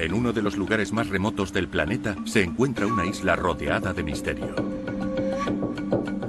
En 0.00 0.14
uno 0.14 0.32
de 0.32 0.40
los 0.40 0.56
lugares 0.56 0.94
más 0.94 1.10
remotos 1.10 1.52
del 1.52 1.68
planeta 1.68 2.16
se 2.24 2.42
encuentra 2.42 2.86
una 2.86 3.04
isla 3.04 3.36
rodeada 3.36 3.92
de 3.92 4.02
misterio. 4.02 4.54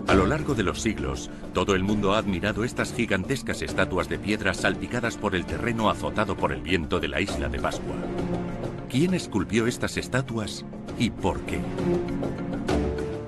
A 0.08 0.14
lo 0.14 0.26
largo 0.26 0.56
de 0.56 0.64
los 0.64 0.82
siglos, 0.82 1.30
todo 1.54 1.74
el 1.74 1.82
mundo 1.82 2.14
ha 2.14 2.18
admirado 2.18 2.66
estas 2.66 2.94
gigantescas 2.94 3.62
estatuas 3.62 4.10
de 4.10 4.20
piedra 4.20 4.54
salpicadas 4.54 5.16
por 5.16 5.36
el 5.36 5.46
terreno 5.46 5.90
azotado 5.90 6.36
por 6.36 6.52
el 6.52 6.60
viento 6.60 7.00
de 7.00 7.08
la 7.08 7.22
isla 7.22 7.48
de 7.48 7.60
Pascua. 7.60 7.96
¿Quién 8.90 9.14
esculpió 9.14 9.68
estas 9.68 9.96
estatuas 9.96 10.66
y 11.00 11.10
por 11.10 11.40
qué? 11.44 11.62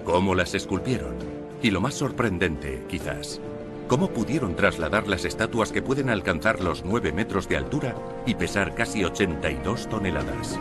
¿Cómo 0.04 0.36
las 0.36 0.56
esculpieron? 0.56 1.16
Y 1.62 1.72
lo 1.72 1.80
más 1.80 1.94
sorprendente, 1.94 2.84
quizás, 2.90 3.40
¿cómo 3.88 4.10
pudieron 4.10 4.56
trasladar 4.56 5.08
las 5.08 5.26
estatuas 5.26 5.72
que 5.72 5.82
pueden 5.82 6.10
alcanzar 6.10 6.62
los 6.62 6.84
9 6.84 7.12
metros 7.12 7.48
de 7.48 7.58
altura 7.58 7.96
y 8.26 8.36
pesar 8.36 8.76
casi 8.76 9.04
82 9.04 9.88
toneladas? 9.90 10.60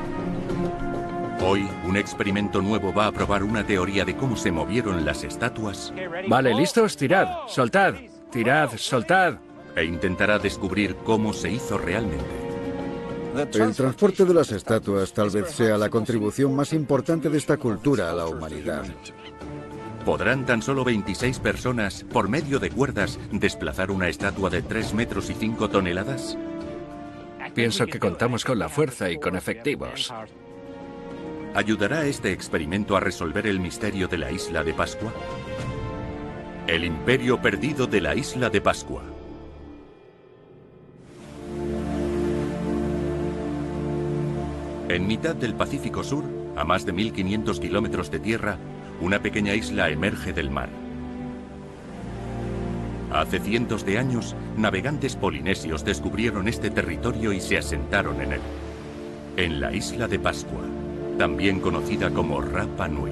Hoy, 1.45 1.69
un 1.87 1.97
experimento 1.97 2.63
nuevo 2.63 2.93
va 2.95 3.07
a 3.07 3.13
probar 3.13 3.43
una 3.43 3.66
teoría 3.66 4.05
de 4.05 4.16
cómo 4.16 4.37
se 4.37 4.53
movieron 4.53 5.05
las 5.05 5.25
estatuas. 5.25 5.93
Vale, 6.29 6.55
listos, 6.55 6.97
tirad, 6.97 7.49
soltad, 7.49 7.95
tirad, 8.30 8.71
soltad. 8.77 9.35
E 9.75 9.85
intentará 9.85 10.39
descubrir 10.39 10.95
cómo 10.97 11.33
se 11.33 11.51
hizo 11.51 11.79
realmente. 11.79 12.43
El 13.35 13.75
transporte 13.75 14.25
de 14.25 14.35
las 14.35 14.52
estatuas 14.52 15.13
tal 15.13 15.30
vez 15.30 15.51
sea 15.51 15.79
la 15.79 15.89
contribución 15.89 16.55
más 16.55 16.73
importante 16.75 17.30
de 17.30 17.39
esta 17.39 17.57
cultura 17.57 18.11
a 18.11 18.13
la 18.13 18.27
humanidad. 18.27 18.85
¿Podrán 20.05 20.47
tan 20.47 20.62
solo 20.62 20.83
26 20.83 21.38
personas, 21.38 22.05
por 22.12 22.29
medio 22.29 22.59
de 22.59 22.70
cuerdas, 22.70 23.20
desplazar 23.30 23.93
una 23.93 24.09
estatua 24.09 24.51
de 24.51 24.60
3 24.62 24.95
metros 24.95 25.30
y 25.30 25.34
5 25.34 25.70
toneladas? 25.70 26.37
Pienso 27.55 27.87
que 27.87 28.01
contamos 28.01 28.45
con 28.45 28.59
la 28.59 28.69
fuerza 28.69 29.10
y 29.10 29.19
con 29.19 29.37
efectivos. 29.37 30.12
¿Ayudará 31.55 32.04
este 32.07 32.32
experimento 32.32 32.96
a 32.96 33.01
resolver 33.01 33.46
el 33.46 33.60
misterio 33.60 34.09
de 34.09 34.18
la 34.18 34.32
isla 34.32 34.65
de 34.65 34.74
Pascua? 34.74 35.12
El 36.66 36.84
imperio 36.84 37.40
perdido 37.40 37.87
de 37.87 38.01
la 38.01 38.16
isla 38.16 38.51
de 38.51 38.60
Pascua. 38.60 39.02
En 44.88 45.07
mitad 45.07 45.37
del 45.37 45.55
Pacífico 45.55 46.02
Sur, 46.02 46.24
a 46.57 46.65
más 46.65 46.84
de 46.84 46.93
1500 46.93 47.60
kilómetros 47.60 48.10
de 48.10 48.18
tierra, 48.18 48.59
una 49.03 49.21
pequeña 49.21 49.55
isla 49.55 49.91
emerge 49.91 50.33
del 50.33 50.51
mar. 50.51 50.71
Hace 53.13 53.41
cientos 53.41 53.85
de 53.85 53.99
años, 53.99 54.35
navegantes 54.57 55.17
polinesios 55.17 55.85
descubrieron 55.85 56.49
este 56.49 56.71
territorio 56.71 57.35
y 57.35 57.41
se 57.41 57.59
asentaron 57.59 58.23
en 58.23 58.33
él, 58.33 58.41
en 59.37 59.61
la 59.61 59.75
isla 59.75 60.09
de 60.09 60.19
Pascua 60.19 60.63
también 61.19 61.61
conocida 61.61 62.11
como 62.11 62.41
Rapa 62.41 62.89
Nui. 62.89 63.11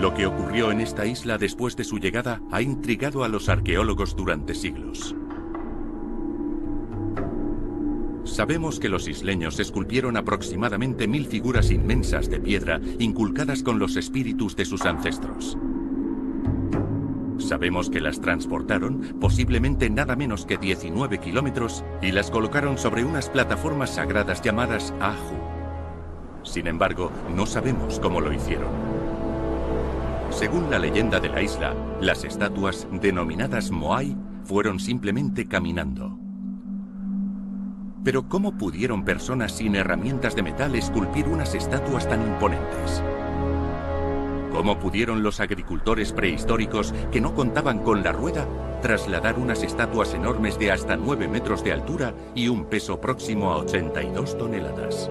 Lo 0.00 0.14
que 0.14 0.26
ocurrió 0.26 0.70
en 0.70 0.80
esta 0.80 1.06
isla 1.06 1.38
después 1.38 1.76
de 1.76 1.84
su 1.84 1.98
llegada 1.98 2.40
ha 2.52 2.62
intrigado 2.62 3.24
a 3.24 3.28
los 3.28 3.48
arqueólogos 3.48 4.14
durante 4.14 4.54
siglos. 4.54 5.14
Sabemos 8.38 8.78
que 8.78 8.88
los 8.88 9.08
isleños 9.08 9.58
esculpieron 9.58 10.16
aproximadamente 10.16 11.08
mil 11.08 11.26
figuras 11.26 11.72
inmensas 11.72 12.30
de 12.30 12.38
piedra 12.38 12.80
inculcadas 13.00 13.64
con 13.64 13.80
los 13.80 13.96
espíritus 13.96 14.54
de 14.54 14.64
sus 14.64 14.82
ancestros. 14.82 15.58
Sabemos 17.38 17.90
que 17.90 18.00
las 18.00 18.20
transportaron, 18.20 19.16
posiblemente 19.20 19.90
nada 19.90 20.14
menos 20.14 20.46
que 20.46 20.56
19 20.56 21.18
kilómetros, 21.18 21.84
y 22.00 22.12
las 22.12 22.30
colocaron 22.30 22.78
sobre 22.78 23.02
unas 23.02 23.28
plataformas 23.28 23.96
sagradas 23.96 24.40
llamadas 24.40 24.94
Aju. 25.00 25.34
Sin 26.44 26.68
embargo, 26.68 27.10
no 27.34 27.44
sabemos 27.44 27.98
cómo 27.98 28.20
lo 28.20 28.32
hicieron. 28.32 28.70
Según 30.30 30.70
la 30.70 30.78
leyenda 30.78 31.18
de 31.18 31.28
la 31.28 31.42
isla, 31.42 31.74
las 32.00 32.22
estatuas, 32.22 32.86
denominadas 33.02 33.72
Moai, 33.72 34.16
fueron 34.44 34.78
simplemente 34.78 35.48
caminando. 35.48 36.27
Pero 38.04 38.28
¿cómo 38.28 38.56
pudieron 38.56 39.04
personas 39.04 39.52
sin 39.52 39.76
herramientas 39.76 40.34
de 40.34 40.42
metal 40.42 40.74
esculpir 40.74 41.26
unas 41.26 41.54
estatuas 41.54 42.08
tan 42.08 42.22
imponentes? 42.22 43.02
¿Cómo 44.52 44.78
pudieron 44.78 45.22
los 45.22 45.40
agricultores 45.40 46.12
prehistóricos 46.12 46.94
que 47.12 47.20
no 47.20 47.34
contaban 47.34 47.80
con 47.80 48.02
la 48.02 48.12
rueda 48.12 48.46
trasladar 48.80 49.38
unas 49.38 49.62
estatuas 49.62 50.14
enormes 50.14 50.58
de 50.58 50.72
hasta 50.72 50.96
9 50.96 51.28
metros 51.28 51.64
de 51.64 51.72
altura 51.72 52.14
y 52.34 52.48
un 52.48 52.64
peso 52.64 53.00
próximo 53.00 53.52
a 53.52 53.58
82 53.58 54.38
toneladas? 54.38 55.10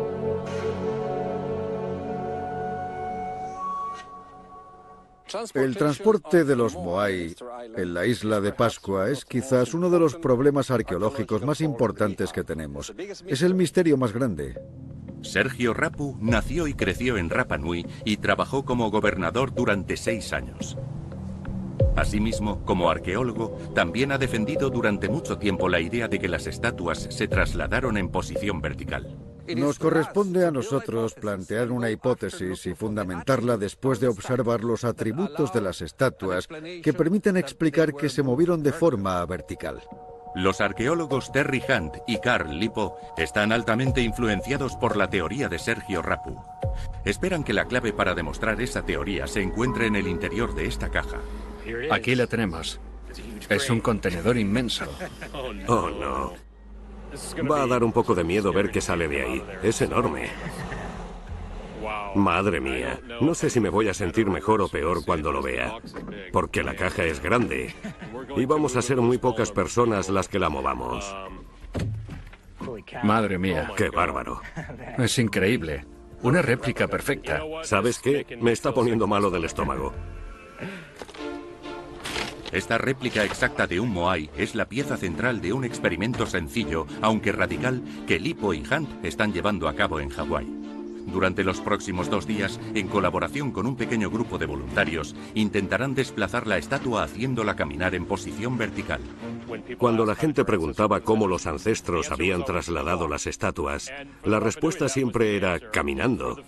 El 5.53 5.75
transporte 5.75 6.43
de 6.45 6.55
los 6.55 6.75
Moai 6.75 7.35
en 7.75 7.93
la 7.93 8.05
isla 8.05 8.39
de 8.39 8.53
Pascua 8.53 9.09
es 9.09 9.25
quizás 9.25 9.73
uno 9.73 9.89
de 9.89 9.99
los 9.99 10.15
problemas 10.15 10.71
arqueológicos 10.71 11.43
más 11.43 11.61
importantes 11.61 12.31
que 12.31 12.43
tenemos. 12.43 12.93
Es 13.25 13.41
el 13.41 13.53
misterio 13.53 13.97
más 13.97 14.13
grande. 14.13 14.59
Sergio 15.21 15.73
Rapu 15.73 16.15
nació 16.21 16.67
y 16.67 16.73
creció 16.73 17.17
en 17.17 17.29
Rapa 17.29 17.57
Nui 17.57 17.85
y 18.05 18.17
trabajó 18.17 18.63
como 18.63 18.89
gobernador 18.91 19.53
durante 19.53 19.97
seis 19.97 20.31
años. 20.31 20.77
Asimismo, 21.95 22.63
como 22.63 22.89
arqueólogo, 22.89 23.57
también 23.73 24.11
ha 24.11 24.17
defendido 24.17 24.69
durante 24.69 25.09
mucho 25.09 25.37
tiempo 25.39 25.67
la 25.67 25.79
idea 25.79 26.07
de 26.07 26.19
que 26.19 26.27
las 26.27 26.45
estatuas 26.45 27.07
se 27.09 27.27
trasladaron 27.27 27.97
en 27.97 28.09
posición 28.09 28.61
vertical. 28.61 29.17
Nos 29.55 29.79
corresponde 29.79 30.45
a 30.45 30.51
nosotros 30.51 31.13
plantear 31.13 31.71
una 31.71 31.89
hipótesis 31.89 32.65
y 32.65 32.73
fundamentarla 32.73 33.57
después 33.57 33.99
de 33.99 34.07
observar 34.07 34.63
los 34.63 34.83
atributos 34.83 35.53
de 35.53 35.61
las 35.61 35.81
estatuas 35.81 36.47
que 36.47 36.93
permiten 36.93 37.37
explicar 37.37 37.93
que 37.93 38.09
se 38.09 38.23
movieron 38.23 38.63
de 38.63 38.73
forma 38.73 39.25
vertical. 39.25 39.81
Los 40.35 40.61
arqueólogos 40.61 41.31
Terry 41.31 41.63
Hunt 41.67 41.95
y 42.05 42.19
Carl 42.19 42.59
Lipo 42.59 42.97
están 43.17 43.51
altamente 43.51 44.01
influenciados 44.01 44.75
por 44.75 44.95
la 44.95 45.09
teoría 45.09 45.49
de 45.49 45.57
Sergio 45.57 46.01
Rapu. 46.01 46.39
Esperan 47.05 47.43
que 47.43 47.53
la 47.53 47.65
clave 47.65 47.91
para 47.91 48.13
demostrar 48.13 48.61
esa 48.61 48.83
teoría 48.83 49.25
se 49.25 49.41
encuentre 49.41 49.87
en 49.87 49.95
el 49.95 50.07
interior 50.07 50.53
de 50.53 50.67
esta 50.67 50.89
caja. 50.89 51.17
Aquí 51.89 52.13
la 52.13 52.27
tenemos. 52.27 52.79
Es 53.49 53.69
un 53.69 53.79
contenedor 53.79 54.37
inmenso. 54.37 54.85
Oh, 55.67 55.89
no. 55.89 56.46
Va 57.49 57.63
a 57.63 57.67
dar 57.67 57.83
un 57.83 57.91
poco 57.91 58.15
de 58.15 58.23
miedo 58.23 58.51
ver 58.53 58.71
qué 58.71 58.81
sale 58.81 59.07
de 59.07 59.21
ahí. 59.21 59.43
Es 59.63 59.81
enorme. 59.81 60.29
Madre 62.15 62.59
mía, 62.59 62.99
no 63.21 63.35
sé 63.35 63.49
si 63.49 63.59
me 63.59 63.69
voy 63.69 63.89
a 63.89 63.93
sentir 63.93 64.27
mejor 64.27 64.61
o 64.61 64.67
peor 64.67 65.05
cuando 65.05 65.31
lo 65.31 65.41
vea, 65.41 65.75
porque 66.31 66.63
la 66.63 66.75
caja 66.75 67.03
es 67.03 67.21
grande 67.21 67.75
y 68.35 68.45
vamos 68.45 68.75
a 68.75 68.81
ser 68.81 68.97
muy 68.97 69.17
pocas 69.17 69.51
personas 69.51 70.09
las 70.09 70.27
que 70.27 70.39
la 70.39 70.49
movamos. 70.49 71.15
Madre 73.03 73.37
mía. 73.37 73.71
Qué 73.75 73.89
bárbaro. 73.89 74.41
Es 74.97 75.17
increíble. 75.19 75.85
Una 76.23 76.41
réplica 76.41 76.87
perfecta. 76.87 77.41
¿Sabes 77.63 77.99
qué? 77.99 78.25
Me 78.41 78.51
está 78.51 78.73
poniendo 78.73 79.07
malo 79.07 79.29
del 79.29 79.45
estómago. 79.45 79.93
Esta 82.51 82.77
réplica 82.77 83.23
exacta 83.23 83.67
de 83.67 83.79
un 83.79 83.91
Moai 83.91 84.29
es 84.37 84.55
la 84.55 84.69
pieza 84.69 84.95
central 84.97 85.41
de 85.41 85.51
un 85.51 85.65
experimento 85.65 86.25
sencillo, 86.25 86.87
aunque 87.01 87.31
radical, 87.31 87.83
que 88.07 88.19
Lipo 88.19 88.53
y 88.53 88.59
Hunt 88.59 88.89
están 89.03 89.33
llevando 89.33 89.67
a 89.67 89.75
cabo 89.75 89.99
en 89.99 90.09
Hawái. 90.09 90.47
Durante 91.07 91.43
los 91.43 91.61
próximos 91.61 92.09
dos 92.09 92.27
días, 92.27 92.59
en 92.75 92.89
colaboración 92.89 93.51
con 93.51 93.65
un 93.65 93.77
pequeño 93.77 94.09
grupo 94.09 94.37
de 94.37 94.45
voluntarios, 94.45 95.15
intentarán 95.35 95.95
desplazar 95.95 96.47
la 96.47 96.57
estatua 96.57 97.03
haciéndola 97.03 97.55
caminar 97.55 97.95
en 97.95 98.05
posición 98.05 98.57
vertical. 98.57 99.01
Cuando 99.77 100.05
la 100.05 100.15
gente 100.15 100.43
preguntaba 100.43 100.99
cómo 100.99 101.27
los 101.27 101.47
ancestros 101.47 102.11
habían 102.11 102.43
trasladado 102.43 103.07
las 103.07 103.25
estatuas, 103.25 103.91
la 104.25 104.41
respuesta 104.41 104.89
siempre 104.89 105.37
era 105.37 105.59
caminando. 105.59 106.41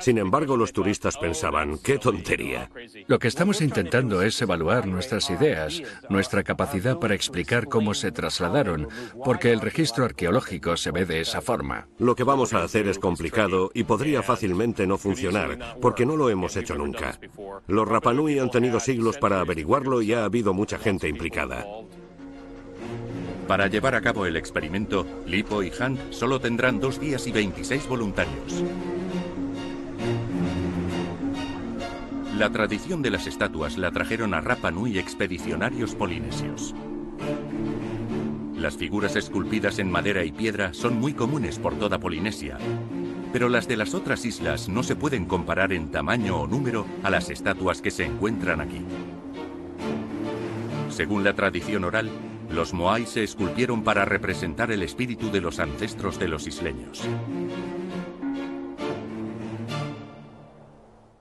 Sin 0.00 0.18
embargo, 0.18 0.56
los 0.56 0.72
turistas 0.72 1.16
pensaban, 1.16 1.78
qué 1.78 1.98
tontería. 1.98 2.70
Lo 3.06 3.18
que 3.18 3.28
estamos 3.28 3.60
intentando 3.60 4.22
es 4.22 4.40
evaluar 4.40 4.86
nuestras 4.86 5.30
ideas, 5.30 5.82
nuestra 6.08 6.42
capacidad 6.42 6.98
para 6.98 7.14
explicar 7.14 7.68
cómo 7.68 7.94
se 7.94 8.12
trasladaron, 8.12 8.88
porque 9.24 9.52
el 9.52 9.60
registro 9.60 10.04
arqueológico 10.04 10.76
se 10.76 10.90
ve 10.90 11.04
de 11.04 11.20
esa 11.20 11.40
forma. 11.40 11.88
Lo 11.98 12.14
que 12.14 12.24
vamos 12.24 12.52
a 12.52 12.62
hacer 12.62 12.88
es 12.88 12.98
complicado 12.98 13.70
y 13.74 13.84
podría 13.84 14.22
fácilmente 14.22 14.86
no 14.86 14.98
funcionar, 14.98 15.78
porque 15.80 16.06
no 16.06 16.16
lo 16.16 16.30
hemos 16.30 16.56
hecho 16.56 16.74
nunca. 16.74 17.18
Los 17.66 17.88
Rapanui 17.88 18.38
han 18.38 18.50
tenido 18.50 18.80
siglos 18.80 19.18
para 19.18 19.40
averiguarlo 19.40 20.02
y 20.02 20.12
ha 20.12 20.24
habido 20.24 20.54
mucha 20.54 20.78
gente 20.78 21.08
implicada. 21.08 21.64
Para 23.48 23.66
llevar 23.66 23.94
a 23.94 24.02
cabo 24.02 24.26
el 24.26 24.36
experimento, 24.36 25.06
Lipo 25.26 25.62
y 25.62 25.72
Hunt 25.72 26.12
solo 26.12 26.38
tendrán 26.38 26.80
dos 26.80 27.00
días 27.00 27.26
y 27.26 27.32
26 27.32 27.88
voluntarios. 27.88 28.62
La 32.38 32.50
tradición 32.50 33.02
de 33.02 33.10
las 33.10 33.26
estatuas 33.26 33.76
la 33.78 33.90
trajeron 33.90 34.32
a 34.32 34.40
Rapa 34.40 34.70
Nui 34.70 34.96
expedicionarios 34.96 35.96
polinesios. 35.96 36.72
Las 38.54 38.76
figuras 38.76 39.16
esculpidas 39.16 39.80
en 39.80 39.90
madera 39.90 40.24
y 40.24 40.30
piedra 40.30 40.72
son 40.72 41.00
muy 41.00 41.14
comunes 41.14 41.58
por 41.58 41.74
toda 41.74 41.98
Polinesia, 41.98 42.56
pero 43.32 43.48
las 43.48 43.66
de 43.66 43.76
las 43.76 43.92
otras 43.92 44.24
islas 44.24 44.68
no 44.68 44.84
se 44.84 44.94
pueden 44.94 45.24
comparar 45.24 45.72
en 45.72 45.90
tamaño 45.90 46.36
o 46.36 46.46
número 46.46 46.86
a 47.02 47.10
las 47.10 47.28
estatuas 47.28 47.82
que 47.82 47.90
se 47.90 48.04
encuentran 48.04 48.60
aquí. 48.60 48.84
Según 50.90 51.24
la 51.24 51.34
tradición 51.34 51.82
oral, 51.82 52.08
los 52.52 52.72
Moai 52.72 53.04
se 53.06 53.24
esculpieron 53.24 53.82
para 53.82 54.04
representar 54.04 54.70
el 54.70 54.84
espíritu 54.84 55.32
de 55.32 55.40
los 55.40 55.58
ancestros 55.58 56.20
de 56.20 56.28
los 56.28 56.46
isleños. 56.46 57.02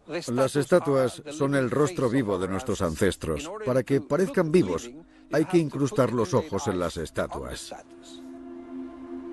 Las 0.08 0.56
estatuas 0.56 1.22
son 1.32 1.54
el 1.56 1.70
rostro 1.70 2.10
vivo 2.10 2.40
de 2.40 2.48
nuestros 2.48 2.82
ancestros. 2.82 3.52
Para 3.66 3.84
que 3.84 4.00
parezcan 4.00 4.52
vivos, 4.52 4.90
hay 5.34 5.46
que 5.46 5.58
incrustar 5.58 6.14
los 6.14 6.34
ojos 6.34 6.68
en 6.68 6.80
las 6.80 6.96
estatuas. 6.96 7.76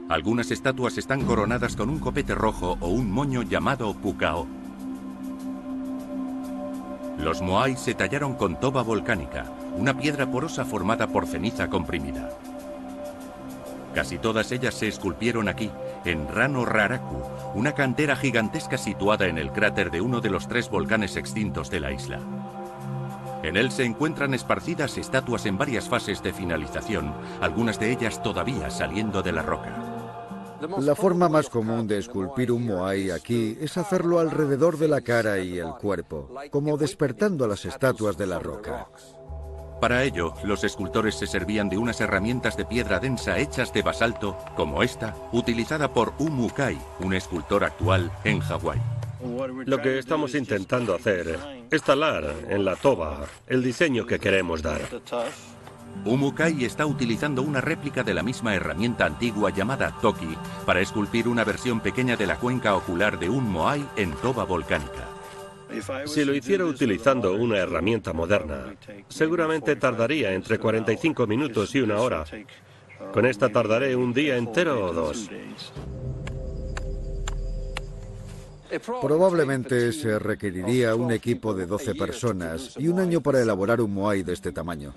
Algunas 0.08 0.50
estatuas 0.50 0.98
están 0.98 1.24
coronadas 1.24 1.76
con 1.76 1.88
un 1.88 2.00
copete 2.00 2.34
rojo 2.34 2.76
o 2.80 2.88
un 2.88 3.10
moño 3.10 3.42
llamado 3.42 3.94
pukao. 3.94 4.46
Los 7.18 7.40
moai 7.40 7.76
se 7.76 7.94
tallaron 7.94 8.34
con 8.34 8.58
toba 8.58 8.82
volcánica, 8.82 9.50
una 9.78 9.96
piedra 9.96 10.30
porosa 10.30 10.64
formada 10.64 11.06
por 11.06 11.26
ceniza 11.26 11.70
comprimida. 11.70 12.36
Casi 13.94 14.18
todas 14.18 14.50
ellas 14.50 14.74
se 14.74 14.88
esculpieron 14.88 15.48
aquí, 15.48 15.70
en 16.04 16.28
Rano 16.28 16.64
Raraku, 16.64 17.22
una 17.54 17.72
cantera 17.72 18.16
gigantesca 18.16 18.78
situada 18.78 19.26
en 19.26 19.38
el 19.38 19.52
cráter 19.52 19.90
de 19.90 20.00
uno 20.00 20.20
de 20.20 20.30
los 20.30 20.48
tres 20.48 20.68
volcanes 20.68 21.16
extintos 21.16 21.70
de 21.70 21.80
la 21.80 21.92
isla. 21.92 22.20
En 23.42 23.56
él 23.56 23.70
se 23.70 23.84
encuentran 23.84 24.32
esparcidas 24.32 24.96
estatuas 24.96 25.44
en 25.44 25.58
varias 25.58 25.88
fases 25.88 26.22
de 26.22 26.32
finalización, 26.32 27.12
algunas 27.40 27.78
de 27.78 27.92
ellas 27.92 28.22
todavía 28.22 28.70
saliendo 28.70 29.22
de 29.22 29.32
la 29.32 29.42
roca. 29.42 29.94
La 30.78 30.94
forma 30.94 31.28
más 31.28 31.50
común 31.50 31.86
de 31.86 31.98
esculpir 31.98 32.50
un 32.50 32.64
moai 32.66 33.10
aquí 33.10 33.58
es 33.60 33.76
hacerlo 33.76 34.18
alrededor 34.18 34.78
de 34.78 34.88
la 34.88 35.02
cara 35.02 35.38
y 35.38 35.58
el 35.58 35.72
cuerpo, 35.74 36.30
como 36.50 36.78
despertando 36.78 37.44
a 37.44 37.48
las 37.48 37.66
estatuas 37.66 38.16
de 38.16 38.26
la 38.26 38.38
roca. 38.38 38.88
Para 39.80 40.02
ello, 40.02 40.34
los 40.44 40.64
escultores 40.64 41.14
se 41.16 41.26
servían 41.26 41.68
de 41.68 41.78
unas 41.78 42.00
herramientas 42.00 42.56
de 42.56 42.64
piedra 42.64 43.00
densa 43.00 43.38
hechas 43.38 43.72
de 43.72 43.82
basalto, 43.82 44.36
como 44.56 44.82
esta, 44.82 45.14
utilizada 45.32 45.92
por 45.92 46.14
Umukai, 46.18 46.78
un 47.00 47.14
escultor 47.14 47.64
actual 47.64 48.10
en 48.24 48.40
Hawái. 48.40 48.80
Lo 49.64 49.80
que 49.80 49.98
estamos 49.98 50.34
intentando 50.34 50.94
hacer 50.94 51.38
es 51.70 51.82
talar 51.82 52.34
en 52.48 52.64
la 52.64 52.76
toba 52.76 53.24
el 53.46 53.62
diseño 53.62 54.06
que 54.06 54.18
queremos 54.18 54.62
dar. 54.62 54.80
Umukai 56.04 56.64
está 56.64 56.84
utilizando 56.84 57.42
una 57.42 57.60
réplica 57.60 58.02
de 58.02 58.14
la 58.14 58.22
misma 58.22 58.54
herramienta 58.54 59.06
antigua 59.06 59.50
llamada 59.50 59.96
Toki 60.02 60.36
para 60.66 60.80
esculpir 60.80 61.28
una 61.28 61.44
versión 61.44 61.80
pequeña 61.80 62.16
de 62.16 62.26
la 62.26 62.36
cuenca 62.36 62.74
ocular 62.74 63.18
de 63.18 63.30
un 63.30 63.50
moai 63.50 63.86
en 63.96 64.12
toba 64.12 64.44
volcánica. 64.44 65.13
Si 66.06 66.24
lo 66.24 66.34
hiciera 66.34 66.64
utilizando 66.64 67.34
una 67.34 67.58
herramienta 67.58 68.12
moderna, 68.12 68.74
seguramente 69.08 69.76
tardaría 69.76 70.32
entre 70.32 70.58
45 70.58 71.26
minutos 71.26 71.74
y 71.74 71.80
una 71.80 71.98
hora. 71.98 72.24
Con 73.12 73.26
esta 73.26 73.48
tardaré 73.48 73.94
un 73.96 74.12
día 74.12 74.36
entero 74.36 74.86
o 74.86 74.92
dos. 74.92 75.30
Probablemente 79.00 79.92
se 79.92 80.18
requeriría 80.18 80.94
un 80.94 81.12
equipo 81.12 81.54
de 81.54 81.66
12 81.66 81.94
personas 81.94 82.74
y 82.78 82.88
un 82.88 83.00
año 83.00 83.20
para 83.20 83.40
elaborar 83.40 83.80
un 83.80 83.94
moai 83.94 84.22
de 84.22 84.32
este 84.32 84.52
tamaño. 84.52 84.94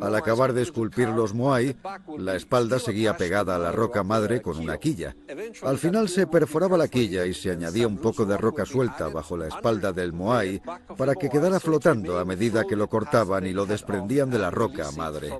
Al 0.00 0.14
acabar 0.14 0.52
de 0.52 0.62
esculpir 0.62 1.08
los 1.08 1.34
moai, 1.34 1.76
la 2.18 2.36
espalda 2.36 2.78
seguía 2.78 3.16
pegada 3.16 3.56
a 3.56 3.58
la 3.58 3.72
roca 3.72 4.02
madre 4.02 4.42
con 4.42 4.58
una 4.58 4.78
quilla. 4.78 5.14
Al 5.62 5.78
final 5.78 6.08
se 6.08 6.26
perforaba 6.26 6.76
la 6.76 6.88
quilla 6.88 7.26
y 7.26 7.34
se 7.34 7.50
añadía 7.50 7.86
un 7.86 7.98
poco 7.98 8.24
de 8.24 8.36
roca 8.36 8.64
suelta 8.64 9.08
bajo 9.08 9.36
la 9.36 9.48
espalda 9.48 9.92
del 9.92 10.12
moai 10.12 10.60
para 10.96 11.14
que 11.14 11.28
quedara 11.28 11.60
flotando 11.60 12.18
a 12.18 12.24
medida 12.24 12.64
que 12.64 12.76
lo 12.76 12.88
cortaban 12.88 13.46
y 13.46 13.52
lo 13.52 13.66
desprendían 13.66 14.30
de 14.30 14.38
la 14.38 14.50
roca 14.50 14.90
madre. 14.92 15.32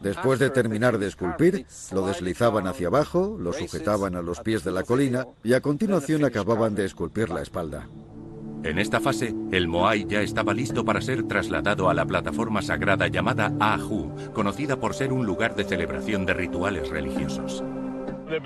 Después 0.00 0.38
de 0.38 0.50
terminar 0.50 0.98
de 0.98 1.06
esculpir, 1.06 1.66
lo 1.92 2.06
deslizaban 2.06 2.66
hacia 2.66 2.88
abajo, 2.88 3.36
lo 3.38 3.52
sujetaban 3.52 4.16
a 4.16 4.22
los 4.22 4.40
pies 4.40 4.64
de 4.64 4.72
la 4.72 4.82
colina 4.82 5.26
y 5.44 5.52
a 5.52 5.60
continuación 5.60 6.24
acababan 6.24 6.74
de 6.74 6.86
esculpir 6.86 7.28
la 7.28 7.42
espalda. 7.42 7.86
En 8.62 8.78
esta 8.78 9.00
fase, 9.00 9.34
el 9.52 9.68
Moai 9.68 10.06
ya 10.06 10.20
estaba 10.20 10.52
listo 10.52 10.84
para 10.84 11.00
ser 11.00 11.22
trasladado 11.24 11.88
a 11.88 11.94
la 11.94 12.04
plataforma 12.04 12.60
sagrada 12.60 13.08
llamada 13.08 13.54
Ahu, 13.58 14.14
conocida 14.34 14.78
por 14.78 14.94
ser 14.94 15.12
un 15.12 15.24
lugar 15.24 15.54
de 15.54 15.64
celebración 15.64 16.26
de 16.26 16.34
rituales 16.34 16.88
religiosos. 16.88 17.64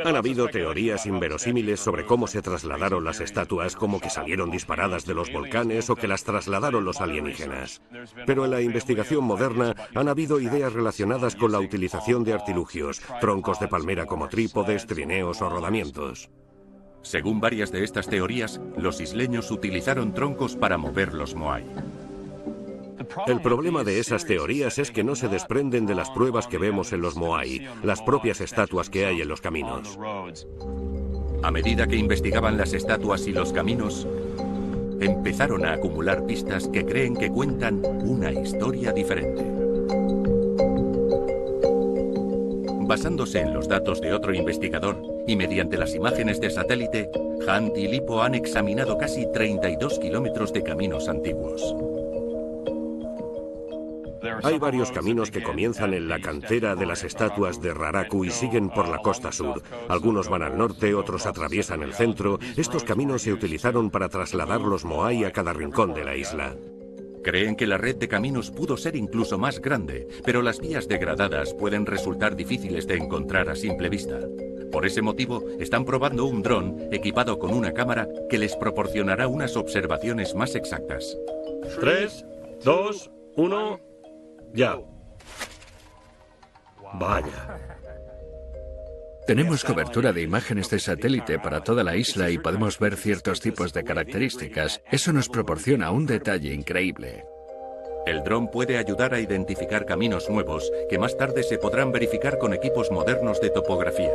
Han 0.05 0.17
habido 0.17 0.49
teorías 0.49 1.07
inverosímiles 1.07 1.81
sobre 1.81 2.07
cómo 2.07 2.27
se 2.27 2.43
trasladaron 2.43 3.05
las 3.05 3.21
estatuas, 3.21 3.77
como 3.77 4.01
que 4.01 4.11
salieron 4.11 4.51
disparadas 4.51 5.05
de 5.07 5.15
los 5.15 5.33
volcanes 5.33 5.91
o 5.91 5.97
que 5.97 6.09
las 6.09 6.25
trasladaron 6.25 6.85
los 6.85 7.01
alienígenas. 7.01 7.83
Pero 8.27 8.45
en 8.45 8.51
la 8.51 8.61
investigación 8.61 9.25
moderna 9.25 9.75
han 9.95 10.09
habido 10.09 10.41
ideas 10.41 10.73
relacionadas 10.73 11.37
con 11.37 11.53
la 11.53 11.61
utilización 11.61 12.25
de 12.25 12.33
artilugios, 12.35 13.01
troncos 13.21 13.61
de 13.61 13.69
palmera 13.69 14.07
como 14.07 14.29
trípodes, 14.29 14.87
trineos 14.87 15.43
o 15.43 15.49
rodamientos. 15.49 16.31
Según 17.03 17.39
varias 17.41 17.71
de 17.71 17.85
estas 17.85 18.09
teorías, 18.09 18.61
los 18.79 19.01
isleños 19.01 19.51
utilizaron 19.51 20.15
troncos 20.15 20.57
para 20.57 20.79
mover 20.79 21.13
los 21.13 21.35
moai. 21.35 21.65
El 23.27 23.41
problema 23.41 23.85
de 23.85 24.01
esas 24.01 24.25
teorías 24.25 24.79
es 24.79 24.91
que 24.91 25.05
no 25.05 25.15
se 25.15 25.29
desprenden 25.29 25.87
de 25.87 25.95
las 25.95 26.11
pruebas 26.11 26.47
que 26.47 26.59
vemos 26.59 26.93
en 26.93 27.01
los 27.01 27.17
Moai, 27.17 27.67
las 27.83 28.03
propias 28.03 28.41
estatuas 28.41 28.91
que 28.91 29.07
hay 29.07 29.21
en 29.21 29.29
los 29.29 29.41
caminos. 29.41 29.99
A 31.43 31.51
medida 31.51 31.87
que 31.87 31.97
investigaban 31.97 32.57
las 32.57 32.73
estatuas 32.73 33.27
y 33.27 33.33
los 33.33 33.53
caminos, 33.53 34.07
empezaron 35.01 35.65
a 35.65 35.75
acumular 35.75 36.27
pistas 36.27 36.69
que 36.69 36.85
creen 36.85 37.15
que 37.15 37.31
cuentan 37.31 37.85
una 37.85 38.33
historia 38.33 38.93
diferente. 38.93 39.45
Basándose 42.87 43.41
en 43.41 43.55
los 43.55 43.69
datos 43.69 44.01
de 44.01 44.13
otro 44.13 44.35
investigador 44.35 45.03
y 45.27 45.37
mediante 45.37 45.79
las 45.79 45.95
imágenes 45.95 46.41
de 46.41 46.51
satélite, 46.51 47.11
Hunt 47.15 47.77
y 47.77 47.89
Lipo 47.89 48.23
han 48.23 48.35
examinado 48.35 48.99
casi 48.99 49.27
32 49.33 49.99
kilómetros 49.99 50.53
de 50.53 50.63
caminos 50.63 51.09
antiguos. 51.09 51.75
Hay 54.45 54.59
varios 54.59 54.93
caminos 54.93 55.31
que 55.31 55.43
comienzan 55.43 55.95
en 55.95 56.07
la 56.07 56.21
cantera 56.21 56.77
de 56.77 56.85
las 56.85 57.03
estatuas 57.03 57.63
de 57.63 57.73
Raraku 57.73 58.27
y 58.27 58.31
siguen 58.31 58.69
por 58.69 58.89
la 58.89 58.99
costa 58.99 59.33
sur. 59.33 59.63
Algunos 59.89 60.29
van 60.29 60.43
al 60.43 60.59
norte, 60.59 60.95
otros 60.95 61.25
atraviesan 61.25 61.83
el 61.83 61.95
centro. 61.95 62.39
Estos 62.55 62.85
caminos 62.85 63.23
se 63.23 63.33
utilizaron 63.33 63.89
para 63.89 64.11
trasladar 64.11 64.61
los 64.61 64.85
Moai 64.85 65.25
a 65.25 65.33
cada 65.33 65.55
rincón 65.55 65.95
de 65.95 66.05
la 66.05 66.15
isla. 66.15 66.55
Creen 67.23 67.57
que 67.57 67.67
la 67.67 67.79
red 67.79 67.97
de 67.97 68.07
caminos 68.07 68.51
pudo 68.51 68.77
ser 68.77 68.97
incluso 68.97 69.39
más 69.39 69.63
grande, 69.63 70.07
pero 70.27 70.43
las 70.43 70.61
vías 70.61 70.89
degradadas 70.89 71.55
pueden 71.55 71.87
resultar 71.87 72.37
difíciles 72.37 72.87
de 72.87 72.97
encontrar 72.97 73.49
a 73.49 73.57
simple 73.57 73.89
vista. 73.89 74.21
Por 74.71 74.85
ese 74.85 75.01
motivo, 75.01 75.43
están 75.59 75.87
probando 75.87 76.27
un 76.27 76.43
dron 76.43 76.89
equipado 76.93 77.39
con 77.39 77.55
una 77.55 77.73
cámara 77.73 78.09
que 78.29 78.37
les 78.37 78.57
proporcionará 78.57 79.27
unas 79.27 79.57
observaciones 79.57 80.35
más 80.35 80.55
exactas. 80.55 81.17
3, 81.81 82.27
2, 82.63 83.11
1, 83.37 83.94
ya. 84.55 84.79
Vaya. 86.95 87.59
Tenemos 89.27 89.65
cobertura 89.65 90.13
de 90.13 90.23
imágenes 90.23 90.69
de 90.71 90.79
satélite 90.79 91.39
para 91.39 91.63
toda 91.63 91.83
la 91.83 91.97
isla 91.97 92.31
y 92.31 92.39
podemos 92.39 92.79
ver 92.79 92.97
ciertos 92.97 93.41
tipos 93.41 93.73
de 93.73 93.83
características. 93.83 94.83
Eso 94.91 95.13
nos 95.13 95.29
proporciona 95.29 95.91
un 95.91 96.07
detalle 96.07 96.53
increíble. 96.53 97.25
El 98.07 98.23
dron 98.23 98.51
puede 98.51 98.77
ayudar 98.77 99.15
a 99.15 99.21
identificar 99.21 99.87
caminos 99.87 100.29
nuevos 100.29 100.71
que 100.91 100.99
más 100.99 101.17
tarde 101.17 101.43
se 101.43 101.57
podrán 101.57 101.91
verificar 101.91 102.39
con 102.39 102.53
equipos 102.53 102.91
modernos 102.91 103.41
de 103.41 103.49
topografía. 103.49 104.13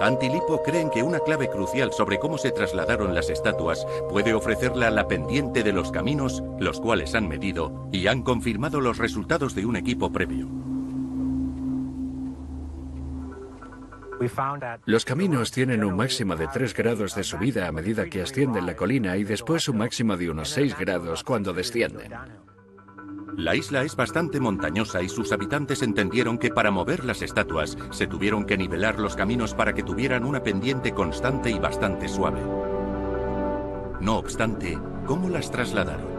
Hunt 0.00 0.22
y 0.22 0.28
Lipo 0.28 0.62
creen 0.62 0.90
que 0.90 1.02
una 1.02 1.20
clave 1.20 1.48
crucial 1.48 1.92
sobre 1.92 2.18
cómo 2.18 2.38
se 2.38 2.50
trasladaron 2.50 3.14
las 3.14 3.30
estatuas 3.30 3.86
puede 4.08 4.34
ofrecerla 4.34 4.90
la 4.90 5.06
pendiente 5.06 5.62
de 5.62 5.72
los 5.72 5.92
caminos, 5.92 6.42
los 6.58 6.80
cuales 6.80 7.14
han 7.14 7.28
medido 7.28 7.88
y 7.92 8.06
han 8.06 8.22
confirmado 8.22 8.80
los 8.80 8.98
resultados 8.98 9.54
de 9.54 9.66
un 9.66 9.76
equipo 9.76 10.10
previo. 10.12 10.48
Los 14.86 15.04
caminos 15.04 15.50
tienen 15.50 15.82
un 15.82 15.96
máximo 15.96 16.36
de 16.36 16.46
3 16.46 16.74
grados 16.74 17.14
de 17.16 17.24
subida 17.24 17.66
a 17.66 17.72
medida 17.72 18.06
que 18.06 18.22
ascienden 18.22 18.66
la 18.66 18.76
colina 18.76 19.16
y 19.16 19.24
después 19.24 19.68
un 19.68 19.78
máximo 19.78 20.16
de 20.16 20.30
unos 20.30 20.50
6 20.50 20.76
grados 20.78 21.24
cuando 21.24 21.52
descienden. 21.52 22.12
La 23.36 23.56
isla 23.56 23.82
es 23.82 23.96
bastante 23.96 24.40
montañosa 24.40 25.02
y 25.02 25.08
sus 25.08 25.32
habitantes 25.32 25.82
entendieron 25.82 26.36
que 26.36 26.50
para 26.50 26.70
mover 26.70 27.04
las 27.04 27.22
estatuas 27.22 27.78
se 27.90 28.06
tuvieron 28.06 28.44
que 28.44 28.58
nivelar 28.58 28.98
los 28.98 29.16
caminos 29.16 29.54
para 29.54 29.72
que 29.72 29.82
tuvieran 29.82 30.24
una 30.24 30.42
pendiente 30.42 30.92
constante 30.92 31.50
y 31.50 31.58
bastante 31.58 32.08
suave. 32.08 32.40
No 34.00 34.18
obstante, 34.18 34.78
¿cómo 35.06 35.30
las 35.30 35.50
trasladaron? 35.50 36.12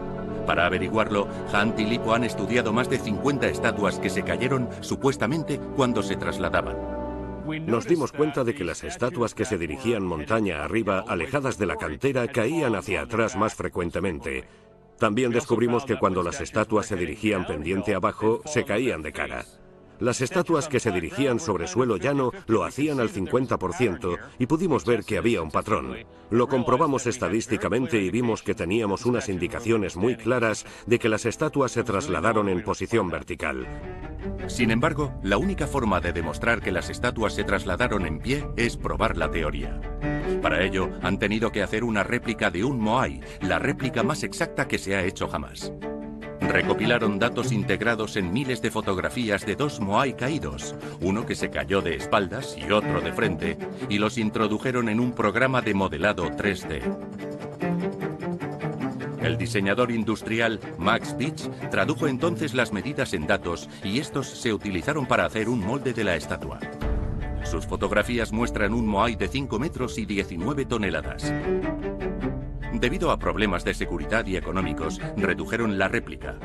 Para 0.46 0.66
averiguarlo, 0.66 1.28
Hunt 1.52 1.78
y 1.78 1.84
Lipo 1.84 2.14
han 2.14 2.24
estudiado 2.24 2.72
más 2.72 2.90
de 2.90 2.98
50 2.98 3.46
estatuas 3.48 3.98
que 3.98 4.10
se 4.10 4.24
cayeron 4.24 4.68
supuestamente 4.80 5.60
cuando 5.76 6.02
se 6.02 6.16
trasladaban. 6.16 6.76
Nos 7.66 7.86
dimos 7.86 8.10
cuenta 8.10 8.42
de 8.42 8.54
que 8.54 8.64
las 8.64 8.82
estatuas 8.84 9.34
que 9.34 9.44
se 9.44 9.58
dirigían 9.58 10.02
montaña 10.02 10.64
arriba, 10.64 11.04
alejadas 11.06 11.58
de 11.58 11.66
la 11.66 11.76
cantera, 11.76 12.26
caían 12.26 12.74
hacia 12.74 13.02
atrás 13.02 13.36
más 13.36 13.54
frecuentemente. 13.54 14.44
También 14.98 15.32
descubrimos 15.32 15.84
que 15.84 15.98
cuando 15.98 16.22
las 16.22 16.40
estatuas 16.40 16.86
se 16.86 16.96
dirigían 16.96 17.46
pendiente 17.46 17.94
abajo, 17.94 18.42
se 18.44 18.64
caían 18.64 19.02
de 19.02 19.12
cara. 19.12 19.44
Las 20.00 20.20
estatuas 20.20 20.68
que 20.68 20.80
se 20.80 20.90
dirigían 20.90 21.38
sobre 21.38 21.66
suelo 21.66 21.96
llano 21.96 22.32
lo 22.46 22.64
hacían 22.64 23.00
al 23.00 23.10
50% 23.10 24.18
y 24.38 24.46
pudimos 24.46 24.84
ver 24.84 25.04
que 25.04 25.18
había 25.18 25.40
un 25.40 25.50
patrón. 25.50 25.96
Lo 26.30 26.48
comprobamos 26.48 27.06
estadísticamente 27.06 28.00
y 28.00 28.10
vimos 28.10 28.42
que 28.42 28.54
teníamos 28.54 29.06
unas 29.06 29.28
indicaciones 29.28 29.96
muy 29.96 30.16
claras 30.16 30.66
de 30.86 30.98
que 30.98 31.08
las 31.08 31.26
estatuas 31.26 31.72
se 31.72 31.84
trasladaron 31.84 32.48
en 32.48 32.62
posición 32.62 33.08
vertical. 33.08 33.66
Sin 34.48 34.70
embargo, 34.70 35.12
la 35.22 35.38
única 35.38 35.66
forma 35.66 36.00
de 36.00 36.12
demostrar 36.12 36.60
que 36.60 36.72
las 36.72 36.90
estatuas 36.90 37.34
se 37.34 37.44
trasladaron 37.44 38.06
en 38.06 38.18
pie 38.18 38.46
es 38.56 38.76
probar 38.76 39.16
la 39.16 39.30
teoría. 39.30 39.80
Para 40.42 40.62
ello, 40.64 40.90
han 41.02 41.18
tenido 41.18 41.52
que 41.52 41.62
hacer 41.62 41.84
una 41.84 42.02
réplica 42.02 42.50
de 42.50 42.64
un 42.64 42.78
Moai, 42.78 43.20
la 43.40 43.58
réplica 43.58 44.02
más 44.02 44.22
exacta 44.22 44.66
que 44.66 44.78
se 44.78 44.96
ha 44.96 45.04
hecho 45.04 45.28
jamás. 45.28 45.72
Recopilaron 46.48 47.18
datos 47.18 47.52
integrados 47.52 48.16
en 48.16 48.32
miles 48.32 48.62
de 48.62 48.70
fotografías 48.70 49.44
de 49.44 49.56
dos 49.56 49.80
Moai 49.80 50.14
caídos, 50.14 50.74
uno 51.00 51.26
que 51.26 51.34
se 51.34 51.50
cayó 51.50 51.80
de 51.80 51.96
espaldas 51.96 52.56
y 52.56 52.70
otro 52.70 53.00
de 53.00 53.12
frente, 53.12 53.58
y 53.88 53.98
los 53.98 54.18
introdujeron 54.18 54.88
en 54.88 55.00
un 55.00 55.12
programa 55.12 55.62
de 55.62 55.74
modelado 55.74 56.30
3D. 56.30 56.82
El 59.22 59.38
diseñador 59.38 59.90
industrial 59.90 60.60
Max 60.78 61.14
Pitch 61.14 61.48
tradujo 61.70 62.06
entonces 62.06 62.52
las 62.52 62.72
medidas 62.72 63.14
en 63.14 63.26
datos 63.26 63.70
y 63.82 63.98
estos 63.98 64.28
se 64.28 64.52
utilizaron 64.52 65.06
para 65.06 65.24
hacer 65.24 65.48
un 65.48 65.60
molde 65.60 65.94
de 65.94 66.04
la 66.04 66.14
estatua. 66.14 66.60
Sus 67.44 67.66
fotografías 67.66 68.32
muestran 68.32 68.74
un 68.74 68.86
Moai 68.86 69.16
de 69.16 69.28
5 69.28 69.58
metros 69.58 69.98
y 69.98 70.04
19 70.04 70.66
toneladas. 70.66 71.32
Debido 72.74 73.10
a 73.10 73.18
problemas 73.18 73.64
de 73.64 73.72
seguridad 73.72 74.26
y 74.26 74.36
económicos, 74.36 75.00
redujeron 75.16 75.78
la 75.78 75.88
réplica. 75.88 76.38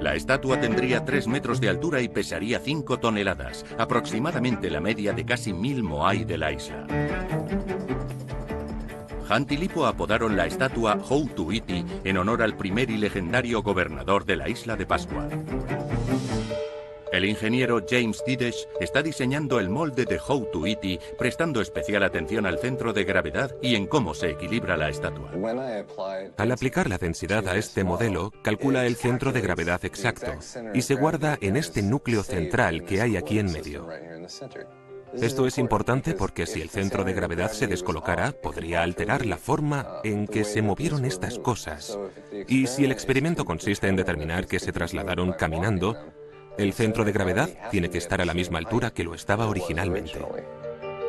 La 0.00 0.16
estatua 0.16 0.60
tendría 0.60 1.04
3 1.04 1.28
metros 1.28 1.60
de 1.60 1.68
altura 1.68 2.00
y 2.00 2.08
pesaría 2.08 2.58
5 2.58 2.98
toneladas, 2.98 3.64
aproximadamente 3.78 4.68
la 4.70 4.80
media 4.80 5.12
de 5.12 5.24
casi 5.24 5.52
mil 5.52 5.84
moai 5.84 6.24
de 6.24 6.38
la 6.38 6.52
isla. 6.52 6.86
Hunt 9.30 9.52
y 9.52 9.56
Lipo 9.56 9.86
apodaron 9.86 10.36
la 10.36 10.46
estatua 10.46 10.98
Houtuiti 10.98 11.84
en 12.04 12.16
honor 12.16 12.42
al 12.42 12.56
primer 12.56 12.90
y 12.90 12.98
legendario 12.98 13.62
gobernador 13.62 14.24
de 14.24 14.36
la 14.36 14.48
isla 14.48 14.76
de 14.76 14.84
Pascua. 14.84 15.28
El 17.12 17.26
ingeniero 17.26 17.84
James 17.86 18.22
Didesh 18.26 18.66
está 18.80 19.02
diseñando 19.02 19.60
el 19.60 19.68
molde 19.68 20.06
de 20.06 20.18
Houtuiti, 20.18 20.98
prestando 21.18 21.60
especial 21.60 22.04
atención 22.04 22.46
al 22.46 22.58
centro 22.58 22.94
de 22.94 23.04
gravedad 23.04 23.54
y 23.60 23.74
en 23.74 23.86
cómo 23.86 24.14
se 24.14 24.30
equilibra 24.30 24.78
la 24.78 24.88
estatua. 24.88 25.30
Al 26.38 26.52
aplicar 26.52 26.88
la 26.88 26.96
densidad 26.96 27.46
a 27.48 27.56
este 27.56 27.84
modelo, 27.84 28.32
calcula 28.42 28.86
el 28.86 28.96
centro 28.96 29.30
de 29.30 29.42
gravedad 29.42 29.84
exacto 29.84 30.32
y 30.72 30.80
se 30.80 30.94
guarda 30.94 31.36
en 31.42 31.58
este 31.58 31.82
núcleo 31.82 32.22
central 32.22 32.84
que 32.84 33.02
hay 33.02 33.18
aquí 33.18 33.38
en 33.38 33.52
medio. 33.52 33.88
Esto 35.14 35.46
es 35.46 35.58
importante 35.58 36.14
porque 36.14 36.46
si 36.46 36.62
el 36.62 36.70
centro 36.70 37.04
de 37.04 37.12
gravedad 37.12 37.52
se 37.52 37.66
descolocara, 37.66 38.32
podría 38.32 38.82
alterar 38.82 39.26
la 39.26 39.36
forma 39.36 40.00
en 40.02 40.26
que 40.26 40.44
se 40.44 40.62
movieron 40.62 41.04
estas 41.04 41.38
cosas. 41.38 41.98
Y 42.48 42.66
si 42.68 42.86
el 42.86 42.92
experimento 42.92 43.44
consiste 43.44 43.88
en 43.88 43.96
determinar 43.96 44.46
que 44.46 44.58
se 44.58 44.72
trasladaron 44.72 45.34
caminando, 45.34 45.98
el 46.58 46.72
centro 46.72 47.04
de 47.04 47.12
gravedad 47.12 47.48
tiene 47.70 47.90
que 47.90 47.98
estar 47.98 48.20
a 48.20 48.24
la 48.24 48.34
misma 48.34 48.58
altura 48.58 48.90
que 48.90 49.04
lo 49.04 49.14
estaba 49.14 49.46
originalmente. 49.46 50.18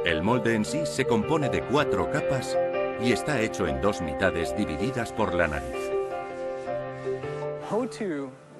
El 0.05 0.21
molde 0.23 0.55
en 0.55 0.65
sí 0.65 0.81
se 0.85 1.05
compone 1.05 1.49
de 1.49 1.61
cuatro 1.61 2.11
capas 2.11 2.57
y 3.01 3.11
está 3.11 3.41
hecho 3.41 3.67
en 3.67 3.81
dos 3.81 4.01
mitades 4.01 4.55
divididas 4.55 5.11
por 5.11 5.33
la 5.33 5.47
nariz. 5.47 5.91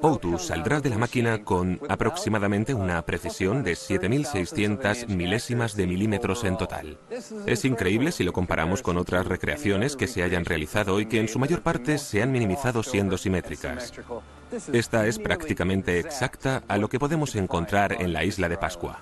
Outu 0.02 0.38
saldrá 0.38 0.82
de 0.82 0.90
la 0.90 0.98
máquina 0.98 1.46
con 1.46 1.80
aproximadamente 1.88 2.74
una 2.74 3.02
precisión 3.06 3.64
de 3.64 3.72
7.600 3.72 5.08
milésimas 5.08 5.78
de 5.78 5.88
milímetros 5.88 6.44
en 6.44 6.58
total. 6.58 6.98
Es 7.46 7.64
increíble 7.64 8.12
si 8.12 8.26
lo 8.26 8.34
comparamos 8.34 8.82
con 8.82 8.98
otras 8.98 9.26
recreaciones 9.26 9.96
que 9.96 10.08
se 10.08 10.22
hayan 10.22 10.44
realizado 10.44 11.00
y 11.00 11.06
que 11.06 11.22
en 11.22 11.30
su 11.30 11.40
mayor 11.40 11.62
parte 11.62 11.98
se 12.00 12.22
han 12.22 12.34
minimizado 12.34 12.84
siendo 12.84 13.18
simétricas. 13.18 13.94
Esta 14.72 15.08
es 15.08 15.18
prácticamente 15.18 16.00
exacta 16.00 16.64
a 16.68 16.78
lo 16.78 16.88
que 16.88 17.00
podemos 17.00 17.36
encontrar 17.36 17.94
en 18.02 18.14
la 18.14 18.24
isla 18.24 18.50
de 18.50 18.58
Pascua. 18.58 19.00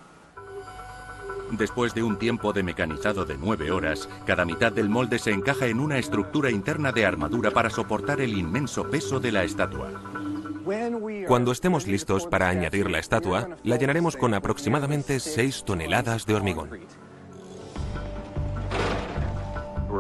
Después 1.52 1.94
de 1.94 2.04
un 2.04 2.18
tiempo 2.18 2.54
de 2.54 2.64
mecanizado 2.64 3.26
de 3.26 3.38
nueve 3.38 3.72
horas, 3.72 4.08
cada 4.26 4.46
mitad 4.46 4.72
del 4.72 4.88
molde 4.88 5.20
se 5.20 5.32
encaja 5.32 5.68
en 5.68 5.82
una 5.82 5.98
estructura 5.98 6.50
interna 6.50 6.94
de 6.94 7.06
armadura 7.06 7.52
para 7.52 7.70
soportar 7.70 8.22
el 8.22 8.38
inmenso 8.38 8.90
peso 8.90 9.20
de 9.20 9.34
la 9.34 9.44
estatua. 9.44 9.92
Cuando 11.28 11.52
estemos 11.52 11.88
listos 11.88 12.28
para 12.28 12.48
añadir 12.48 12.90
la 12.90 13.00
estatua, 13.00 13.50
la 13.64 13.76
llenaremos 13.76 14.16
con 14.16 14.34
aproximadamente 14.34 15.20
6 15.20 15.64
toneladas 15.66 16.26
de 16.26 16.36
hormigón. 16.36 16.70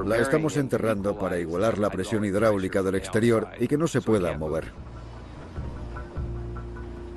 La 0.05 0.17
estamos 0.17 0.55
enterrando 0.55 1.17
para 1.17 1.37
igualar 1.37 1.77
la 1.77 1.89
presión 1.89 2.23
hidráulica 2.23 2.81
del 2.81 2.95
exterior 2.95 3.49
y 3.59 3.67
que 3.67 3.77
no 3.77 3.87
se 3.87 4.01
pueda 4.01 4.37
mover. 4.37 4.71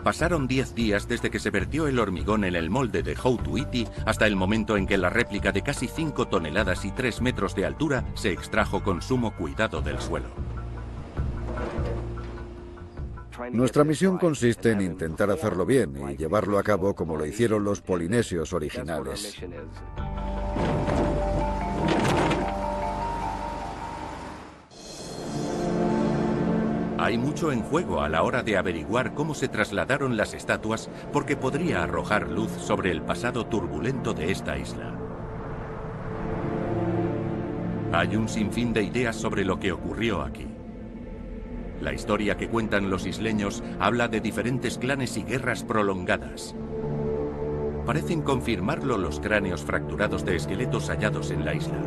Pasaron 0.04 0.46
10 0.46 0.75
días 0.75 1.08
desde 1.08 1.30
que 1.30 1.38
se 1.38 1.49
vertió 1.49 1.88
el 1.88 1.99
hormigón 1.99 2.44
en 2.44 2.54
el 2.54 2.68
molde 2.68 3.02
de 3.02 3.16
Houtuiti 3.16 3.88
hasta 4.04 4.26
el 4.26 4.37
momento 4.37 4.76
en 4.76 4.87
que 4.87 4.99
la 4.99 5.08
réplica 5.08 5.50
de 5.50 5.62
casi 5.62 5.88
5 5.88 6.28
toneladas 6.28 6.84
y 6.84 6.90
3 6.90 7.23
metros 7.23 7.54
de 7.54 7.64
altura 7.64 8.04
se 8.12 8.30
extrajo 8.30 8.82
con 8.82 9.00
sumo 9.00 9.34
cuidado 9.34 9.80
del 9.80 9.99
suelo. 9.99 10.26
Nuestra 13.50 13.82
misión 13.82 14.18
consiste 14.18 14.73
en 14.73 14.82
intentar 14.82 15.30
hacerlo 15.30 15.64
bien 15.64 15.94
y 16.11 16.16
llevarlo 16.16 16.58
a 16.58 16.62
cabo 16.62 16.94
como 16.94 17.16
lo 17.16 17.25
hicieron 17.25 17.64
los 17.64 17.80
polinesios 17.80 18.52
originales. 18.52 19.40
Hay 27.04 27.18
mucho 27.18 27.52
en 27.52 27.61
juego 27.61 28.00
a 28.00 28.08
la 28.08 28.23
hora 28.23 28.42
de 28.42 28.56
averiguar 28.56 29.12
cómo 29.12 29.34
se 29.34 29.46
trasladaron 29.49 30.16
las 30.16 30.32
estatuas 30.32 30.88
porque 31.12 31.37
podría 31.37 31.82
arrojar 31.82 32.30
luz 32.30 32.50
sobre 32.52 32.90
el 32.90 33.02
pasado 33.02 33.44
turbulento 33.44 34.14
de 34.14 34.32
esta 34.32 34.56
isla. 34.56 34.94
Hay 37.92 38.16
un 38.16 38.26
sinfín 38.26 38.73
de 38.73 38.84
ideas 38.84 39.16
sobre 39.16 39.44
lo 39.44 39.61
que 39.61 39.70
ocurrió 39.70 40.23
aquí. 40.23 40.46
La 41.82 41.92
historia 41.92 42.38
que 42.38 42.49
cuentan 42.49 42.88
los 42.88 43.04
isleños 43.04 43.62
habla 43.78 44.08
de 44.08 44.23
diferentes 44.23 44.78
clanes 44.78 45.18
y 45.18 45.25
guerras 45.25 45.62
prolongadas. 45.62 46.54
Parecen 47.84 48.23
confirmarlo 48.23 48.96
los 48.96 49.20
cráneos 49.20 49.62
fracturados 49.62 50.25
de 50.25 50.37
esqueletos 50.37 50.88
hallados 50.88 51.30
en 51.32 51.44
la 51.44 51.54
isla. 51.54 51.82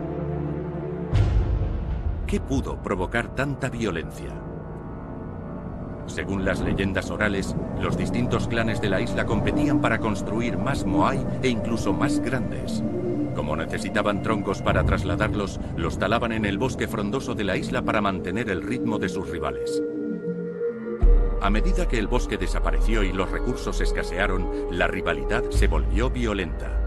¿Qué 2.27 2.39
pudo 2.39 2.83
provocar 2.83 3.33
tanta 3.33 3.71
violencia? 3.71 4.29
Según 6.07 6.45
las 6.45 6.61
leyendas 6.61 7.11
orales, 7.11 7.55
los 7.79 7.97
distintos 7.97 8.47
clanes 8.47 8.81
de 8.81 8.89
la 8.89 9.01
isla 9.01 9.25
competían 9.25 9.81
para 9.81 9.99
construir 9.99 10.57
más 10.57 10.85
moai 10.85 11.23
e 11.43 11.49
incluso 11.49 11.93
más 11.93 12.19
grandes. 12.19 12.83
Como 13.35 13.55
necesitaban 13.55 14.23
troncos 14.23 14.63
para 14.63 14.83
trasladarlos, 14.83 15.59
los 15.75 15.99
talaban 15.99 16.31
en 16.31 16.45
el 16.45 16.57
bosque 16.57 16.87
frondoso 16.87 17.35
de 17.35 17.43
la 17.43 17.55
isla 17.55 17.83
para 17.83 18.01
mantener 18.01 18.49
el 18.49 18.63
ritmo 18.63 18.97
de 18.97 19.09
sus 19.09 19.29
rivales. 19.29 19.83
A 21.39 21.49
medida 21.51 21.87
que 21.87 21.99
el 21.99 22.07
bosque 22.07 22.37
desapareció 22.37 23.03
y 23.03 23.13
los 23.13 23.29
recursos 23.29 23.79
escasearon, 23.79 24.49
la 24.71 24.87
rivalidad 24.87 25.43
se 25.51 25.67
volvió 25.67 26.09
violenta. 26.09 26.86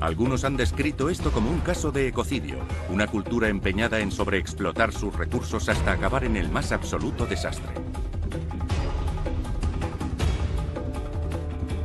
Algunos 0.00 0.44
han 0.44 0.56
descrito 0.56 1.10
esto 1.10 1.32
como 1.32 1.50
un 1.50 1.58
caso 1.58 1.90
de 1.90 2.06
ecocidio, 2.06 2.58
una 2.88 3.08
cultura 3.08 3.48
empeñada 3.48 3.98
en 3.98 4.12
sobreexplotar 4.12 4.92
sus 4.92 5.14
recursos 5.16 5.68
hasta 5.68 5.92
acabar 5.92 6.24
en 6.24 6.36
el 6.36 6.48
más 6.50 6.70
absoluto 6.70 7.26
desastre. 7.26 7.72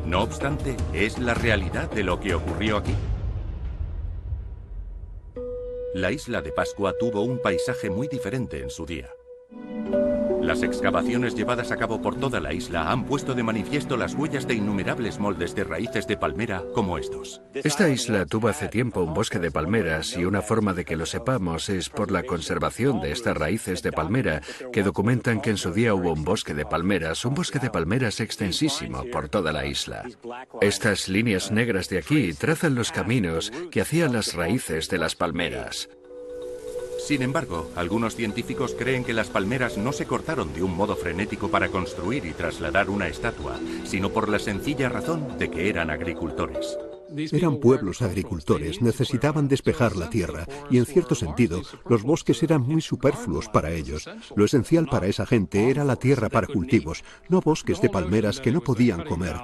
No 0.06 0.22
obstante, 0.22 0.78
es 0.94 1.18
la 1.18 1.34
realidad 1.34 1.90
de 1.90 2.04
lo 2.04 2.20
que 2.20 2.36
ocurrió 2.36 2.78
aquí. 2.78 2.94
La 5.96 6.12
isla 6.12 6.44
de 6.44 6.52
Pascua 6.52 6.94
tuvo 7.00 7.24
un 7.24 7.40
paisaje 7.40 7.90
muy 7.90 8.08
diferente 8.08 8.62
en 8.62 8.70
su 8.70 8.86
día. 8.86 9.10
Las 10.44 10.62
excavaciones 10.62 11.36
llevadas 11.36 11.72
a 11.72 11.78
cabo 11.78 12.02
por 12.02 12.20
toda 12.20 12.42
la 12.42 12.52
isla 12.52 12.92
han 12.92 13.06
puesto 13.06 13.34
de 13.34 13.44
manifiesto 13.44 13.96
las 13.96 14.14
huellas 14.14 14.46
de 14.46 14.56
innumerables 14.56 15.18
moldes 15.18 15.56
de 15.56 15.64
raíces 15.64 16.06
de 16.06 16.18
palmera 16.18 16.62
como 16.74 16.98
estos. 16.98 17.42
Esta 17.54 17.88
isla 17.88 18.26
tuvo 18.26 18.50
hace 18.50 18.68
tiempo 18.68 19.02
un 19.02 19.14
bosque 19.14 19.40
de 19.40 19.52
palmeras 19.52 20.18
y 20.18 20.26
una 20.26 20.42
forma 20.42 20.74
de 20.74 20.84
que 20.84 20.98
lo 20.98 21.06
sepamos 21.06 21.70
es 21.70 21.88
por 21.88 22.12
la 22.12 22.24
conservación 22.24 23.00
de 23.00 23.14
estas 23.14 23.38
raíces 23.38 23.82
de 23.84 23.94
palmera 23.94 24.42
que 24.74 24.84
documentan 24.84 25.40
que 25.40 25.52
en 25.52 25.58
su 25.58 25.72
día 25.72 25.94
hubo 25.94 26.12
un 26.12 26.26
bosque 26.26 26.54
de 26.54 26.66
palmeras, 26.66 27.24
un 27.24 27.36
bosque 27.36 27.60
de 27.60 27.70
palmeras 27.70 28.20
extensísimo 28.20 29.06
por 29.14 29.30
toda 29.30 29.54
la 29.54 29.66
isla. 29.66 30.04
Estas 30.60 31.08
líneas 31.08 31.52
negras 31.52 31.88
de 31.88 32.00
aquí 32.00 32.34
trazan 32.34 32.76
los 32.76 32.92
caminos 32.92 33.50
que 33.72 33.80
hacían 33.80 34.12
las 34.12 34.34
raíces 34.34 34.90
de 34.90 34.98
las 34.98 35.16
palmeras. 35.16 35.88
Sin 37.04 37.22
embargo, 37.22 37.70
algunos 37.76 38.16
científicos 38.16 38.74
creen 38.80 39.04
que 39.04 39.12
las 39.12 39.28
palmeras 39.28 39.78
no 39.78 39.92
se 39.92 40.06
cortaron 40.06 40.54
de 40.54 40.64
un 40.64 40.74
modo 40.74 40.96
frenético 40.96 41.50
para 41.50 41.68
construir 41.68 42.26
y 42.26 42.32
trasladar 42.32 42.90
una 42.90 43.10
estatua, 43.10 43.60
sino 43.84 44.12
por 44.12 44.30
la 44.30 44.40
sencilla 44.40 44.88
razón 44.88 45.38
de 45.38 45.52
que 45.52 45.68
eran 45.68 45.90
agricultores. 45.90 46.78
Eran 47.34 47.58
pueblos 47.58 48.02
agricultores, 48.02 48.82
necesitaban 48.82 49.50
despejar 49.50 49.98
la 49.98 50.10
tierra 50.10 50.48
y 50.72 50.78
en 50.78 50.86
cierto 50.86 51.14
sentido 51.14 51.62
los 51.90 52.04
bosques 52.04 52.42
eran 52.42 52.62
muy 52.62 52.82
superfluos 52.82 53.50
para 53.50 53.72
ellos. 53.72 54.10
Lo 54.38 54.46
esencial 54.46 54.88
para 54.88 55.08
esa 55.08 55.26
gente 55.26 55.70
era 55.70 55.84
la 55.84 55.98
tierra 55.98 56.30
para 56.30 56.48
cultivos, 56.48 57.04
no 57.28 57.42
bosques 57.42 57.82
de 57.82 57.90
palmeras 57.90 58.40
que 58.40 58.54
no 58.54 58.62
podían 58.62 59.04
comer. 59.04 59.36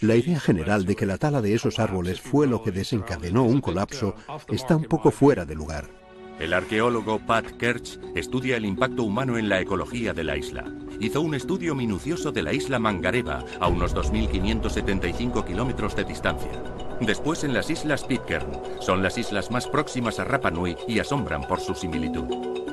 La 0.00 0.16
idea 0.16 0.38
general 0.38 0.84
de 0.84 0.94
que 0.94 1.06
la 1.06 1.16
tala 1.16 1.40
de 1.40 1.54
esos 1.54 1.78
árboles 1.78 2.20
fue 2.20 2.46
lo 2.46 2.62
que 2.62 2.72
desencadenó 2.72 3.42
un 3.44 3.62
colapso 3.62 4.14
está 4.48 4.76
un 4.76 4.84
poco 4.84 5.10
fuera 5.10 5.46
de 5.46 5.54
lugar. 5.54 6.05
El 6.38 6.52
arqueólogo 6.52 7.18
Pat 7.18 7.46
Kerch 7.52 7.98
estudia 8.14 8.58
el 8.58 8.66
impacto 8.66 9.04
humano 9.04 9.38
en 9.38 9.48
la 9.48 9.58
ecología 9.58 10.12
de 10.12 10.22
la 10.22 10.36
isla. 10.36 10.64
Hizo 11.00 11.22
un 11.22 11.34
estudio 11.34 11.74
minucioso 11.74 12.30
de 12.30 12.42
la 12.42 12.52
isla 12.52 12.78
Mangareva, 12.78 13.42
a 13.58 13.68
unos 13.68 13.94
2.575 13.94 15.46
kilómetros 15.46 15.96
de 15.96 16.04
distancia. 16.04 16.62
Después 17.00 17.42
en 17.42 17.54
las 17.54 17.70
islas 17.70 18.04
Pitcairn. 18.04 18.52
Son 18.80 19.02
las 19.02 19.16
islas 19.16 19.50
más 19.50 19.66
próximas 19.66 20.18
a 20.18 20.24
Rapa 20.24 20.50
Nui 20.50 20.76
y 20.86 20.98
asombran 20.98 21.42
por 21.42 21.60
su 21.60 21.74
similitud. 21.74 22.24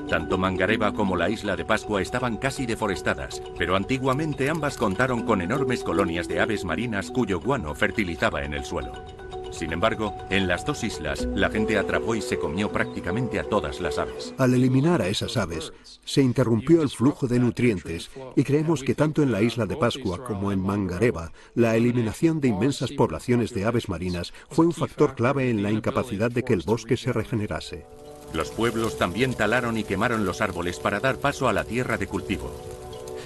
Tanto 0.09 0.37
Mangareva 0.37 0.93
como 0.93 1.15
la 1.15 1.29
isla 1.29 1.55
de 1.55 1.63
Pascua 1.63 2.01
estaban 2.01 2.35
casi 2.35 2.65
deforestadas, 2.65 3.41
pero 3.57 3.77
antiguamente 3.77 4.49
ambas 4.49 4.77
contaron 4.77 5.23
con 5.23 5.41
enormes 5.41 5.83
colonias 5.83 6.27
de 6.27 6.41
aves 6.41 6.65
marinas 6.65 7.11
cuyo 7.11 7.39
guano 7.39 7.73
fertilizaba 7.73 8.43
en 8.43 8.53
el 8.53 8.65
suelo. 8.65 9.22
Sin 9.53 9.71
embargo, 9.71 10.15
en 10.31 10.47
las 10.47 10.65
dos 10.65 10.83
islas, 10.83 11.27
la 11.35 11.49
gente 11.49 11.77
atrapó 11.77 12.15
y 12.15 12.21
se 12.21 12.39
comió 12.39 12.71
prácticamente 12.71 13.39
a 13.39 13.43
todas 13.43 13.79
las 13.79 13.99
aves. 13.99 14.33
Al 14.39 14.55
eliminar 14.55 15.01
a 15.01 15.07
esas 15.07 15.37
aves, 15.37 15.71
se 16.03 16.21
interrumpió 16.21 16.81
el 16.81 16.89
flujo 16.89 17.27
de 17.27 17.39
nutrientes 17.39 18.09
y 18.35 18.43
creemos 18.43 18.83
que 18.83 18.95
tanto 18.95 19.21
en 19.21 19.31
la 19.31 19.43
isla 19.43 19.67
de 19.67 19.77
Pascua 19.77 20.23
como 20.23 20.51
en 20.51 20.59
Mangareva, 20.59 21.31
la 21.53 21.75
eliminación 21.75 22.41
de 22.41 22.47
inmensas 22.47 22.91
poblaciones 22.91 23.53
de 23.53 23.65
aves 23.65 23.89
marinas 23.89 24.33
fue 24.49 24.65
un 24.65 24.73
factor 24.73 25.13
clave 25.13 25.51
en 25.51 25.61
la 25.61 25.71
incapacidad 25.71 26.31
de 26.31 26.43
que 26.43 26.53
el 26.53 26.63
bosque 26.63 26.97
se 26.97 27.13
regenerase. 27.13 27.85
Los 28.33 28.49
pueblos 28.49 28.97
también 28.97 29.35
talaron 29.35 29.77
y 29.77 29.83
quemaron 29.83 30.25
los 30.25 30.41
árboles 30.41 30.79
para 30.79 30.99
dar 30.99 31.17
paso 31.17 31.47
a 31.47 31.53
la 31.53 31.63
tierra 31.63 31.97
de 31.97 32.07
cultivo. 32.07 32.51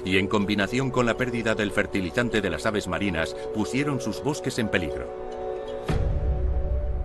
Y 0.04 0.18
en 0.18 0.28
combinación 0.28 0.92
con 0.92 1.06
la 1.06 1.16
pérdida 1.16 1.56
del 1.56 1.72
fertilizante 1.72 2.42
de 2.42 2.50
las 2.50 2.66
aves 2.66 2.88
marinas, 2.88 3.36
pusieron 3.54 4.02
sus 4.02 4.22
bosques 4.22 4.60
en 4.60 4.70
peligro. 4.70 5.27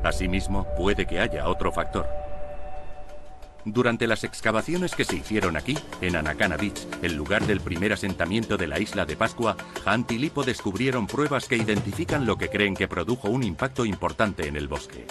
Asimismo, 0.03 0.67
puede 0.77 1.07
que 1.07 1.21
haya 1.21 1.49
otro 1.49 1.73
factor. 1.73 2.07
Durante 3.65 4.09
las 4.09 4.25
excavaciones 4.25 4.97
que 4.97 5.05
se 5.05 5.15
hicieron 5.15 5.57
aquí, 5.57 5.79
en 6.01 6.17
Anacana 6.17 6.57
Beach, 6.57 6.85
el 7.01 7.15
lugar 7.15 7.47
del 7.47 7.61
primer 7.61 7.93
asentamiento 7.93 8.57
de 8.57 8.67
la 8.67 8.81
isla 8.81 9.07
de 9.07 9.17
Pascua, 9.17 9.57
Hunt 9.87 10.11
y 10.11 10.19
Lipo 10.19 10.43
descubrieron 10.43 11.07
pruebas 11.07 11.47
que 11.47 11.57
identifican 11.57 12.27
lo 12.27 12.37
que 12.37 12.49
creen 12.49 12.75
que 12.75 12.89
produjo 12.89 13.29
un 13.29 13.45
impacto 13.45 13.85
importante 13.85 14.49
en 14.49 14.57
el 14.57 14.67
bosque. 14.67 15.07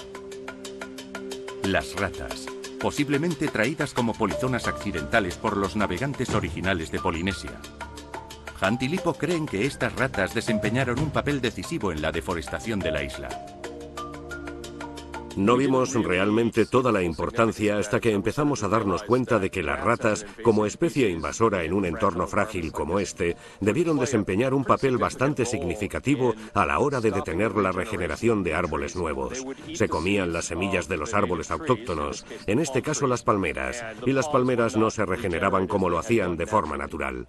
Las 1.63 1.95
ratas, 1.95 2.45
posiblemente 2.81 3.47
traídas 3.47 3.93
como 3.93 4.13
polizonas 4.13 4.67
accidentales 4.67 5.37
por 5.37 5.55
los 5.55 5.77
navegantes 5.77 6.31
originales 6.31 6.91
de 6.91 6.99
Polinesia. 6.99 7.53
Hunt 8.61 8.83
y 8.83 8.89
Lipo 8.89 9.13
creen 9.13 9.45
que 9.45 9.65
estas 9.65 9.95
ratas 9.95 10.33
desempeñaron 10.33 10.99
un 10.99 11.11
papel 11.11 11.39
decisivo 11.39 11.93
en 11.93 12.01
la 12.01 12.11
deforestación 12.11 12.79
de 12.79 12.91
la 12.91 13.03
isla. 13.03 13.60
No 15.35 15.55
vimos 15.55 15.93
realmente 15.93 16.65
toda 16.65 16.91
la 16.91 17.03
importancia 17.03 17.77
hasta 17.77 17.99
que 17.99 18.11
empezamos 18.11 18.63
a 18.63 18.67
darnos 18.67 19.03
cuenta 19.03 19.39
de 19.39 19.49
que 19.49 19.63
las 19.63 19.81
ratas, 19.83 20.25
como 20.43 20.65
especie 20.65 21.09
invasora 21.09 21.63
en 21.63 21.73
un 21.73 21.85
entorno 21.85 22.27
frágil 22.27 22.71
como 22.71 22.99
este, 22.99 23.37
debieron 23.59 23.97
desempeñar 23.97 24.53
un 24.53 24.65
papel 24.65 24.97
bastante 24.97 25.45
significativo 25.45 26.33
a 26.53 26.65
la 26.65 26.79
hora 26.79 26.99
de 26.99 27.11
detener 27.11 27.55
la 27.55 27.71
regeneración 27.71 28.43
de 28.43 28.53
árboles 28.53 28.95
nuevos. 28.95 29.45
Se 29.73 29.87
comían 29.87 30.33
las 30.33 30.45
semillas 30.45 30.87
de 30.87 30.97
los 30.97 31.13
árboles 31.13 31.51
autóctonos, 31.51 32.25
en 32.45 32.59
este 32.59 32.81
caso 32.81 33.07
las 33.07 33.23
palmeras, 33.23 33.83
y 34.05 34.11
las 34.11 34.27
palmeras 34.27 34.75
no 34.75 34.89
se 34.89 35.05
regeneraban 35.05 35.67
como 35.67 35.89
lo 35.89 35.99
hacían 35.99 36.37
de 36.37 36.45
forma 36.45 36.77
natural. 36.77 37.27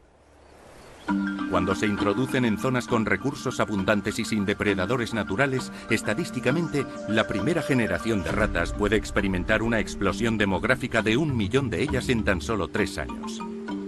Cuando 1.51 1.75
se 1.75 1.87
introducen 1.87 2.45
en 2.45 2.57
zonas 2.57 2.87
con 2.87 3.05
recursos 3.05 3.61
abundantes 3.61 4.19
y 4.19 4.25
sin 4.25 4.47
depredadores 4.47 5.13
naturales, 5.13 5.71
estadísticamente, 5.91 6.87
la 7.09 7.27
primera 7.27 7.61
generación 7.61 8.23
de 8.23 8.33
ratas 8.33 8.73
puede 8.73 8.97
experimentar 8.97 9.63
una 9.63 9.79
explosión 9.79 10.39
demográfica 10.39 11.03
de 11.03 11.19
un 11.19 11.37
millón 11.37 11.69
de 11.69 11.83
ellas 11.83 12.09
en 12.09 12.25
tan 12.25 12.41
solo 12.41 12.69
tres 12.69 12.97
años. 12.97 13.41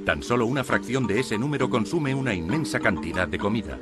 Tan 0.05 0.23
solo 0.23 0.45
una 0.45 0.65
fracción 0.65 1.07
de 1.07 1.21
ese 1.21 1.39
número 1.39 1.71
consume 1.71 2.15
una 2.15 2.35
inmensa 2.35 2.81
cantidad 2.81 3.27
de 3.27 3.39
comida. 3.39 3.79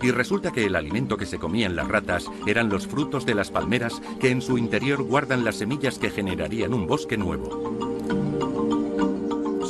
Y 0.00 0.12
resulta 0.12 0.52
que 0.52 0.66
el 0.66 0.76
alimento 0.76 1.16
que 1.16 1.26
se 1.26 1.38
comían 1.38 1.74
las 1.74 1.88
ratas 1.88 2.26
eran 2.46 2.68
los 2.68 2.86
frutos 2.86 3.26
de 3.26 3.34
las 3.34 3.50
palmeras 3.50 4.00
que 4.20 4.30
en 4.30 4.42
su 4.42 4.58
interior 4.58 5.02
guardan 5.02 5.44
las 5.44 5.56
semillas 5.56 5.98
que 5.98 6.10
generarían 6.10 6.72
un 6.72 6.86
bosque 6.86 7.16
nuevo. 7.16 8.23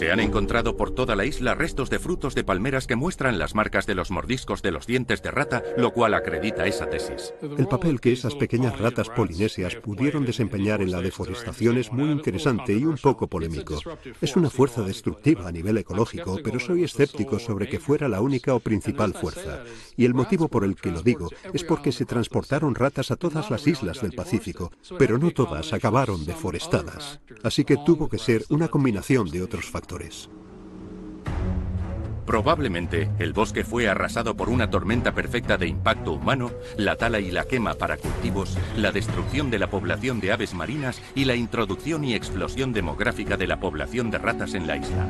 Se 0.05 0.13
han 0.13 0.21
encontrado 0.21 0.77
por 0.77 0.91
toda 0.91 1.17
la 1.17 1.25
isla 1.25 1.55
restos 1.55 1.89
de 1.89 1.99
frutos 1.99 2.35
de 2.35 2.45
palmeras 2.45 2.87
que 2.87 2.95
muestran 2.95 3.39
las 3.39 3.55
marcas 3.55 3.87
de 3.87 3.95
los 3.95 4.11
mordiscos 4.11 4.61
de 4.61 4.71
los 4.71 4.87
dientes 4.87 5.23
de 5.23 5.31
rata, 5.31 5.63
lo 5.79 5.95
cual 5.95 6.13
acredita 6.13 6.67
esa 6.67 6.91
tesis. 6.91 7.33
El 7.57 7.67
papel 7.69 8.03
que 8.03 8.13
esas 8.13 8.35
pequeñas 8.35 8.79
ratas 8.79 9.09
polinesias 9.09 9.77
pudieron 9.77 10.27
desempeñar 10.27 10.83
en 10.83 10.91
la 10.91 11.01
deforestación 11.01 11.79
es 11.79 11.91
muy 11.91 12.11
interesante 12.11 12.75
y 12.75 12.85
un 12.85 12.99
poco 12.99 13.29
polémico. 13.29 13.81
Es 14.21 14.37
una 14.37 14.51
fuerza 14.51 14.83
destructiva 14.83 15.49
a 15.49 15.53
nivel 15.53 15.79
ecológico, 15.79 16.39
pero 16.45 16.61
soy 16.61 16.85
escéptico 16.85 17.39
sobre 17.39 17.67
que 17.67 17.81
fuera 17.81 18.07
la 18.07 18.21
única 18.21 18.53
o 18.55 18.61
principal 18.61 19.15
fuerza. 19.15 19.65
Y 19.97 20.05
el 20.05 20.13
motivo 20.13 20.49
por 20.49 20.65
el 20.65 20.75
que 20.77 20.91
lo 20.91 21.01
digo 21.01 21.31
es 21.55 21.65
porque 21.65 21.93
se 21.93 22.05
transportaron 22.05 22.75
ratas 22.75 23.11
a 23.11 23.17
todas 23.17 23.51
las 23.51 23.67
islas 23.67 24.03
del 24.03 24.13
Pacífico, 24.13 24.71
pero 24.99 25.17
no 25.17 25.31
todas 25.31 25.73
acabaron 25.73 26.27
deforestadas. 26.27 27.21
Así 27.43 27.65
que 27.65 27.79
tuvo 27.87 28.11
que 28.11 28.19
ser 28.19 28.45
una 28.51 28.69
combinación 28.69 29.31
de 29.31 29.43
otros 29.43 29.65
factores. 29.65 29.94
Probablemente 32.27 33.11
el 33.19 33.33
bosque 33.35 33.65
fue 33.65 33.87
arrasado 33.87 34.35
por 34.35 34.49
una 34.49 34.71
tormenta 34.71 35.13
perfecta 35.13 35.59
de 35.59 35.69
impacto 35.69 36.13
humano, 36.13 36.51
la 36.77 36.97
tala 36.97 37.21
y 37.21 37.31
la 37.31 37.45
quema 37.45 37.75
para 37.75 37.99
cultivos, 37.99 38.57
la 38.77 38.93
destrucción 38.93 39.51
de 39.51 39.59
la 39.59 39.69
población 39.69 40.21
de 40.21 40.33
aves 40.33 40.55
marinas 40.55 41.03
y 41.15 41.27
la 41.27 41.35
introducción 41.35 42.03
y 42.03 42.15
explosión 42.15 42.73
demográfica 42.73 43.37
de 43.37 43.47
la 43.47 43.61
población 43.61 44.11
de 44.11 44.19
ratas 44.19 44.55
en 44.55 44.67
la 44.67 44.77
isla. 44.77 45.07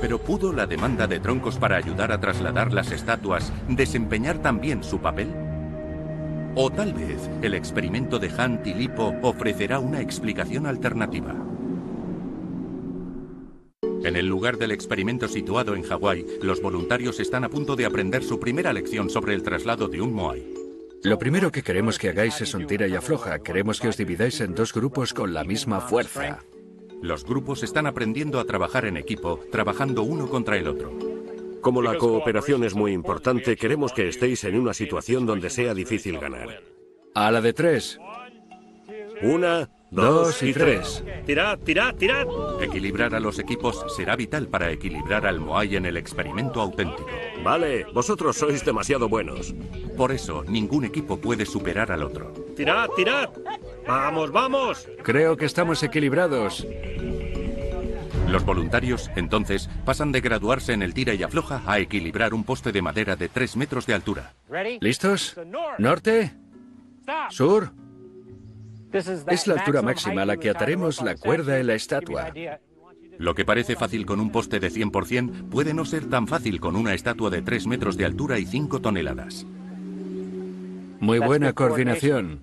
Pero 0.00 0.18
¿pudo 0.20 0.52
la 0.52 0.66
demanda 0.66 1.06
de 1.06 1.20
troncos 1.20 1.56
para 1.56 1.76
ayudar 1.76 2.12
a 2.12 2.20
trasladar 2.20 2.72
las 2.72 2.90
estatuas 2.90 3.52
desempeñar 3.68 4.38
también 4.38 4.82
su 4.82 4.98
papel? 4.98 5.32
O 6.56 6.70
tal 6.70 6.92
vez 6.94 7.30
el 7.42 7.54
experimento 7.54 8.18
de 8.18 8.28
Hunt 8.28 8.66
y 8.66 8.90
ofrecerá 9.22 9.78
una 9.78 10.00
explicación 10.00 10.66
alternativa. 10.66 11.34
En 14.04 14.16
el 14.16 14.26
lugar 14.26 14.56
del 14.58 14.70
experimento 14.70 15.28
situado 15.28 15.74
en 15.74 15.82
Hawái, 15.82 16.26
los 16.42 16.60
voluntarios 16.60 17.20
están 17.20 17.44
a 17.44 17.48
punto 17.48 17.76
de 17.76 17.86
aprender 17.86 18.22
su 18.22 18.38
primera 18.38 18.72
lección 18.72 19.10
sobre 19.10 19.34
el 19.34 19.42
traslado 19.42 19.88
de 19.88 20.00
un 20.00 20.12
Moai. 20.12 20.44
Lo 21.02 21.18
primero 21.18 21.52
que 21.52 21.62
queremos 21.62 21.98
que 21.98 22.08
hagáis 22.08 22.40
es 22.40 22.54
un 22.54 22.66
tira 22.66 22.88
y 22.88 22.94
afloja. 22.94 23.38
Queremos 23.40 23.80
que 23.80 23.88
os 23.88 23.96
dividáis 23.96 24.40
en 24.40 24.54
dos 24.54 24.72
grupos 24.72 25.12
con 25.12 25.34
la 25.34 25.44
misma 25.44 25.80
fuerza. 25.80 26.42
Los 27.02 27.24
grupos 27.24 27.62
están 27.62 27.86
aprendiendo 27.86 28.40
a 28.40 28.44
trabajar 28.44 28.86
en 28.86 28.96
equipo, 28.96 29.40
trabajando 29.52 30.02
uno 30.02 30.28
contra 30.28 30.56
el 30.56 30.66
otro. 30.66 30.92
Como 31.60 31.82
la 31.82 31.98
cooperación 31.98 32.64
es 32.64 32.74
muy 32.74 32.92
importante, 32.92 33.56
queremos 33.56 33.92
que 33.92 34.08
estéis 34.08 34.44
en 34.44 34.58
una 34.58 34.72
situación 34.72 35.26
donde 35.26 35.50
sea 35.50 35.74
difícil 35.74 36.18
ganar. 36.18 36.62
A 37.14 37.30
la 37.30 37.40
de 37.40 37.52
tres. 37.52 37.98
Una, 39.22 39.70
dos 39.90 40.42
y 40.42 40.52
tres. 40.52 41.02
Tirad, 41.24 41.58
tirad, 41.58 41.94
tirad. 41.94 42.26
Equilibrar 42.60 43.14
a 43.14 43.20
los 43.20 43.38
equipos 43.38 43.84
será 43.94 44.16
vital 44.16 44.48
para 44.48 44.70
equilibrar 44.70 45.26
al 45.26 45.40
Moai 45.40 45.76
en 45.76 45.86
el 45.86 45.96
experimento 45.96 46.60
auténtico. 46.60 47.08
Vale, 47.42 47.84
vosotros 47.92 48.36
sois 48.36 48.64
demasiado 48.64 49.08
buenos. 49.08 49.54
Por 49.96 50.12
eso, 50.12 50.44
ningún 50.48 50.84
equipo 50.84 51.18
puede 51.18 51.46
superar 51.46 51.92
al 51.92 52.02
otro. 52.02 52.32
Tirad, 52.56 52.88
tirad. 52.96 53.30
Vamos, 53.86 54.32
vamos. 54.32 54.88
Creo 55.02 55.36
que 55.36 55.46
estamos 55.46 55.82
equilibrados. 55.82 56.66
Los 58.28 58.44
voluntarios, 58.44 59.08
entonces, 59.14 59.70
pasan 59.84 60.10
de 60.10 60.20
graduarse 60.20 60.72
en 60.72 60.82
el 60.82 60.94
tira 60.94 61.14
y 61.14 61.22
afloja 61.22 61.62
a 61.64 61.78
equilibrar 61.78 62.34
un 62.34 62.42
poste 62.42 62.72
de 62.72 62.82
madera 62.82 63.14
de 63.14 63.28
3 63.28 63.56
metros 63.56 63.86
de 63.86 63.94
altura. 63.94 64.34
¿Listos? 64.80 65.36
¿Norte? 65.78 66.34
¿Sur? 67.30 67.70
Es 68.96 69.46
la 69.46 69.54
altura 69.54 69.82
máxima 69.82 70.22
a 70.22 70.26
la 70.26 70.36
que 70.36 70.50
ataremos 70.50 71.02
la 71.02 71.16
cuerda 71.16 71.58
en 71.58 71.66
la 71.66 71.74
estatua. 71.74 72.32
Lo 73.18 73.34
que 73.34 73.44
parece 73.44 73.76
fácil 73.76 74.04
con 74.04 74.20
un 74.20 74.30
poste 74.30 74.60
de 74.60 74.70
100% 74.70 75.48
puede 75.48 75.72
no 75.72 75.84
ser 75.84 76.08
tan 76.08 76.26
fácil 76.26 76.60
con 76.60 76.76
una 76.76 76.94
estatua 76.94 77.30
de 77.30 77.42
3 77.42 77.66
metros 77.66 77.96
de 77.96 78.04
altura 78.04 78.38
y 78.38 78.46
5 78.46 78.80
toneladas. 78.80 79.46
Muy 81.00 81.18
buena 81.18 81.52
coordinación. 81.52 82.40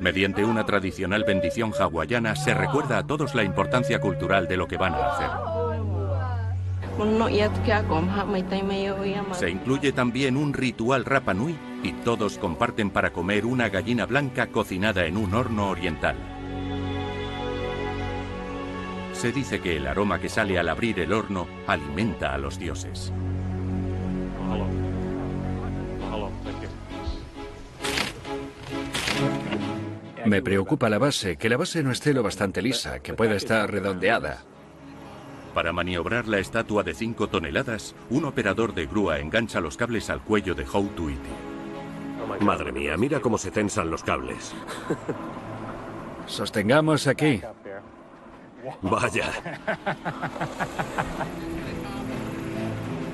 Mediante 0.00 0.44
una 0.44 0.66
tradicional 0.66 1.24
bendición 1.24 1.72
hawaiana 1.78 2.34
se 2.34 2.54
recuerda 2.54 2.98
a 2.98 3.06
todos 3.06 3.36
la 3.36 3.44
importancia 3.44 4.00
cultural 4.00 4.48
de 4.48 4.56
lo 4.56 4.66
que 4.66 4.76
van 4.76 4.94
a 4.94 5.06
hacer. 5.06 5.55
Se 9.34 9.50
incluye 9.50 9.92
también 9.92 10.36
un 10.36 10.52
ritual 10.52 11.04
Rapa 11.04 11.34
Nui 11.34 11.56
y 11.82 11.92
todos 11.92 12.38
comparten 12.38 12.90
para 12.90 13.12
comer 13.12 13.44
una 13.44 13.68
gallina 13.68 14.06
blanca 14.06 14.46
cocinada 14.48 15.04
en 15.06 15.16
un 15.16 15.34
horno 15.34 15.68
oriental. 15.68 16.16
Se 19.12 19.32
dice 19.32 19.60
que 19.60 19.76
el 19.76 19.86
aroma 19.86 20.20
que 20.20 20.28
sale 20.28 20.58
al 20.58 20.68
abrir 20.68 21.00
el 21.00 21.12
horno 21.12 21.46
alimenta 21.66 22.34
a 22.34 22.38
los 22.38 22.58
dioses. 22.58 23.12
Me 30.26 30.42
preocupa 30.42 30.88
la 30.90 30.98
base, 30.98 31.36
que 31.36 31.48
la 31.48 31.56
base 31.56 31.82
no 31.82 31.92
esté 31.92 32.12
lo 32.12 32.22
bastante 32.22 32.60
lisa, 32.60 32.98
que 32.98 33.14
pueda 33.14 33.36
estar 33.36 33.70
redondeada. 33.70 34.44
Para 35.56 35.72
maniobrar 35.72 36.28
la 36.28 36.38
estatua 36.38 36.82
de 36.82 36.92
5 36.92 37.28
toneladas, 37.28 37.94
un 38.10 38.26
operador 38.26 38.74
de 38.74 38.84
grúa 38.84 39.20
engancha 39.20 39.58
los 39.58 39.78
cables 39.78 40.10
al 40.10 40.20
cuello 40.20 40.54
de 40.54 40.66
Houtuiti. 40.66 41.30
Madre 42.40 42.72
mía, 42.72 42.98
mira 42.98 43.20
cómo 43.20 43.38
se 43.38 43.50
tensan 43.50 43.90
los 43.90 44.04
cables. 44.04 44.54
Sostengamos 46.26 47.06
aquí. 47.06 47.40
Vaya. 48.82 49.32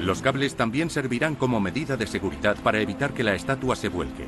Los 0.00 0.20
cables 0.20 0.56
también 0.56 0.90
servirán 0.90 1.36
como 1.36 1.60
medida 1.60 1.96
de 1.96 2.08
seguridad 2.08 2.56
para 2.56 2.80
evitar 2.80 3.12
que 3.12 3.22
la 3.22 3.36
estatua 3.36 3.76
se 3.76 3.86
vuelque. 3.86 4.26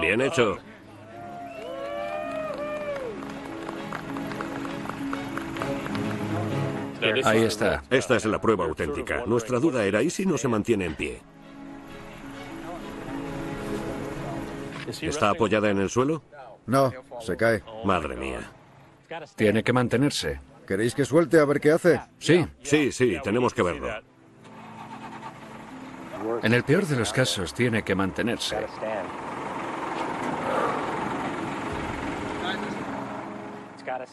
Bien 0.00 0.20
hecho. 0.20 0.58
Ahí 7.24 7.42
está. 7.42 7.82
Esta 7.90 8.16
es 8.16 8.24
la 8.24 8.40
prueba 8.40 8.64
auténtica. 8.64 9.24
Nuestra 9.26 9.58
duda 9.58 9.84
era, 9.84 10.02
¿y 10.02 10.10
si 10.10 10.26
no 10.26 10.38
se 10.38 10.48
mantiene 10.48 10.86
en 10.86 10.94
pie? 10.94 11.20
¿Está 15.00 15.30
apoyada 15.30 15.70
en 15.70 15.78
el 15.78 15.90
suelo? 15.90 16.22
No, 16.66 16.92
se 17.20 17.36
cae. 17.36 17.62
Madre 17.84 18.16
mía. 18.16 18.40
Tiene 19.36 19.62
que 19.62 19.72
mantenerse. 19.72 20.40
¿Queréis 20.66 20.94
que 20.94 21.04
suelte 21.04 21.38
a 21.38 21.44
ver 21.44 21.60
qué 21.60 21.72
hace? 21.72 22.00
Sí. 22.18 22.46
Sí, 22.62 22.92
sí, 22.92 23.18
tenemos 23.22 23.52
que 23.52 23.62
verlo. 23.62 23.88
En 26.42 26.54
el 26.54 26.62
peor 26.62 26.86
de 26.86 26.96
los 26.96 27.12
casos 27.12 27.52
tiene 27.52 27.82
que 27.82 27.94
mantenerse. 27.94 28.56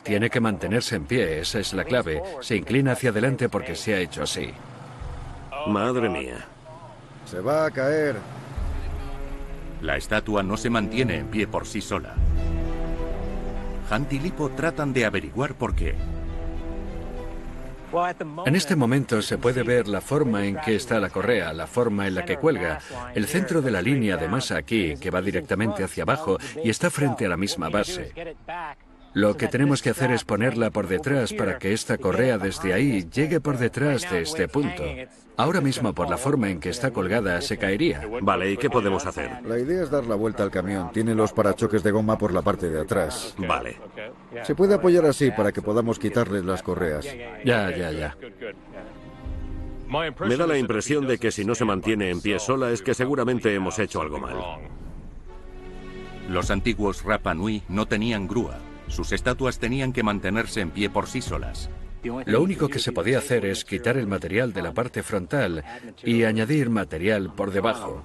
Tiene 0.03 0.29
que 0.29 0.39
mantenerse 0.39 0.95
en 0.95 1.05
pie, 1.05 1.39
esa 1.39 1.59
es 1.59 1.73
la 1.73 1.83
clave. 1.83 2.21
Se 2.41 2.55
inclina 2.55 2.93
hacia 2.93 3.09
adelante 3.09 3.49
porque 3.49 3.75
se 3.75 3.93
ha 3.93 3.99
hecho 3.99 4.23
así. 4.23 4.49
Madre 5.67 6.09
mía. 6.09 6.45
Se 7.25 7.39
va 7.39 7.65
a 7.65 7.71
caer. 7.71 8.15
La 9.81 9.97
estatua 9.97 10.43
no 10.43 10.57
se 10.57 10.69
mantiene 10.69 11.17
en 11.17 11.27
pie 11.27 11.47
por 11.47 11.65
sí 11.65 11.81
sola. 11.81 12.15
Hunt 13.91 14.11
y 14.13 14.19
Lipo 14.19 14.49
tratan 14.49 14.93
de 14.93 15.05
averiguar 15.05 15.53
por 15.55 15.75
qué. 15.75 15.95
En 18.45 18.55
este 18.55 18.75
momento 18.75 19.21
se 19.21 19.39
puede 19.39 19.63
ver 19.63 19.87
la 19.87 19.99
forma 19.99 20.45
en 20.45 20.57
que 20.57 20.75
está 20.75 20.99
la 20.99 21.09
correa, 21.09 21.53
la 21.53 21.65
forma 21.65 22.07
en 22.07 22.15
la 22.15 22.23
que 22.23 22.37
cuelga, 22.37 22.79
el 23.15 23.25
centro 23.25 23.63
de 23.63 23.71
la 23.71 23.81
línea 23.81 24.15
de 24.15 24.27
masa 24.27 24.57
aquí, 24.57 24.95
que 24.97 25.09
va 25.09 25.21
directamente 25.21 25.83
hacia 25.83 26.03
abajo 26.03 26.37
y 26.63 26.69
está 26.69 26.91
frente 26.91 27.25
a 27.25 27.29
la 27.29 27.37
misma 27.37 27.69
base. 27.69 28.13
Lo 29.13 29.37
que 29.37 29.47
tenemos 29.47 29.81
que 29.81 29.89
hacer 29.89 30.11
es 30.11 30.23
ponerla 30.23 30.69
por 30.69 30.87
detrás 30.87 31.33
para 31.33 31.57
que 31.57 31.73
esta 31.73 31.97
correa 31.97 32.37
desde 32.37 32.73
ahí 32.73 33.07
llegue 33.11 33.39
por 33.39 33.57
detrás 33.57 34.09
de 34.09 34.21
este 34.21 34.47
punto. 34.47 34.83
Ahora 35.35 35.61
mismo, 35.61 35.93
por 35.93 36.09
la 36.09 36.17
forma 36.17 36.49
en 36.49 36.59
que 36.59 36.69
está 36.69 36.91
colgada, 36.91 37.39
se 37.41 37.57
caería. 37.57 38.01
Vale, 38.21 38.51
¿y 38.51 38.57
qué 38.57 38.69
podemos 38.69 39.05
hacer? 39.05 39.41
La 39.45 39.57
idea 39.57 39.83
es 39.83 39.89
dar 39.89 40.05
la 40.05 40.15
vuelta 40.15 40.43
al 40.43 40.51
camión. 40.51 40.91
Tiene 40.91 41.15
los 41.15 41.31
parachoques 41.31 41.81
de 41.81 41.91
goma 41.91 42.17
por 42.17 42.33
la 42.33 42.41
parte 42.41 42.69
de 42.69 42.81
atrás. 42.81 43.35
Vale. 43.37 43.77
Se 44.43 44.53
puede 44.53 44.75
apoyar 44.75 45.05
así 45.05 45.31
para 45.31 45.51
que 45.51 45.61
podamos 45.61 45.97
quitarles 45.97 46.43
las 46.43 46.61
correas. 46.61 47.05
Ya, 47.45 47.75
ya, 47.75 47.91
ya. 47.91 48.17
Me 50.27 50.37
da 50.37 50.45
la 50.45 50.57
impresión 50.57 51.07
de 51.07 51.17
que 51.17 51.31
si 51.31 51.45
no 51.45 51.55
se 51.55 51.65
mantiene 51.65 52.11
en 52.11 52.21
pie 52.21 52.37
sola 52.37 52.69
es 52.69 52.81
que 52.81 52.93
seguramente 52.93 53.55
hemos 53.55 53.79
hecho 53.79 54.01
algo 54.01 54.19
mal. 54.19 54.35
Los 56.29 56.51
antiguos 56.51 57.03
Rapa 57.03 57.33
Nui 57.33 57.63
no 57.69 57.87
tenían 57.87 58.27
grúa. 58.27 58.59
Sus 58.89 59.13
estatuas 59.13 59.59
tenían 59.59 59.93
que 59.93 60.03
mantenerse 60.03 60.61
en 60.61 60.71
pie 60.71 60.89
por 60.89 61.07
sí 61.07 61.21
solas. 61.21 61.69
Lo 62.25 62.41
único 62.41 62.67
que 62.67 62.79
se 62.79 62.91
podía 62.91 63.19
hacer 63.19 63.45
es 63.45 63.65
quitar 63.65 63.97
el 63.97 64.07
material 64.07 64.53
de 64.53 64.61
la 64.61 64.73
parte 64.73 65.03
frontal 65.03 65.63
y 66.03 66.23
añadir 66.23 66.69
material 66.69 67.33
por 67.33 67.51
debajo. 67.51 68.03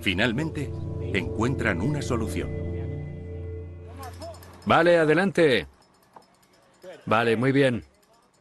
Finalmente, 0.00 0.70
encuentran 1.14 1.80
una 1.80 2.02
solución. 2.02 2.50
Vale, 4.66 4.98
adelante. 4.98 5.66
Vale, 7.06 7.36
muy 7.36 7.52
bien. 7.52 7.84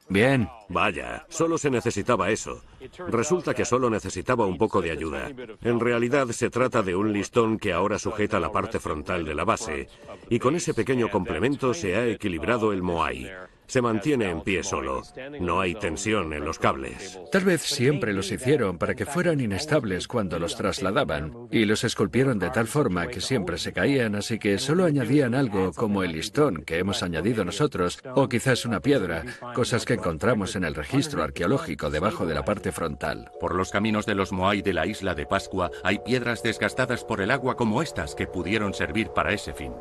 Bien. 0.10 0.50
Vaya, 0.70 1.26
solo 1.30 1.58
se 1.58 1.70
necesitaba 1.70 2.32
eso. 2.32 2.64
Resulta 3.08 3.54
que 3.54 3.64
solo 3.64 3.90
necesitaba 3.90 4.46
un 4.46 4.58
poco 4.58 4.82
de 4.82 4.92
ayuda. 4.92 5.32
En 5.62 5.80
realidad 5.80 6.28
se 6.30 6.50
trata 6.50 6.82
de 6.82 6.96
un 6.96 7.14
listón 7.14 7.60
que 7.60 7.74
ahora 7.74 8.00
sujeta 8.00 8.40
la 8.40 8.52
parte 8.52 8.80
frontal 8.80 9.24
de 9.24 9.36
la 9.36 9.46
base, 9.46 9.88
y 10.30 10.40
con 10.40 10.56
ese 10.56 10.74
pequeño 10.74 11.10
complemento 11.10 11.74
se 11.74 11.96
ha 11.96 12.08
equilibrado 12.08 12.74
el 12.74 12.82
Moai. 12.82 13.30
Se 13.68 13.82
mantiene 13.82 14.30
en 14.30 14.42
pie 14.42 14.64
solo. 14.64 15.02
No 15.40 15.62
hay 15.62 15.76
tensión 15.76 16.34
en 16.34 16.46
los 16.46 16.60
cables. 16.60 17.20
Tal 17.32 17.44
vez 17.44 17.62
siempre 17.62 18.14
los 18.14 18.32
hicieron 18.32 18.78
para 18.78 18.96
que 18.96 19.06
fueran 19.06 19.40
inestables 19.40 20.08
cuando 20.08 20.40
los 20.40 20.56
trasladaban, 20.56 21.34
y 21.52 21.66
los 21.66 21.84
esculpieron 21.84 22.40
de 22.40 22.50
tal 22.50 22.68
forma 22.68 23.08
que 23.08 23.22
siempre 23.22 23.58
se 23.58 23.74
caían, 23.74 24.16
así 24.16 24.40
que 24.40 24.58
solo 24.60 24.86
añadían 24.86 25.36
algo 25.36 25.72
como 25.74 26.04
el 26.04 26.12
listón 26.12 26.64
que 26.64 26.78
hemos 26.78 27.04
añadido 27.04 27.46
nosotros, 27.46 28.00
o 28.16 28.30
quizás 28.30 28.66
una 28.66 28.80
piedra, 28.80 29.24
cosas 29.56 29.86
que 29.86 29.94
encontramos 29.94 30.56
en 30.56 30.64
el 30.64 30.76
registro 30.76 31.24
arqueológico 31.24 31.90
debajo 31.90 32.26
de 32.26 32.34
la 32.34 32.46
parte 32.46 32.72
frontal. 32.72 33.32
Por 33.40 33.56
los 33.56 33.72
caminos 33.72 34.06
de 34.06 34.16
los 34.16 34.32
Moai 34.32 34.62
de 34.62 34.74
la 34.74 34.86
isla 34.86 35.16
de 35.16 35.26
Pascua 35.26 35.72
hay 35.84 36.00
piedras 36.00 36.44
desgastadas 36.44 37.04
por 37.04 37.22
el 37.22 37.32
agua 37.32 37.56
como 37.56 37.82
estas 37.82 38.16
que 38.16 38.28
pudieron 38.28 38.74
servir 38.74 39.10
para 39.10 39.34
ese 39.34 39.54
fin. 39.54 39.74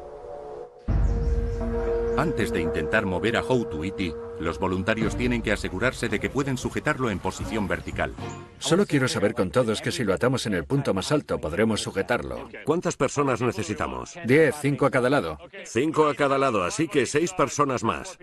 Antes 2.17 2.53
de 2.53 2.61
intentar 2.61 3.07
mover 3.07 3.37
a 3.37 3.43
Houtuiti, 3.43 4.13
los 4.39 4.59
voluntarios 4.59 5.17
tienen 5.17 5.41
que 5.41 5.53
asegurarse 5.53 6.09
de 6.09 6.21
que 6.21 6.29
pueden 6.29 6.59
sujetarlo 6.59 7.11
en 7.11 7.19
posición 7.19 7.67
vertical. 7.67 8.13
Solo 8.59 8.87
quiero 8.87 9.09
saber 9.09 9.35
con 9.35 9.51
todos 9.51 9.81
que 9.81 9.93
si 9.93 10.05
lo 10.05 10.13
atamos 10.13 10.47
en 10.47 10.55
el 10.55 10.65
punto 10.65 10.93
más 10.93 11.11
alto 11.11 11.41
podremos 11.41 11.81
sujetarlo. 11.81 12.49
¿Cuántas 12.65 12.97
personas 12.97 13.41
necesitamos? 13.41 14.15
Diez, 14.27 14.55
cinco 14.61 14.87
a 14.87 14.91
cada 14.91 15.09
lado. 15.09 15.39
Cinco 15.65 16.07
a 16.09 16.15
cada 16.15 16.39
lado, 16.39 16.65
así 16.65 16.87
que 16.87 17.07
seis 17.07 17.33
personas 17.33 17.83
más. 17.83 18.19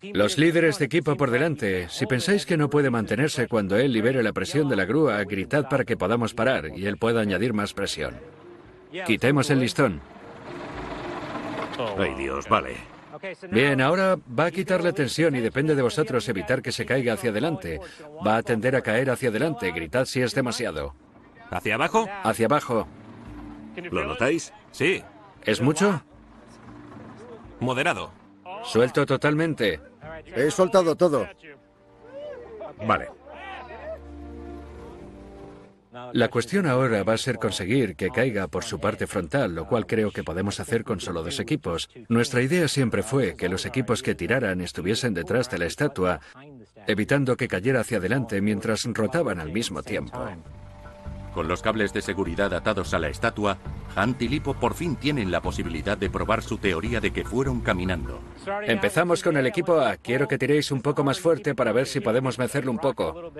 Los 0.00 0.38
líderes 0.38 0.78
de 0.78 0.86
equipo 0.86 1.16
por 1.16 1.30
delante, 1.30 1.88
si 1.88 2.06
pensáis 2.06 2.46
que 2.46 2.56
no 2.56 2.70
puede 2.70 2.88
mantenerse 2.88 3.48
cuando 3.48 3.76
él 3.76 3.92
libere 3.92 4.22
la 4.22 4.32
presión 4.32 4.68
de 4.68 4.76
la 4.76 4.84
grúa, 4.84 5.22
gritad 5.24 5.68
para 5.68 5.84
que 5.84 5.96
podamos 5.96 6.34
parar 6.34 6.70
y 6.76 6.86
él 6.86 6.96
pueda 6.98 7.20
añadir 7.20 7.52
más 7.52 7.74
presión. 7.74 8.14
Quitemos 9.06 9.50
el 9.50 9.60
listón. 9.60 10.00
Ay 11.98 12.14
Dios, 12.14 12.48
vale. 12.48 12.97
Bien, 13.50 13.80
ahora 13.80 14.16
va 14.38 14.46
a 14.46 14.50
quitar 14.50 14.82
la 14.82 14.92
tensión 14.92 15.34
y 15.36 15.40
depende 15.40 15.74
de 15.74 15.82
vosotros 15.82 16.28
evitar 16.28 16.62
que 16.62 16.72
se 16.72 16.86
caiga 16.86 17.14
hacia 17.14 17.30
adelante. 17.30 17.80
Va 18.26 18.36
a 18.36 18.42
tender 18.42 18.76
a 18.76 18.82
caer 18.82 19.10
hacia 19.10 19.28
adelante. 19.28 19.70
Gritad 19.72 20.04
si 20.04 20.20
es 20.20 20.34
demasiado. 20.34 20.94
¿Hacia 21.50 21.74
abajo? 21.74 22.06
Hacia 22.22 22.46
abajo. 22.46 22.86
¿Lo 23.90 24.04
notáis? 24.04 24.52
Sí. 24.70 25.02
¿Es 25.44 25.60
mucho? 25.60 26.02
Moderado. 27.60 28.12
Suelto 28.64 29.06
totalmente. 29.06 29.80
He 30.34 30.50
soltado 30.50 30.96
todo. 30.96 31.26
Vale. 32.86 33.17
La 36.12 36.28
cuestión 36.28 36.66
ahora 36.66 37.02
va 37.02 37.14
a 37.14 37.18
ser 37.18 37.38
conseguir 37.38 37.96
que 37.96 38.10
caiga 38.10 38.48
por 38.48 38.64
su 38.64 38.80
parte 38.80 39.06
frontal, 39.06 39.54
lo 39.54 39.66
cual 39.66 39.86
creo 39.86 40.10
que 40.10 40.24
podemos 40.24 40.60
hacer 40.60 40.84
con 40.84 41.00
solo 41.00 41.22
dos 41.22 41.40
equipos. 41.40 41.88
Nuestra 42.08 42.42
idea 42.42 42.68
siempre 42.68 43.02
fue 43.02 43.36
que 43.36 43.48
los 43.48 43.66
equipos 43.66 44.02
que 44.02 44.14
tiraran 44.14 44.60
estuviesen 44.60 45.14
detrás 45.14 45.50
de 45.50 45.58
la 45.58 45.66
estatua, 45.66 46.20
evitando 46.86 47.36
que 47.36 47.48
cayera 47.48 47.80
hacia 47.80 47.98
adelante 47.98 48.40
mientras 48.40 48.84
rotaban 48.84 49.40
al 49.40 49.52
mismo 49.52 49.82
tiempo. 49.82 50.26
Con 51.34 51.46
los 51.46 51.62
cables 51.62 51.92
de 51.92 52.02
seguridad 52.02 52.52
atados 52.54 52.94
a 52.94 52.98
la 52.98 53.08
estatua, 53.08 53.58
Hunt 53.96 54.20
y 54.22 54.28
Lipo 54.28 54.54
por 54.54 54.74
fin 54.74 54.96
tienen 54.96 55.30
la 55.30 55.40
posibilidad 55.40 55.96
de 55.96 56.10
probar 56.10 56.42
su 56.42 56.58
teoría 56.58 57.00
de 57.00 57.12
que 57.12 57.24
fueron 57.24 57.60
caminando. 57.60 58.20
Empezamos 58.66 59.22
con 59.22 59.36
el 59.36 59.46
equipo 59.46 59.78
A. 59.80 59.96
Quiero 59.96 60.26
que 60.26 60.38
tiréis 60.38 60.70
un 60.70 60.80
poco 60.80 61.04
más 61.04 61.20
fuerte 61.20 61.54
para 61.54 61.72
ver 61.72 61.86
si 61.86 62.00
podemos 62.00 62.36
vencerlo 62.36 62.72
un 62.72 62.78
poco. 62.78 63.32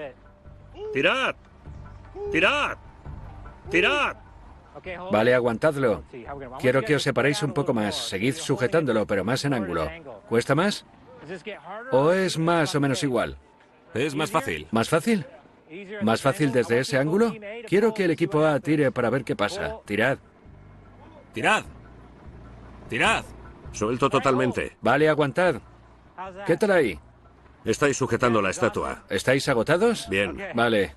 ¡Tirad! 0.92 1.35
¡Tirad! 2.31 2.77
¡Tirad! 3.71 4.17
Vale, 5.11 5.35
aguantadlo. 5.35 6.05
Quiero 6.61 6.83
que 6.83 6.97
os 6.97 7.03
separéis 7.03 7.43
un 7.43 7.53
poco 7.53 7.75
más. 7.75 7.95
Seguid 7.97 8.35
sujetándolo, 8.35 9.07
pero 9.07 9.25
más 9.25 9.45
en 9.45 9.55
ángulo. 9.55 9.88
¿Cuesta 10.29 10.55
más? 10.55 10.85
¿O 11.91 12.12
es 12.12 12.38
más 12.38 12.75
o 12.75 12.81
menos 12.81 13.03
igual? 13.03 13.37
Es 13.95 14.14
más 14.14 14.31
fácil. 14.31 14.69
¿Más 14.71 14.88
fácil? 14.88 15.27
¿Más 16.03 16.23
fácil 16.23 16.53
desde 16.53 16.79
ese 16.81 16.99
ángulo? 16.99 17.35
Quiero 17.67 17.93
que 17.93 18.05
el 18.05 18.11
equipo 18.12 18.45
A 18.45 18.61
tire 18.61 18.91
para 18.93 19.11
ver 19.11 19.25
qué 19.25 19.37
pasa. 19.37 19.79
Tirad. 19.85 20.19
¡Tirad! 21.33 21.64
¡Tirad! 22.88 23.25
Suelto 23.73 24.09
totalmente. 24.09 24.77
Vale, 24.81 25.09
aguantad. 25.09 25.57
¿Qué 26.47 26.57
tal 26.57 26.71
ahí? 26.71 26.99
Estáis 27.64 27.97
sujetando 27.97 28.41
la 28.41 28.51
estatua. 28.51 29.05
¿Estáis 29.11 29.49
agotados? 29.49 30.09
Bien. 30.09 30.37
Vale. 30.55 30.95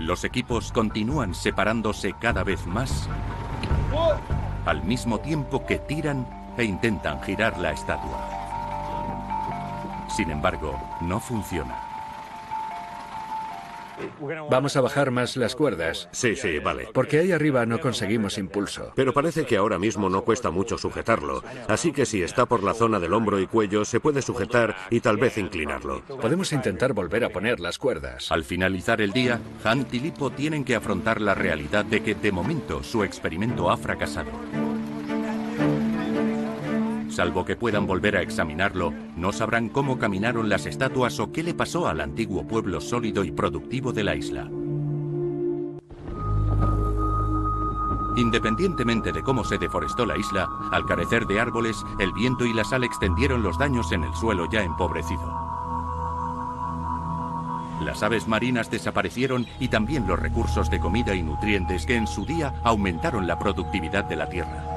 Los 0.00 0.24
equipos 0.24 0.72
continúan 0.72 1.34
separándose 1.34 2.14
cada 2.14 2.42
vez 2.42 2.66
más 2.66 3.06
al 4.64 4.82
mismo 4.82 5.20
tiempo 5.20 5.66
que 5.66 5.78
tiran 5.78 6.26
e 6.56 6.64
intentan 6.64 7.22
girar 7.22 7.58
la 7.58 7.72
estatua. 7.72 8.18
Sin 10.08 10.30
embargo, 10.30 10.80
no 11.02 11.20
funciona. 11.20 11.89
Vamos 14.50 14.76
a 14.76 14.80
bajar 14.80 15.10
más 15.10 15.36
las 15.36 15.56
cuerdas, 15.56 16.08
Sí, 16.12 16.36
sí, 16.36 16.58
vale. 16.58 16.88
porque 16.92 17.18
ahí 17.18 17.32
arriba 17.32 17.66
no 17.66 17.80
conseguimos 17.80 18.38
impulso. 18.38 18.92
Pero 18.94 19.12
parece 19.12 19.44
que 19.46 19.56
ahora 19.56 19.78
mismo 19.78 20.08
no 20.08 20.22
cuesta 20.22 20.50
mucho 20.50 20.78
sujetarlo, 20.78 21.42
así 21.68 21.92
que 21.92 22.06
si 22.06 22.22
está 22.22 22.46
por 22.46 22.62
la 22.62 22.74
zona 22.74 23.00
del 23.00 23.12
hombro 23.12 23.40
y 23.40 23.46
cuello 23.46 23.84
se 23.84 24.00
puede 24.00 24.22
sujetar 24.22 24.76
y 24.90 25.00
tal 25.00 25.16
vez 25.16 25.38
inclinarlo. 25.38 26.02
Podemos 26.20 26.52
intentar 26.52 26.92
volver 26.92 27.24
a 27.24 27.30
poner 27.30 27.60
las 27.60 27.78
cuerdas. 27.78 28.30
Al 28.30 28.44
finalizar 28.44 29.00
el 29.00 29.12
día, 29.12 29.40
Hunt 29.64 29.92
y 29.94 30.00
Lipo 30.00 30.30
tienen 30.30 30.64
que 30.64 30.74
afrontar 30.76 31.20
la 31.20 31.34
realidad 31.34 31.84
de 31.84 32.02
que 32.02 32.14
de 32.14 32.32
momento 32.32 32.82
su 32.82 33.04
experimento 33.04 33.70
ha 33.70 33.76
fracasado. 33.76 34.30
Salvo 37.10 37.44
que 37.44 37.56
puedan 37.56 37.86
volver 37.86 38.16
a 38.16 38.22
examinarlo, 38.22 38.92
no 39.16 39.32
sabrán 39.32 39.68
cómo 39.68 39.98
caminaron 39.98 40.48
las 40.48 40.66
estatuas 40.66 41.18
o 41.18 41.32
qué 41.32 41.42
le 41.42 41.54
pasó 41.54 41.88
al 41.88 42.00
antiguo 42.00 42.46
pueblo 42.46 42.80
sólido 42.80 43.24
y 43.24 43.32
productivo 43.32 43.92
de 43.92 44.04
la 44.04 44.14
isla. 44.14 44.48
Independientemente 48.16 49.12
de 49.12 49.22
cómo 49.22 49.44
se 49.44 49.58
deforestó 49.58 50.06
la 50.06 50.16
isla, 50.16 50.48
al 50.70 50.84
carecer 50.84 51.26
de 51.26 51.40
árboles, 51.40 51.76
el 51.98 52.12
viento 52.12 52.44
y 52.44 52.52
la 52.52 52.64
sal 52.64 52.84
extendieron 52.84 53.42
los 53.42 53.58
daños 53.58 53.90
en 53.92 54.04
el 54.04 54.14
suelo 54.14 54.48
ya 54.50 54.62
empobrecido. 54.62 55.50
Las 57.80 58.02
aves 58.02 58.28
marinas 58.28 58.70
desaparecieron 58.70 59.46
y 59.58 59.68
también 59.68 60.06
los 60.06 60.18
recursos 60.18 60.70
de 60.70 60.78
comida 60.78 61.14
y 61.14 61.22
nutrientes 61.22 61.86
que 61.86 61.96
en 61.96 62.06
su 62.06 62.26
día 62.26 62.54
aumentaron 62.62 63.26
la 63.26 63.38
productividad 63.38 64.04
de 64.04 64.16
la 64.16 64.28
tierra. 64.28 64.69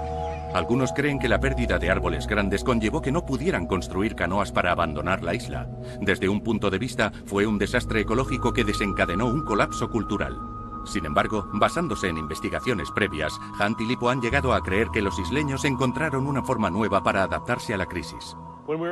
Algunos 0.54 0.94
creen 0.94 1.18
que 1.18 1.28
la 1.28 1.40
pérdida 1.40 1.80
de 1.80 1.90
árboles 1.90 2.28
grandes 2.28 2.64
conllevó 2.64 3.02
que 3.02 3.12
no 3.12 3.26
pudieran 3.26 3.66
construir 3.66 4.16
canoas 4.16 4.52
para 4.52 4.72
abandonar 4.72 5.24
la 5.24 5.34
isla. 5.34 5.68
Desde 6.00 6.30
un 6.30 6.42
punto 6.42 6.70
de 6.70 6.78
vista, 6.78 7.12
fue 7.26 7.48
un 7.48 7.58
desastre 7.58 8.02
ecológico 8.02 8.54
que 8.54 8.64
desencadenó 8.64 9.26
un 9.26 9.44
colapso 9.44 9.90
cultural. 9.90 10.38
Sin 10.86 11.06
embargo, 11.06 11.50
basándose 11.54 12.08
en 12.08 12.18
investigaciones 12.18 12.92
previas, 12.92 13.40
Hunt 13.60 13.82
y 13.82 13.86
Lipo 13.86 14.10
han 14.10 14.22
llegado 14.22 14.54
a 14.54 14.62
creer 14.62 14.90
que 14.90 15.02
los 15.02 15.18
isleños 15.18 15.66
encontraron 15.66 16.28
una 16.28 16.44
forma 16.44 16.70
nueva 16.70 17.02
para 17.02 17.24
adaptarse 17.24 17.74
a 17.74 17.78
la 17.78 17.88
crisis. 17.88 18.36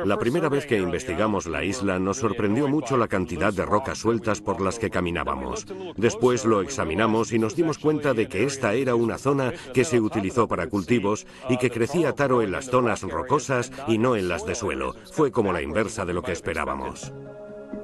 La 0.04 0.18
primera 0.18 0.48
vez 0.50 0.66
que 0.66 0.78
investigamos 0.78 1.46
la 1.46 1.64
isla 1.64 1.98
nos 1.98 2.18
sorprendió 2.18 2.68
mucho 2.68 2.96
la 2.96 3.08
cantidad 3.08 3.52
de 3.52 3.64
rocas 3.64 3.98
sueltas 3.98 4.40
por 4.40 4.60
las 4.60 4.78
que 4.78 4.90
caminábamos. 4.90 5.66
Después 5.96 6.44
lo 6.44 6.60
examinamos 6.60 7.32
y 7.32 7.38
nos 7.38 7.56
dimos 7.56 7.78
cuenta 7.78 8.12
de 8.12 8.28
que 8.28 8.44
esta 8.44 8.74
era 8.74 8.94
una 8.94 9.16
zona 9.16 9.52
que 9.72 9.84
se 9.84 10.00
utilizó 10.00 10.46
para 10.46 10.66
cultivos 10.66 11.26
y 11.48 11.56
que 11.56 11.70
crecía 11.70 12.12
taro 12.12 12.42
en 12.42 12.52
las 12.52 12.66
zonas 12.66 13.02
rocosas 13.02 13.72
y 13.88 13.96
no 13.96 14.14
en 14.16 14.28
las 14.28 14.44
de 14.44 14.54
suelo. 14.54 14.94
Fue 15.10 15.32
como 15.32 15.52
la 15.52 15.62
inversa 15.62 16.04
de 16.04 16.12
lo 16.12 16.22
que 16.22 16.32
esperábamos. 16.32 17.12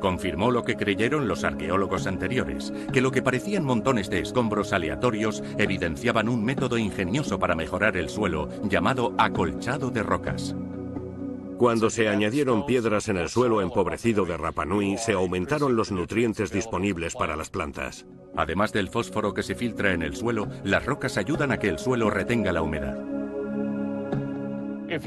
Confirmó 0.01 0.51
lo 0.51 0.64
que 0.64 0.77
creyeron 0.77 1.27
los 1.27 1.42
arqueólogos 1.42 2.07
anteriores, 2.07 2.72
que 2.92 3.01
lo 3.01 3.11
que 3.11 3.22
parecían 3.22 3.64
montones 3.64 4.11
de 4.11 4.20
escombros 4.20 4.72
aleatorios 4.72 5.42
evidenciaban 5.57 6.29
un 6.29 6.44
método 6.44 6.77
ingenioso 6.77 7.38
para 7.38 7.55
mejorar 7.55 7.96
el 7.96 8.11
suelo 8.11 8.48
llamado 8.64 9.14
acolchado 9.16 9.90
de 9.90 10.03
rocas. 10.03 10.55
Cuando 11.59 11.90
se 11.90 12.09
añadieron 12.09 12.64
piedras 12.66 13.09
en 13.09 13.16
el 13.16 13.29
suelo 13.29 13.61
empobrecido 13.61 14.25
de 14.25 14.37
Rapanui, 14.37 14.97
se 14.97 15.14
aumentaron 15.14 15.75
los 15.75 15.90
nutrientes 15.90 16.53
disponibles 16.53 17.16
para 17.16 17.35
las 17.35 17.51
plantas. 17.51 18.07
Además 18.37 18.73
del 18.73 18.88
fósforo 18.88 19.35
que 19.35 19.42
se 19.42 19.57
filtra 19.57 19.92
en 19.92 20.03
el 20.03 20.14
suelo, 20.14 20.47
las 20.62 20.87
rocas 20.87 21.18
ayudan 21.18 21.51
a 21.51 21.59
que 21.59 21.68
el 21.68 21.81
suelo 21.81 22.11
retenga 22.11 22.53
la 22.53 22.62
humedad. 22.62 22.97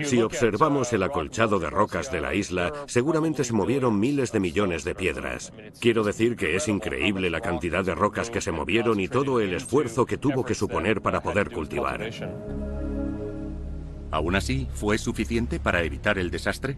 Si 0.03 0.21
observamos 0.21 0.91
el 0.91 1.03
acolchado 1.03 1.57
de 1.57 1.69
rocas 1.69 2.11
de 2.11 2.19
la 2.19 2.35
isla, 2.35 2.73
seguramente 2.85 3.45
se 3.45 3.53
movieron 3.53 3.97
miles 3.97 4.33
de 4.33 4.41
millones 4.41 4.83
de 4.83 4.93
piedras. 4.93 5.53
Quiero 5.79 6.03
decir 6.03 6.35
que 6.35 6.57
es 6.57 6.67
increíble 6.67 7.29
la 7.29 7.39
cantidad 7.39 7.85
de 7.85 7.95
rocas 7.95 8.29
que 8.29 8.41
se 8.41 8.51
movieron 8.51 8.99
y 8.99 9.07
todo 9.07 9.39
el 9.39 9.53
esfuerzo 9.53 10.05
que 10.05 10.17
tuvo 10.17 10.43
que 10.43 10.53
suponer 10.53 11.01
para 11.01 11.21
poder 11.21 11.49
cultivar. 11.49 12.09
Aún 14.11 14.35
así, 14.35 14.67
¿fue 14.73 14.97
suficiente 14.97 15.59
para 15.59 15.83
evitar 15.83 16.19
el 16.19 16.29
desastre? 16.29 16.77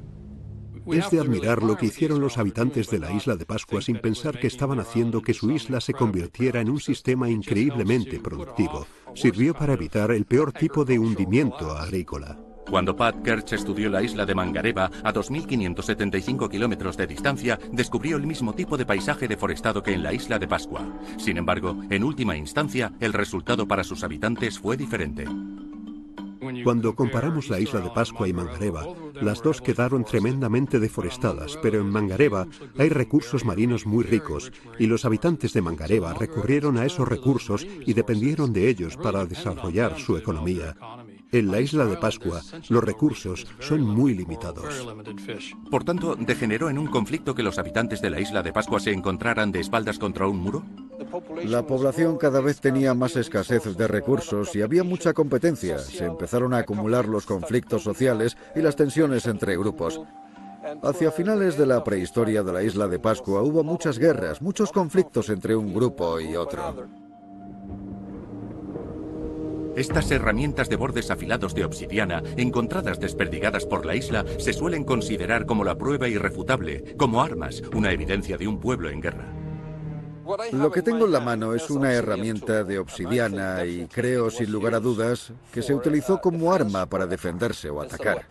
Es 0.86 1.10
de 1.12 1.19
admirar 1.19 1.63
lo 1.63 1.78
que 1.78 1.86
hicieron 1.86 2.19
los 2.19 2.38
habitantes 2.38 2.89
de 2.89 3.00
la 3.00 3.12
isla 3.12 3.36
de 3.36 3.46
Pascua 3.46 3.82
sin 3.82 3.98
pensar 4.00 4.38
que 4.38 4.48
estaban 4.48 4.80
haciendo 4.80 5.22
que 5.22 5.34
su 5.34 5.50
isla 5.50 5.80
se 5.80 5.93
convirtiera 5.93 6.60
en 6.60 6.69
un 6.69 6.80
sistema 6.80 7.30
increíblemente 7.30 8.19
productivo. 8.19 8.86
Sirvió 9.15 9.54
para 9.54 9.74
evitar 9.74 10.12
el 10.12 10.26
peor 10.26 10.52
tipo 10.52 10.84
de 10.84 11.00
hundimiento 11.00 11.72
agrícola. 11.72 12.38
Cuando 12.69 12.96
Pat 12.96 13.22
Kerch 13.24 13.54
estudió 13.54 13.89
la 13.89 14.02
isla 14.02 14.26
de 14.26 14.36
Mangareva 14.36 14.89
a 15.04 15.13
2.575 15.13 16.50
kilómetros 16.50 16.98
de 16.98 17.08
distancia, 17.08 17.60
descubrió 17.72 18.17
el 18.17 18.26
mismo 18.26 18.54
tipo 18.54 18.78
de 18.78 18.86
paisaje 18.86 19.28
deforestado 19.28 19.84
que 19.84 19.93
en 19.93 20.04
la 20.04 20.13
isla 20.13 20.39
de 20.39 20.48
Pascua. 20.48 20.82
Sin 21.17 21.38
embargo, 21.38 21.78
en 21.89 22.04
última 22.04 22.36
instancia, 22.36 22.91
el 23.00 23.13
resultado 23.13 23.67
para 23.67 23.84
sus 23.84 24.04
habitantes 24.04 24.60
fue 24.60 24.78
diferente. 24.78 25.26
Cuando 26.64 26.96
comparamos 26.96 27.50
la 27.50 27.60
isla 27.60 27.80
de 27.82 27.90
Pascua 27.90 28.28
y 28.28 28.34
Mangareva, 28.34 28.86
las 29.22 29.42
dos 29.42 29.62
quedaron 29.62 30.04
tremendamente 30.04 30.80
deforestadas, 30.80 31.58
pero 31.62 31.80
en 31.80 31.90
Mangareva 31.90 32.48
hay 32.78 32.90
recursos 32.90 33.46
marinos 33.46 33.86
muy 33.86 34.04
ricos 34.04 34.52
y 34.80 34.88
los 34.88 35.06
habitantes 35.06 35.54
de 35.54 35.62
Mangareva 35.62 36.14
recurrieron 36.14 36.78
a 36.78 36.86
esos 36.86 37.08
recursos 37.08 37.66
y 37.86 37.94
dependieron 37.94 38.54
de 38.54 38.70
ellos 38.70 38.98
para 38.98 39.26
desarrollar 39.26 40.00
su 40.00 40.18
economía. 40.18 40.76
En 41.32 41.52
la 41.52 41.60
isla 41.62 41.86
de 41.86 41.98
Pascua, 41.98 42.42
los 42.70 42.84
recursos 42.84 43.48
son 43.60 43.82
muy 43.82 44.14
limitados. 44.14 44.88
Por 45.72 45.84
tanto, 45.84 46.16
¿degeneró 46.16 46.70
en 46.70 46.78
un 46.78 46.88
conflicto 46.88 47.34
que 47.34 47.42
los 47.42 47.58
habitantes 47.58 48.02
de 48.02 48.12
la 48.12 48.20
isla 48.20 48.44
de 48.44 48.54
Pascua 48.54 48.80
se 48.80 48.92
encontraran 48.92 49.52
de 49.52 49.60
espaldas 49.60 49.98
contra 49.98 50.28
un 50.28 50.38
muro? 50.38 50.64
La 51.45 51.65
población 51.65 52.17
cada 52.17 52.41
vez 52.41 52.60
tenía 52.60 52.93
más 52.93 53.15
escasez 53.15 53.63
de 53.78 53.88
recursos 53.88 54.56
y 54.56 54.62
había 54.62 54.84
mucha 54.84 55.13
competencia. 55.13 55.78
Se 55.78 56.06
empezaron 56.06 56.54
a 56.54 56.60
acumular 56.60 57.08
los 57.08 57.26
conflictos 57.26 57.84
sociales 57.84 58.36
y 58.56 58.62
las 58.62 58.76
tensiones 58.76 59.28
entre 59.28 59.58
grupos. 59.58 60.02
Hacia 60.82 61.12
finales 61.12 61.58
de 61.58 61.65
la 61.65 61.84
prehistoria 61.84 62.41
de 62.41 62.54
la 62.54 62.63
isla 62.63 62.88
de 62.88 62.97
Pascua 62.97 63.43
hubo 63.43 63.63
muchas 63.63 63.99
guerras, 63.99 64.41
muchos 64.41 64.71
conflictos 64.71 65.30
entre 65.30 65.56
un 65.56 65.73
grupo 65.73 66.19
y 66.19 66.36
otro. 66.36 66.88
Estas 69.76 70.12
herramientas 70.12 70.69
de 70.69 70.76
bordes 70.76 71.10
afilados 71.12 71.54
de 71.56 71.65
obsidiana, 71.65 72.21
encontradas 72.38 72.99
desperdigadas 72.99 73.65
por 73.65 73.86
la 73.86 73.95
isla, 73.95 74.23
se 74.38 74.54
suelen 74.54 74.84
considerar 74.84 75.45
como 75.45 75.63
la 75.63 75.78
prueba 75.78 76.08
irrefutable, 76.08 76.95
como 76.95 77.21
armas, 77.21 77.62
una 77.73 77.91
evidencia 77.91 78.38
de 78.38 78.47
un 78.47 78.60
pueblo 78.60 78.89
en 78.89 79.02
guerra. 79.02 79.43
Lo 80.52 80.72
que 80.72 80.82
tengo 80.82 81.06
en 81.06 81.12
la 81.12 81.20
mano 81.20 81.54
es 81.54 81.70
una 81.70 81.92
herramienta 81.92 82.64
de 82.64 82.80
obsidiana 82.80 83.66
y 83.66 83.88
creo, 83.88 84.30
sin 84.30 84.52
lugar 84.52 84.76
a 84.76 84.80
dudas, 84.80 85.32
que 85.52 85.62
se 85.62 85.74
utilizó 85.74 86.22
como 86.22 86.54
arma 86.54 86.86
para 86.86 87.06
defenderse 87.08 87.70
o 87.70 87.82
atacar. 87.82 88.26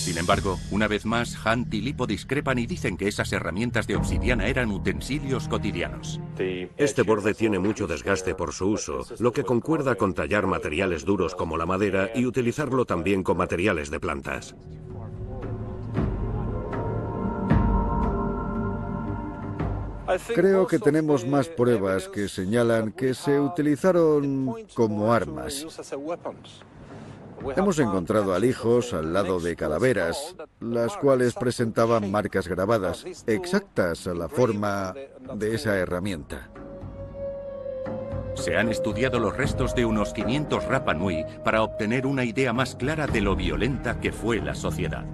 Sin 0.00 0.16
embargo, 0.16 0.58
una 0.70 0.88
vez 0.88 1.04
más, 1.04 1.36
Hunt 1.44 1.72
y 1.74 1.82
Lipo 1.82 2.06
discrepan 2.06 2.58
y 2.58 2.66
dicen 2.66 2.96
que 2.96 3.06
esas 3.06 3.32
herramientas 3.34 3.86
de 3.86 3.96
obsidiana 3.96 4.48
eran 4.48 4.70
utensilios 4.70 5.46
cotidianos. 5.46 6.18
Este 6.78 7.02
borde 7.02 7.34
tiene 7.34 7.58
mucho 7.58 7.86
desgaste 7.86 8.34
por 8.34 8.52
su 8.52 8.68
uso, 8.68 9.04
lo 9.18 9.32
que 9.32 9.44
concuerda 9.44 9.96
con 9.96 10.14
tallar 10.14 10.46
materiales 10.46 11.04
duros 11.04 11.34
como 11.34 11.58
la 11.58 11.66
madera 11.66 12.10
y 12.14 12.24
utilizarlo 12.24 12.86
también 12.86 13.22
con 13.22 13.36
materiales 13.36 13.90
de 13.90 14.00
plantas. 14.00 14.56
Creo 20.34 20.66
que 20.66 20.78
tenemos 20.78 21.26
más 21.26 21.48
pruebas 21.48 22.08
que 22.08 22.28
señalan 22.28 22.92
que 22.92 23.14
se 23.14 23.38
utilizaron 23.40 24.54
como 24.74 25.12
armas. 25.12 25.66
Hemos 27.56 27.78
encontrado 27.78 28.34
alijos 28.34 28.92
al 28.92 29.12
lado 29.12 29.40
de 29.40 29.56
calaveras, 29.56 30.36
las 30.60 30.96
cuales 30.96 31.34
presentaban 31.34 32.10
marcas 32.10 32.46
grabadas, 32.46 33.04
exactas 33.26 34.06
a 34.06 34.14
la 34.14 34.28
forma 34.28 34.94
de 35.34 35.54
esa 35.54 35.76
herramienta. 35.76 36.50
Se 38.34 38.56
han 38.56 38.68
estudiado 38.68 39.18
los 39.18 39.36
restos 39.36 39.74
de 39.74 39.84
unos 39.84 40.12
500 40.12 40.64
Rapa 40.64 40.94
Nui 40.94 41.24
para 41.44 41.62
obtener 41.62 42.06
una 42.06 42.24
idea 42.24 42.52
más 42.52 42.74
clara 42.74 43.06
de 43.06 43.20
lo 43.20 43.36
violenta 43.36 44.00
que 44.00 44.12
fue 44.12 44.40
la 44.40 44.54
sociedad. 44.54 45.04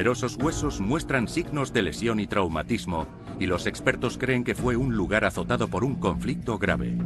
Numerosos 0.00 0.38
huesos 0.40 0.80
muestran 0.80 1.28
signos 1.28 1.74
de 1.74 1.82
lesión 1.82 2.20
y 2.20 2.26
traumatismo, 2.26 3.06
y 3.38 3.44
los 3.44 3.66
expertos 3.66 4.16
creen 4.16 4.44
que 4.44 4.54
fue 4.54 4.74
un 4.74 4.96
lugar 4.96 5.26
azotado 5.26 5.68
por 5.68 5.84
un 5.84 5.96
conflicto 5.96 6.56
grave. 6.56 6.96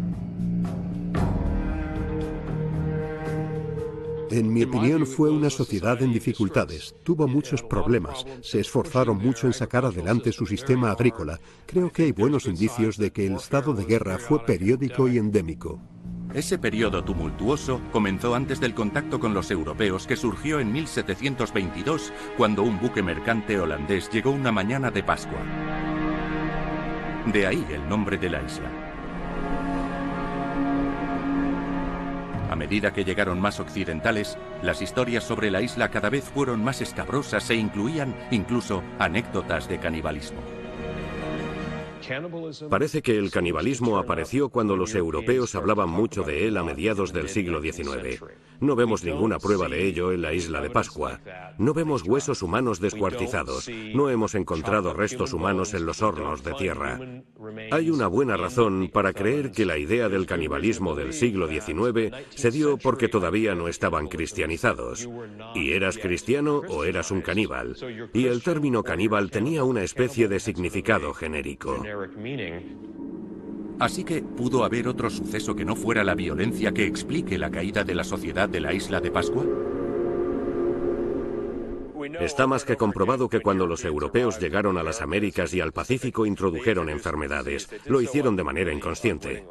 En 4.31 4.53
mi 4.53 4.63
opinión 4.63 5.09
fue 5.09 5.29
una 5.29 5.51
sociedad 5.51 6.01
en 6.03 6.13
dificultades, 6.13 6.95
tuvo 7.03 7.27
muchos 7.27 7.65
problemas, 7.65 8.25
se 8.43 8.61
esforzaron 8.61 9.19
mucho 9.19 9.49
en 9.49 9.55
sacar 9.55 9.85
adelante 9.85 10.31
su 10.31 10.47
sistema 10.47 10.93
agrícola. 10.93 11.41
Creo 11.67 11.91
que 11.91 12.05
hay 12.05 12.13
buenos 12.13 12.47
indicios 12.47 12.97
de 12.97 13.11
que 13.11 13.27
el 13.27 13.35
estado 13.35 13.75
de 13.75 13.87
guerra 13.87 14.19
fue 14.19 14.47
periódico 14.47 15.09
y 15.09 15.19
endémico. 15.19 15.81
Ese 16.35 16.59
periodo 16.59 17.05
tumultuoso 17.05 17.81
comenzó 17.93 18.35
antes 18.35 18.59
del 18.59 18.75
contacto 18.75 19.21
con 19.21 19.35
los 19.35 19.53
europeos 19.53 20.05
que 20.09 20.17
surgió 20.17 20.59
en 20.59 20.73
1722 20.73 22.13
cuando 22.37 22.65
un 22.65 22.81
buque 22.81 23.05
mercante 23.05 23.61
holandés 23.61 24.11
llegó 24.11 24.33
una 24.33 24.51
mañana 24.51 24.91
de 24.91 25.05
Pascua. 25.05 25.39
De 27.33 27.47
ahí 27.47 27.65
el 27.71 27.89
nombre 27.89 28.19
de 28.19 28.31
la 28.31 28.43
isla. 28.43 28.69
A 32.51 32.57
medida 32.57 32.93
que 32.93 33.05
llegaron 33.05 33.41
más 33.41 33.61
occidentales, 33.61 34.37
las 34.61 34.83
historias 34.83 35.23
sobre 35.23 35.53
la 35.53 35.63
isla 35.63 35.93
cada 35.93 36.11
vez 36.11 36.25
fueron 36.25 36.65
más 36.65 36.81
escabrosas 36.81 37.49
e 37.51 37.55
incluían 37.55 38.13
incluso 38.33 38.83
anécdotas 38.99 39.69
de 39.69 39.79
canibalismo. 39.79 40.64
Parece 42.69 43.03
que 43.03 43.17
el 43.17 43.31
canibalismo 43.31 43.99
apareció 43.99 44.49
cuando 44.49 44.77
los 44.77 44.95
europeos 44.95 45.55
hablaban 45.55 45.89
mucho 45.89 46.23
de 46.23 46.47
él 46.47 46.57
a 46.57 46.63
mediados 46.63 47.13
del 47.13 47.29
siglo 47.29 47.61
XIX. 47.61 48.23
No 48.61 48.77
vemos 48.77 49.05
ninguna 49.05 49.39
prueba 49.39 49.69
de 49.69 49.87
ello 49.87 50.13
en 50.13 50.23
la 50.23 50.33
isla 50.33 50.61
de 50.61 50.71
Pascua. 50.71 51.21
No 51.59 51.75
vemos 51.75 52.03
huesos 52.03 52.43
humanos 52.43 52.81
descuartizados. 52.81 53.69
No 53.95 54.11
hemos 54.11 54.35
encontrado 54.35 54.95
restos 54.95 55.33
humanos 55.33 55.75
en 55.75 55.87
los 55.87 56.03
hornos 56.03 56.43
de 56.43 56.55
tierra. 56.55 57.01
Hay 57.71 57.91
una 57.91 58.07
buena 58.07 58.37
razón 58.37 58.91
para 58.93 59.13
creer 59.13 59.51
que 59.51 59.67
la 59.67 59.79
idea 59.79 60.09
del 60.09 60.27
canibalismo 60.27 60.95
del 60.95 61.13
siglo 61.13 61.49
XIX 61.49 62.15
se 62.31 62.51
dio 62.51 62.79
porque 62.79 63.09
todavía 63.09 63.55
no 63.55 63.69
estaban 63.69 64.09
cristianizados. 64.09 65.09
Y 65.55 65.73
eras 65.73 65.99
cristiano 65.99 66.63
o 66.69 66.85
eras 66.85 67.11
un 67.11 67.21
caníbal. 67.21 67.77
Y 68.13 68.27
el 68.27 68.43
término 68.43 68.83
caníbal 68.83 69.31
tenía 69.31 69.65
una 69.65 69.83
especie 69.83 70.29
de 70.29 70.41
significado 70.41 71.13
genérico. 71.15 71.83
Así 73.79 74.05
que, 74.05 74.23
¿pudo 74.23 74.65
haber 74.65 74.89
otro 74.89 75.11
suceso 75.11 75.55
que 75.57 75.65
no 75.65 75.75
fuera 75.75 76.05
la 76.05 76.15
violencia 76.15 76.73
que 76.73 76.87
explique 76.87 77.39
la 77.39 77.51
caída 77.51 77.85
de 77.85 77.95
la 77.95 78.05
sociedad 78.05 78.49
de 78.49 78.61
la 78.61 78.73
isla 78.73 79.01
de 79.01 79.11
Pascua? 79.11 79.45
Está 82.21 82.47
más 82.47 82.65
que 82.65 82.77
comprobado 82.77 83.29
que 83.29 83.41
cuando 83.41 83.67
los 83.67 83.85
europeos 83.85 84.39
llegaron 84.39 84.79
a 84.79 84.83
las 84.83 85.01
Américas 85.01 85.53
y 85.55 85.61
al 85.61 85.73
Pacífico 85.73 86.27
introdujeron 86.27 86.89
enfermedades. 86.89 87.69
Lo 87.87 88.01
hicieron 88.01 88.37
de 88.37 88.45
manera 88.45 88.73
inconsciente. 88.73 89.45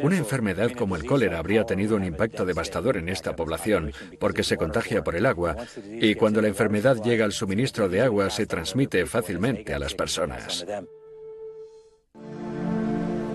Una 0.00 0.16
enfermedad 0.16 0.70
como 0.72 0.94
el 0.94 1.04
cólera 1.04 1.38
habría 1.38 1.64
tenido 1.64 1.96
un 1.96 2.04
impacto 2.04 2.44
devastador 2.44 2.98
en 2.98 3.08
esta 3.08 3.34
población 3.34 3.92
porque 4.20 4.44
se 4.44 4.56
contagia 4.56 5.02
por 5.02 5.16
el 5.16 5.26
agua 5.26 5.56
y 6.00 6.14
cuando 6.14 6.40
la 6.40 6.48
enfermedad 6.48 7.02
llega 7.02 7.24
al 7.24 7.32
suministro 7.32 7.88
de 7.88 8.02
agua 8.02 8.30
se 8.30 8.46
transmite 8.46 9.04
fácilmente 9.06 9.74
a 9.74 9.80
las 9.80 9.94
personas. 9.94 10.64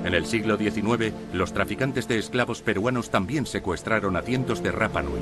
En 0.06 0.14
el 0.14 0.26
siglo 0.26 0.58
XIX, 0.58 1.14
los 1.34 1.54
traficantes 1.54 2.08
de 2.08 2.18
esclavos 2.18 2.62
peruanos 2.62 3.10
también 3.10 3.46
secuestraron 3.46 4.16
a 4.16 4.22
cientos 4.22 4.64
de 4.64 4.72
Rapa 4.72 5.02
Nui. 5.02 5.20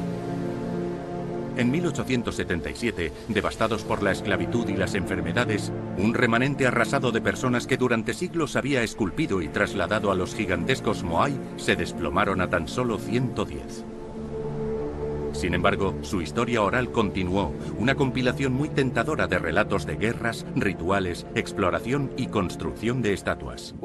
En 1.57 1.71
1877, 1.71 3.13
devastados 3.29 3.83
por 3.83 4.03
la 4.03 4.11
esclavitud 4.11 4.67
y 4.67 4.75
las 4.75 4.93
enfermedades, 4.93 5.71
un 5.97 6.13
remanente 6.13 6.67
arrasado 6.67 7.13
de 7.13 7.21
personas 7.21 7.65
que 7.65 7.77
durante 7.77 8.13
siglos 8.13 8.57
había 8.57 8.83
esculpido 8.83 9.41
y 9.41 9.47
trasladado 9.47 10.11
a 10.11 10.15
los 10.15 10.35
gigantescos 10.35 11.03
Moai 11.03 11.39
se 11.55 11.77
desplomaron 11.77 12.41
a 12.41 12.49
tan 12.49 12.67
solo 12.67 12.97
110. 12.97 13.94
Sin 15.35 15.53
embargo, 15.53 15.95
su 16.01 16.21
historia 16.21 16.61
oral 16.61 16.91
continuó, 16.91 17.53
una 17.77 17.95
compilación 17.95 18.53
muy 18.53 18.69
tentadora 18.69 19.27
de 19.27 19.37
relatos 19.37 19.85
de 19.85 19.97
guerras, 19.97 20.45
rituales, 20.55 21.27
exploración 21.35 22.09
y 22.15 22.27
construcción 22.27 23.01
de 23.01 23.13
estatuas. 23.13 23.75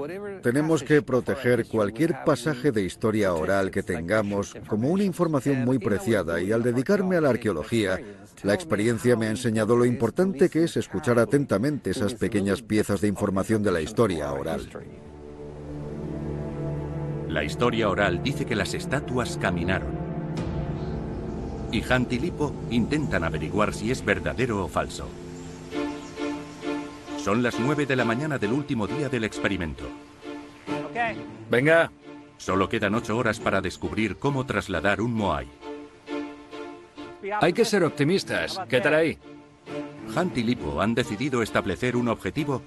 Tenemos 0.42 0.84
que 0.84 1.02
proteger 1.02 1.66
cualquier 1.66 2.22
pasaje 2.24 2.70
de 2.70 2.84
historia 2.84 3.34
oral 3.34 3.72
que 3.72 3.82
tengamos 3.82 4.54
como 4.68 4.90
una 4.90 5.02
información 5.02 5.64
muy 5.64 5.80
preciada 5.80 6.40
y 6.40 6.52
al 6.52 6.62
dedicarme 6.62 7.16
a 7.16 7.20
la 7.20 7.30
arqueología, 7.30 8.00
la 8.44 8.54
experiencia 8.54 9.16
me 9.16 9.26
ha 9.26 9.30
enseñado 9.30 9.76
lo 9.76 9.84
importante 9.84 10.48
que 10.48 10.64
es 10.64 10.76
escuchar 10.76 11.18
atentamente 11.18 11.90
esas 11.90 12.14
pequeñas 12.14 12.62
piezas 12.62 13.00
de 13.00 13.08
información 13.08 13.62
de 13.62 13.72
la 13.72 13.80
historia 13.80 14.32
oral. 14.32 14.68
La 17.28 17.44
historia 17.44 17.88
oral 17.88 18.22
dice 18.22 18.44
que 18.44 18.56
las 18.56 18.74
estatuas 18.74 19.36
caminaron, 19.36 20.09
y 21.72 21.82
Hunt 21.84 22.12
y 22.12 22.18
Lipo 22.18 22.52
intentan 22.70 23.24
averiguar 23.24 23.72
si 23.74 23.90
es 23.90 24.04
verdadero 24.04 24.64
o 24.64 24.68
falso. 24.68 25.08
Son 27.18 27.42
las 27.42 27.58
9 27.60 27.86
de 27.86 27.96
la 27.96 28.04
mañana 28.04 28.38
del 28.38 28.52
último 28.52 28.86
día 28.86 29.08
del 29.08 29.24
experimento. 29.24 29.84
Venga. 31.50 31.90
Solo 32.38 32.68
quedan 32.68 32.94
8 32.94 33.16
horas 33.16 33.38
para 33.38 33.60
descubrir 33.60 34.16
cómo 34.16 34.46
trasladar 34.46 35.02
un 35.02 35.12
Moai. 35.12 35.46
Hay 37.40 37.52
que 37.52 37.66
ser 37.66 37.84
optimistas. 37.84 38.58
¿Qué 38.68 38.80
tal 38.80 38.94
ahí? 38.94 39.18
Hunt 40.16 40.38
y 40.38 40.42
Lipo 40.42 40.80
han 40.80 40.94
decidido 40.94 41.42
establecer 41.42 41.96
un 41.96 42.08
objetivo 42.08 42.62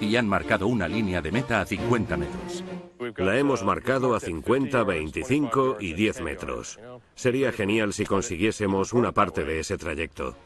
y 0.00 0.14
han 0.16 0.28
marcado 0.28 0.68
una 0.68 0.86
línea 0.86 1.20
de 1.20 1.32
meta 1.32 1.60
a 1.60 1.66
50 1.66 2.16
metros. 2.16 2.64
La 3.16 3.38
hemos 3.38 3.64
marcado 3.64 4.14
a 4.14 4.20
50, 4.20 4.82
25 4.84 5.76
y 5.80 5.92
10 5.94 6.20
metros. 6.22 6.78
Sería 7.14 7.52
genial 7.52 7.92
si 7.92 8.04
consiguiésemos 8.04 8.92
una 8.92 9.12
parte 9.12 9.44
de 9.44 9.60
ese 9.60 9.76
trayecto. 9.76 10.36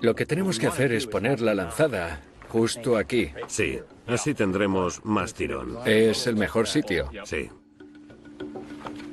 Lo 0.00 0.14
que 0.14 0.26
tenemos 0.26 0.58
que 0.58 0.66
hacer 0.66 0.92
es 0.92 1.06
poner 1.06 1.40
la 1.40 1.54
lanzada 1.54 2.20
justo 2.48 2.96
aquí. 2.96 3.32
Sí, 3.48 3.80
así 4.06 4.34
tendremos 4.34 5.04
más 5.04 5.34
tirón. 5.34 5.78
Es 5.86 6.26
el 6.26 6.36
mejor 6.36 6.68
sitio. 6.68 7.10
Sí. 7.24 7.50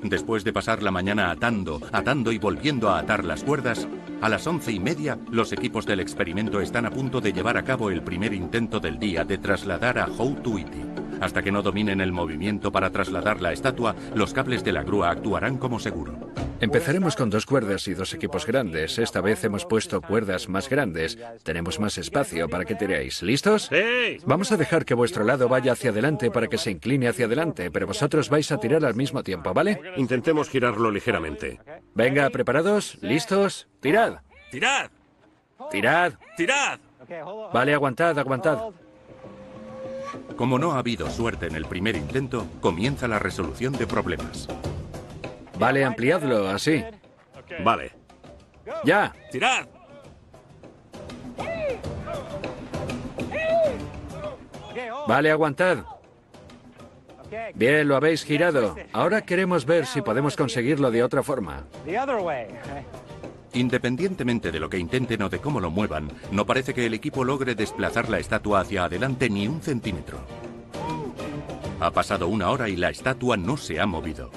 Después 0.04 0.44
de 0.44 0.54
pasar 0.54 0.84
la 0.84 0.92
mañana 0.92 1.32
atando, 1.32 1.80
atando 1.92 2.32
y 2.32 2.40
volviendo 2.40 2.90
a 2.90 3.00
atar 3.00 3.24
las 3.24 3.44
cuerdas, 3.44 3.88
a 4.22 4.30
las 4.30 4.46
once 4.48 4.72
y 4.72 4.80
media 4.80 5.18
los 5.32 5.54
equipos 5.54 5.86
del 5.86 6.00
experimento 6.00 6.60
están 6.60 6.86
a 6.86 6.92
punto 6.92 7.22
de 7.22 7.34
llevar 7.34 7.58
a 7.58 7.64
cabo 7.64 7.90
el 7.90 8.04
primer 8.04 8.34
intento 8.34 8.80
del 8.80 9.00
día 9.00 9.24
de 9.24 9.38
trasladar 9.38 9.98
a 9.98 10.08
Houtuiti. 10.08 10.82
Hasta 11.22 11.42
que 11.42 11.52
no 11.52 11.62
dominen 11.62 12.02
el 12.02 12.12
movimiento 12.12 12.72
para 12.72 12.90
trasladar 12.90 13.42
la 13.42 13.54
estatua, 13.54 13.96
los 14.16 14.34
cables 14.34 14.64
de 14.64 14.72
la 14.72 14.84
grúa 14.84 15.12
actuarán 15.12 15.58
como 15.58 15.80
seguro. 15.80 16.32
Empezaremos 16.60 17.16
con 17.16 17.30
dos 17.30 17.46
cuerdas 17.46 17.88
y 17.88 17.94
dos 17.94 18.14
equipos 18.14 18.46
grandes. 18.46 19.00
Esta 19.00 19.22
vez 19.22 19.44
hemos 19.44 19.66
puesto 19.66 20.02
cuerdas 20.02 20.50
más 20.50 20.70
grandes. 20.70 21.18
Tenemos 21.44 21.80
más 21.80 21.98
espacio 21.98 22.50
para 22.50 22.66
que 22.66 22.76
tiréis. 22.76 23.22
¿Listos? 23.24 23.70
¡Sí! 23.72 24.18
Vamos 24.26 24.52
a 24.52 24.58
dejar 24.58 24.84
que 24.84 24.94
vuestro 24.94 25.24
lado 25.24 25.48
vaya 25.48 25.72
hacia 25.72 25.92
adelante 25.92 26.30
para 26.32 26.48
que 26.48 26.58
se 26.58 26.72
incline 26.72 27.08
hacia 27.08 27.26
adelante, 27.26 27.72
pero 27.72 27.88
vosotros 27.88 28.30
vais 28.30 28.52
a 28.52 28.58
tirar 28.58 28.84
al 28.84 28.96
mismo 28.96 29.24
tiempo, 29.24 29.54
¿vale? 29.54 29.80
Intentemos 29.98 30.50
girarlo 30.50 30.92
ligeramente. 30.92 31.60
Venga, 31.94 32.30
¿preparados? 32.30 32.98
¿Listos? 33.02 33.68
¡Tirad! 33.80 34.22
¡Tirad! 34.52 34.90
¡Tirad! 35.70 36.14
¡Tirad! 36.36 36.80
Vale, 37.54 37.74
aguantad, 37.74 38.18
aguantad. 38.18 38.60
Como 40.36 40.58
no 40.60 40.74
ha 40.74 40.80
habido 40.80 41.10
suerte 41.10 41.48
en 41.48 41.56
el 41.56 41.66
primer 41.66 41.96
intento, 41.96 42.48
comienza 42.60 43.08
la 43.08 43.20
resolución 43.20 43.74
de 43.74 43.88
problemas. 43.88 44.48
Vale, 45.60 45.84
ampliadlo, 45.86 46.50
así. 46.50 46.84
Vale. 47.64 47.92
¡Ya! 48.84 49.14
¡Tirad! 49.32 49.68
Vale, 55.08 55.32
aguantad. 55.32 55.80
Bien, 57.54 57.88
lo 57.88 57.96
habéis 57.96 58.24
girado. 58.24 58.76
Ahora 58.92 59.22
queremos 59.22 59.66
ver 59.66 59.86
si 59.86 60.02
podemos 60.02 60.36
conseguirlo 60.36 60.92
de 60.92 61.04
otra 61.04 61.24
forma. 61.24 61.64
Independientemente 63.54 64.52
de 64.52 64.60
lo 64.60 64.70
que 64.70 64.78
intenten 64.78 65.22
o 65.24 65.30
de 65.30 65.40
cómo 65.40 65.60
lo 65.60 65.72
muevan, 65.72 66.10
no 66.32 66.46
parece 66.46 66.74
que 66.74 66.86
el 66.86 66.94
equipo 66.94 67.24
logre 67.24 67.56
desplazar 67.56 68.10
la 68.10 68.20
estatua 68.20 68.62
hacia 68.62 68.86
adelante 68.86 69.30
ni 69.30 69.48
un 69.48 69.62
centímetro. 69.62 70.20
Ha 71.80 71.92
pasado 71.92 72.28
una 72.28 72.50
hora 72.50 72.70
y 72.70 72.78
la 72.78 72.90
estatua 72.90 73.38
no 73.38 73.58
se 73.58 73.80
ha 73.80 73.86
movido. 73.86 74.32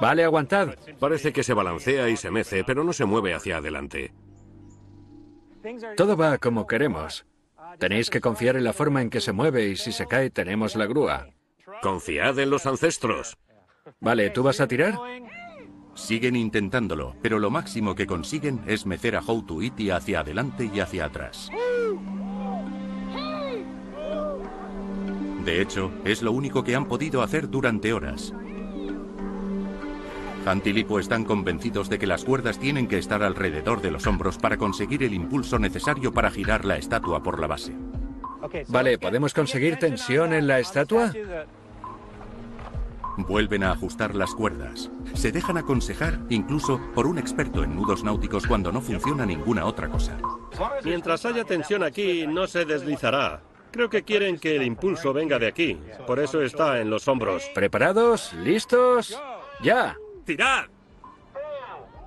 Vale, 0.00 0.24
aguantad. 0.24 0.74
Parece 0.98 1.32
que 1.32 1.42
se 1.42 1.54
balancea 1.54 2.08
y 2.08 2.16
se 2.16 2.30
mece, 2.30 2.64
pero 2.64 2.84
no 2.84 2.92
se 2.92 3.04
mueve 3.04 3.34
hacia 3.34 3.56
adelante. 3.56 4.12
Todo 5.96 6.16
va 6.16 6.38
como 6.38 6.66
queremos. 6.66 7.26
Tenéis 7.78 8.10
que 8.10 8.20
confiar 8.20 8.56
en 8.56 8.64
la 8.64 8.72
forma 8.72 9.02
en 9.02 9.10
que 9.10 9.20
se 9.20 9.32
mueve 9.32 9.68
y 9.68 9.76
si 9.76 9.92
se 9.92 10.06
cae 10.06 10.30
tenemos 10.30 10.76
la 10.76 10.86
grúa. 10.86 11.28
Confiad 11.82 12.38
en 12.38 12.50
los 12.50 12.66
ancestros. 12.66 13.38
Vale, 14.00 14.30
¿tú 14.30 14.42
vas 14.42 14.60
a 14.60 14.68
tirar? 14.68 14.94
Siguen 15.94 16.36
intentándolo, 16.36 17.14
pero 17.22 17.38
lo 17.38 17.50
máximo 17.50 17.94
que 17.94 18.06
consiguen 18.06 18.60
es 18.66 18.84
mecer 18.84 19.16
a 19.16 19.22
Houtuiti 19.22 19.90
hacia 19.90 20.20
adelante 20.20 20.70
y 20.72 20.80
hacia 20.80 21.06
atrás. 21.06 21.50
De 25.44 25.60
hecho, 25.60 25.92
es 26.04 26.22
lo 26.22 26.32
único 26.32 26.64
que 26.64 26.74
han 26.74 26.86
podido 26.86 27.22
hacer 27.22 27.50
durante 27.50 27.92
horas. 27.92 28.32
Hunt 30.46 30.66
y 30.66 30.72
Lipo 30.72 30.98
están 30.98 31.24
convencidos 31.24 31.88
de 31.88 31.98
que 31.98 32.06
las 32.06 32.24
cuerdas 32.24 32.58
tienen 32.58 32.86
que 32.86 32.98
estar 32.98 33.22
alrededor 33.22 33.80
de 33.80 33.90
los 33.90 34.06
hombros 34.06 34.36
para 34.36 34.58
conseguir 34.58 35.02
el 35.02 35.14
impulso 35.14 35.58
necesario 35.58 36.12
para 36.12 36.30
girar 36.30 36.64
la 36.64 36.76
estatua 36.76 37.22
por 37.22 37.40
la 37.40 37.46
base. 37.46 37.74
Vale, 38.68 38.98
¿podemos 38.98 39.32
conseguir 39.32 39.76
tensión 39.76 40.34
en 40.34 40.46
la 40.46 40.58
estatua? 40.58 41.12
Vuelven 43.16 43.62
a 43.62 43.72
ajustar 43.72 44.14
las 44.14 44.34
cuerdas. 44.34 44.90
Se 45.14 45.30
dejan 45.30 45.56
aconsejar 45.56 46.18
incluso 46.30 46.80
por 46.94 47.06
un 47.06 47.18
experto 47.18 47.62
en 47.62 47.76
nudos 47.76 48.02
náuticos 48.02 48.46
cuando 48.46 48.72
no 48.72 48.80
funciona 48.80 49.24
ninguna 49.24 49.64
otra 49.64 49.88
cosa. 49.88 50.18
Mientras 50.84 51.24
haya 51.24 51.44
tensión 51.44 51.82
aquí, 51.82 52.26
no 52.26 52.46
se 52.46 52.64
deslizará. 52.64 53.40
Creo 53.70 53.90
que 53.90 54.02
quieren 54.02 54.38
que 54.38 54.56
el 54.56 54.62
impulso 54.62 55.12
venga 55.12 55.38
de 55.38 55.48
aquí. 55.48 55.78
Por 56.06 56.20
eso 56.20 56.42
está 56.42 56.80
en 56.80 56.90
los 56.90 57.08
hombros. 57.08 57.44
¿Preparados? 57.54 58.32
¿Listos? 58.34 59.20
¡Ya! 59.62 59.96
¡Tirad! 60.24 60.66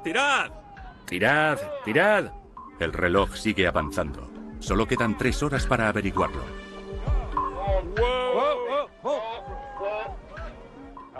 ¡Tirad! 0.03 0.51
¡Tirad! 1.05 1.57
¡Tirad! 1.83 2.31
El 2.79 2.93
reloj 2.93 3.35
sigue 3.35 3.67
avanzando. 3.67 4.29
Solo 4.59 4.87
quedan 4.87 5.17
tres 5.17 5.43
horas 5.43 5.65
para 5.65 5.89
averiguarlo. 5.89 6.41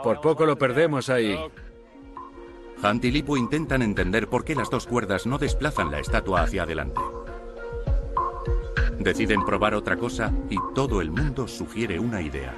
Por 0.04 0.22
poco 0.22 0.46
lo 0.46 0.58
perdemos 0.58 1.10
ahí. 1.10 1.38
Hunt 2.84 3.06
y 3.06 3.12
Lipo 3.12 3.38
intentan 3.38 3.82
entender 3.82 4.28
por 4.28 4.44
qué 4.44 4.56
las 4.56 4.70
dos 4.70 4.86
cuerdas 4.86 5.26
no 5.26 5.38
desplazan 5.38 5.92
la 5.92 6.00
estatua 6.00 6.42
hacia 6.42 6.64
adelante. 6.64 7.02
Deciden 9.00 9.46
probar 9.46 9.74
otra 9.74 9.98
cosa 9.98 10.32
y 10.50 10.58
todo 10.76 11.02
el 11.02 11.12
mundo 11.12 11.48
sugiere 11.48 12.00
una 12.00 12.22
idea. 12.22 12.54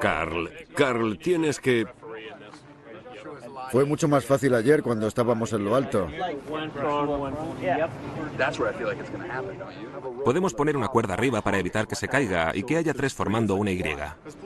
Carl, 0.00 0.50
Carl, 0.74 1.18
tienes 1.18 1.60
que... 1.60 1.86
Fue 3.70 3.84
mucho 3.84 4.08
más 4.08 4.24
fácil 4.24 4.54
ayer 4.54 4.82
cuando 4.82 5.06
estábamos 5.06 5.52
en 5.52 5.64
lo 5.64 5.74
alto. 5.74 6.08
Podemos 10.24 10.54
poner 10.54 10.76
una 10.76 10.88
cuerda 10.88 11.14
arriba 11.14 11.42
para 11.42 11.58
evitar 11.58 11.86
que 11.86 11.94
se 11.94 12.08
caiga 12.08 12.52
y 12.54 12.62
que 12.64 12.76
haya 12.76 12.94
tres 12.94 13.14
formando 13.14 13.54
una 13.54 13.70
Y. 13.70 13.82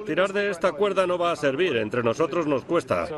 Tirar 0.04 0.32
de 0.32 0.50
esta 0.50 0.72
cuerda 0.72 1.06
no 1.06 1.18
va 1.18 1.32
a 1.32 1.36
servir. 1.36 1.76
Entre 1.76 2.02
nosotros 2.02 2.46
nos 2.46 2.64
cuesta. 2.64 3.08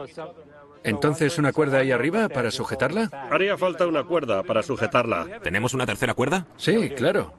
Entonces, 0.84 1.38
¿una 1.38 1.53
cuerda 1.53 1.78
ahí 1.78 1.90
arriba 1.90 2.28
para 2.28 2.51
sujetarla? 2.51 3.11
Haría 3.30 3.57
falta 3.57 3.86
una 3.86 4.05
cuerda 4.05 4.42
para 4.42 4.62
sujetarla. 4.62 5.40
¿Tenemos 5.42 5.74
una 5.74 5.86
tercera 5.86 6.14
cuerda? 6.14 6.46
Sí, 6.57 6.90
claro. 6.90 7.32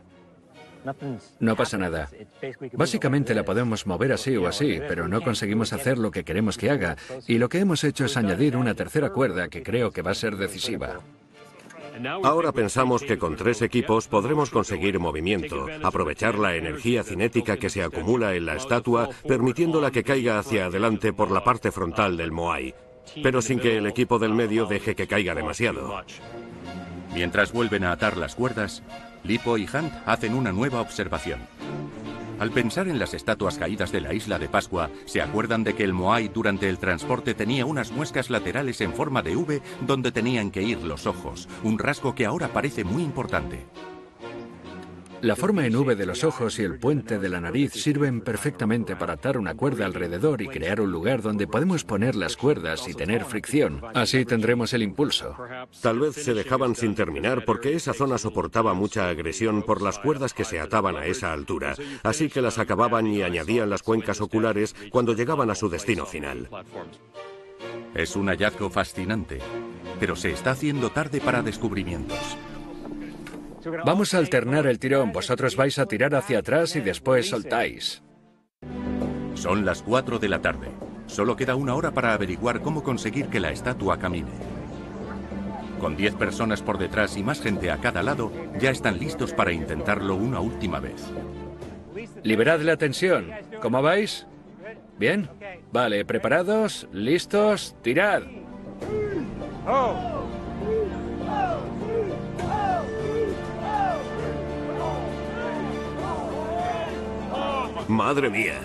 No 1.40 1.56
pasa 1.56 1.78
nada. 1.78 2.10
Básicamente 2.74 3.34
la 3.34 3.44
podemos 3.44 3.86
mover 3.88 4.14
así 4.14 4.36
o 4.38 4.48
así, 4.48 4.80
pero 4.88 5.08
no 5.08 5.22
conseguimos 5.22 5.74
hacer 5.74 5.98
lo 5.98 6.12
que 6.12 6.24
queremos 6.24 6.58
que 6.58 6.70
haga. 6.70 6.98
Y 7.28 7.38
lo 7.38 7.50
que 7.50 7.60
hemos 7.60 7.84
hecho 7.84 8.06
es 8.06 8.18
añadir 8.18 8.58
una 8.58 8.74
tercera 8.74 9.12
cuerda 9.12 9.50
que 9.50 9.64
creo 9.64 9.92
que 9.92 10.02
va 10.02 10.12
a 10.12 10.16
ser 10.16 10.38
decisiva. 10.38 11.00
Ahora 12.24 12.52
pensamos 12.54 13.04
que 13.04 13.18
con 13.18 13.36
tres 13.36 13.62
equipos 13.62 14.08
podremos 14.08 14.50
conseguir 14.50 15.00
movimiento, 15.00 15.68
aprovechar 15.84 16.38
la 16.38 16.56
energía 16.56 17.04
cinética 17.04 17.58
que 17.58 17.70
se 17.70 17.84
acumula 17.84 18.36
en 18.36 18.46
la 18.46 18.56
estatua, 18.56 19.10
permitiéndola 19.28 19.92
que 19.92 20.04
caiga 20.04 20.40
hacia 20.40 20.66
adelante 20.66 21.12
por 21.12 21.30
la 21.30 21.44
parte 21.44 21.72
frontal 21.72 22.16
del 22.16 22.32
Moai, 22.32 22.74
pero 23.22 23.42
sin 23.42 23.60
que 23.60 23.78
el 23.78 23.88
equipo 23.88 24.18
del 24.18 24.34
medio 24.34 24.66
deje 24.66 24.96
que 24.96 25.08
caiga 25.08 25.36
demasiado. 25.36 26.04
Mientras 27.14 27.52
vuelven 27.52 27.84
a 27.84 27.92
atar 27.92 28.18
las 28.18 28.36
cuerdas, 28.36 28.84
Lipo 29.24 29.58
y 29.58 29.64
Hunt 29.64 29.92
hacen 30.06 30.34
una 30.34 30.52
nueva 30.52 30.82
observación. 30.82 31.40
Al 32.40 32.52
pensar 32.52 32.88
en 32.88 33.00
las 33.00 33.14
estatuas 33.14 33.58
caídas 33.58 33.92
de 33.92 34.00
la 34.00 34.14
isla 34.14 34.40
de 34.40 34.48
Pascua, 34.48 34.90
se 35.06 35.22
acuerdan 35.22 35.66
de 35.66 35.76
que 35.76 35.84
el 35.84 35.92
Moai 35.92 36.30
durante 36.30 36.70
el 36.70 36.78
transporte 36.78 37.34
tenía 37.34 37.66
unas 37.66 37.92
muescas 37.92 38.30
laterales 38.30 38.80
en 38.80 38.94
forma 38.94 39.22
de 39.22 39.36
V 39.36 39.62
donde 39.86 40.14
tenían 40.14 40.50
que 40.50 40.62
ir 40.62 40.78
los 40.78 41.06
ojos, 41.06 41.50
un 41.64 41.78
rasgo 41.78 42.16
que 42.16 42.26
ahora 42.26 42.48
parece 42.48 42.86
muy 42.86 43.04
importante. 43.04 43.66
La 45.22 45.36
forma 45.36 45.66
en 45.66 45.76
V 45.76 45.96
de 45.96 46.06
los 46.06 46.24
ojos 46.24 46.60
y 46.60 46.64
el 46.64 46.80
puente 46.80 47.20
de 47.20 47.28
la 47.28 47.42
nariz 47.42 47.74
sirven 47.74 48.22
perfectamente 48.22 48.96
para 48.96 49.14
atar 49.14 49.38
una 49.38 49.54
cuerda 49.54 49.86
alrededor 49.86 50.42
y 50.42 50.48
crear 50.48 50.80
un 50.80 50.92
lugar 50.92 51.22
donde 51.22 51.46
podemos 51.46 51.84
poner 51.84 52.16
las 52.16 52.38
cuerdas 52.38 52.88
y 52.88 52.94
tener 52.94 53.26
fricción. 53.26 53.82
Así 53.94 54.24
tendremos 54.24 54.74
el 54.74 54.82
impulso. 54.82 55.36
Tal 55.82 56.00
vez 56.00 56.16
se 56.16 56.34
dejaban 56.34 56.74
sin 56.76 56.96
terminar 56.96 57.44
porque 57.44 57.76
esa 57.76 57.94
zona 57.94 58.18
soportaba 58.18 58.74
mucha 58.74 59.10
agresión 59.10 59.64
por 59.64 59.82
las 59.82 60.00
cuerdas 60.00 60.34
que 60.34 60.46
se 60.46 60.60
ataban 60.60 60.96
a 60.96 61.06
esa 61.06 61.34
altura, 61.34 61.76
así 62.04 62.30
que 62.30 62.42
las 62.42 62.58
acababan 62.58 63.06
y 63.08 63.22
añadían 63.22 63.70
las 63.70 63.84
cuencas 63.84 64.22
oculares 64.22 64.74
cuando 64.90 65.14
llegaban 65.14 65.50
a 65.50 65.56
su 65.56 65.70
destino 65.70 66.06
final. 66.06 66.50
Es 67.94 68.16
un 68.16 68.28
hallazgo 68.28 68.70
fascinante, 68.70 69.40
pero 70.00 70.16
se 70.16 70.32
está 70.32 70.52
haciendo 70.52 70.92
tarde 70.92 71.20
para 71.20 71.42
descubrimientos. 71.42 72.38
Vamos 73.86 74.14
a 74.14 74.18
alternar 74.18 74.68
el 74.68 74.80
tirón. 74.80 75.12
Vosotros 75.12 75.56
vais 75.56 75.78
a 75.80 75.86
tirar 75.86 76.16
hacia 76.16 76.40
atrás 76.40 76.76
y 76.76 76.82
después 76.82 77.30
soltáis. 77.30 78.02
Son 79.34 79.66
las 79.66 79.82
4 79.82 80.20
de 80.20 80.30
la 80.30 80.42
tarde. 80.42 80.70
Solo 81.08 81.36
queda 81.36 81.56
una 81.56 81.76
hora 81.76 81.92
para 81.92 82.14
averiguar 82.14 82.62
cómo 82.62 82.84
conseguir 82.84 83.28
que 83.28 83.40
la 83.40 83.52
estatua 83.52 83.98
camine. 83.98 84.32
Con 85.80 85.96
10 85.96 86.16
personas 86.16 86.62
por 86.62 86.78
detrás 86.78 87.18
y 87.18 87.24
más 87.24 87.42
gente 87.42 87.72
a 87.72 87.78
cada 87.78 88.04
lado, 88.04 88.32
ya 88.60 88.70
están 88.70 89.00
listos 89.00 89.34
para 89.34 89.52
intentarlo 89.52 90.16
una 90.16 90.40
última 90.40 90.80
vez. 90.80 91.02
Liberad 92.24 92.60
la 92.62 92.78
tensión. 92.78 93.32
¿Cómo 93.62 93.82
vais? 93.82 94.28
¿Bien? 94.98 95.30
Vale, 95.72 96.04
¿preparados? 96.04 96.88
¿Listos? 96.92 97.76
¡Tirad! 97.82 98.24
¡Madre 107.90 108.30
mía! 108.30 108.62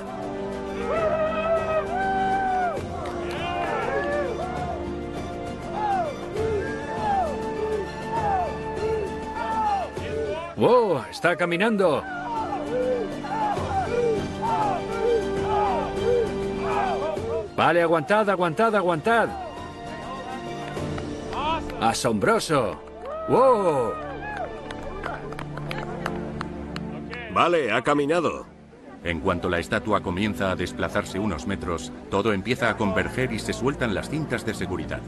¡Wow! 10.56 11.04
¡Está 11.10 11.34
caminando! 11.36 12.04
Vale, 17.56 17.80
aguantad, 17.80 18.28
aguantad, 18.28 18.74
aguantad. 18.76 19.28
¡Asombroso! 21.80 22.78
¡Wow! 23.30 23.94
Vale, 27.32 27.72
ha 27.72 27.80
caminado. 27.80 28.53
En 29.04 29.20
cuanto 29.20 29.50
la 29.50 29.58
estatua 29.58 30.02
comienza 30.02 30.50
a 30.50 30.56
desplazarse 30.56 31.18
unos 31.18 31.46
metros, 31.46 31.92
todo 32.10 32.32
empieza 32.32 32.70
a 32.70 32.76
converger 32.76 33.32
y 33.32 33.38
se 33.38 33.52
sueltan 33.52 33.94
las 33.94 34.08
cintas 34.08 34.46
de 34.46 34.54
seguridad. 34.54 35.02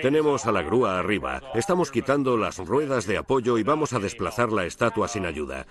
Tenemos 0.00 0.46
a 0.46 0.52
la 0.52 0.62
grúa 0.62 0.98
arriba. 0.98 1.42
Estamos 1.54 1.90
quitando 1.90 2.36
las 2.36 2.58
ruedas 2.58 3.06
de 3.06 3.18
apoyo 3.18 3.58
y 3.58 3.64
vamos 3.64 3.92
a 3.92 3.98
desplazar 3.98 4.52
la 4.52 4.64
estatua 4.64 5.08
sin 5.08 5.26
ayuda. 5.26 5.66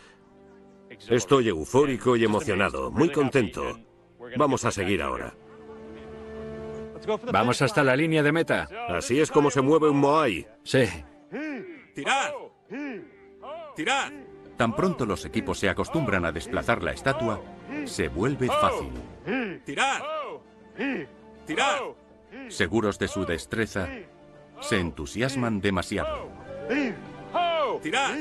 Estoy 1.09 1.47
eufórico 1.47 2.15
y 2.15 2.25
emocionado, 2.25 2.91
muy 2.91 3.09
contento. 3.09 3.79
Vamos 4.37 4.65
a 4.65 4.71
seguir 4.71 5.01
ahora. 5.01 5.33
Vamos 7.31 7.61
hasta 7.61 7.83
la 7.83 7.95
línea 7.95 8.21
de 8.21 8.31
meta. 8.33 8.67
Así 8.89 9.19
es 9.19 9.31
como 9.31 9.49
se 9.49 9.61
mueve 9.61 9.89
un 9.89 9.97
Moai. 9.97 10.45
Sí. 10.63 10.83
¡Tirad! 11.95 12.31
¡Tirad! 13.75 14.11
Tan 14.57 14.75
pronto 14.75 15.05
los 15.05 15.23
equipos 15.23 15.59
se 15.59 15.69
acostumbran 15.69 16.25
a 16.25 16.31
desplazar 16.31 16.81
la 16.81 16.91
estatua, 16.91 17.39
se 17.85 18.07
vuelve 18.07 18.47
fácil. 18.47 18.91
¡Tirad! 19.63 20.01
¡Tirad! 21.45 21.79
Seguros 22.49 22.97
de 22.97 23.07
su 23.07 23.23
destreza, 23.25 23.87
se 24.59 24.79
entusiasman 24.79 25.61
demasiado. 25.61 26.27
¡Tirad! 27.83 28.15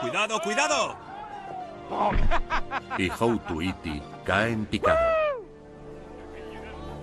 ¡Cuidado, 0.00 0.40
cuidado! 0.40 0.96
Y 2.96 3.10
Houtuiti 3.10 4.02
cae 4.24 4.52
en 4.52 4.64
picado. 4.64 4.98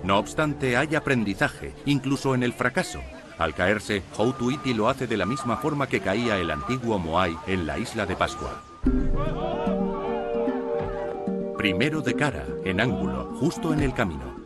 No 0.03 0.17
obstante, 0.17 0.75
hay 0.75 0.95
aprendizaje, 0.95 1.75
incluso 1.85 2.33
en 2.33 2.41
el 2.41 2.53
fracaso. 2.53 2.99
Al 3.39 3.55
caerse, 3.55 4.03
Houtuiti 4.17 4.73
lo 4.73 4.89
hace 4.89 5.07
de 5.07 5.15
la 5.15 5.25
misma 5.25 5.55
forma 5.55 5.87
que 5.87 6.01
caía 6.01 6.37
el 6.37 6.51
antiguo 6.51 6.99
Moai 6.99 7.37
en 7.47 7.65
la 7.65 7.79
isla 7.79 8.05
de 8.05 8.15
Pascua. 8.17 8.61
Primero 11.57 12.01
de 12.01 12.13
cara, 12.15 12.45
en 12.65 12.81
ángulo, 12.81 13.33
justo 13.39 13.73
en 13.73 13.79
el 13.79 13.93
camino. 13.93 14.39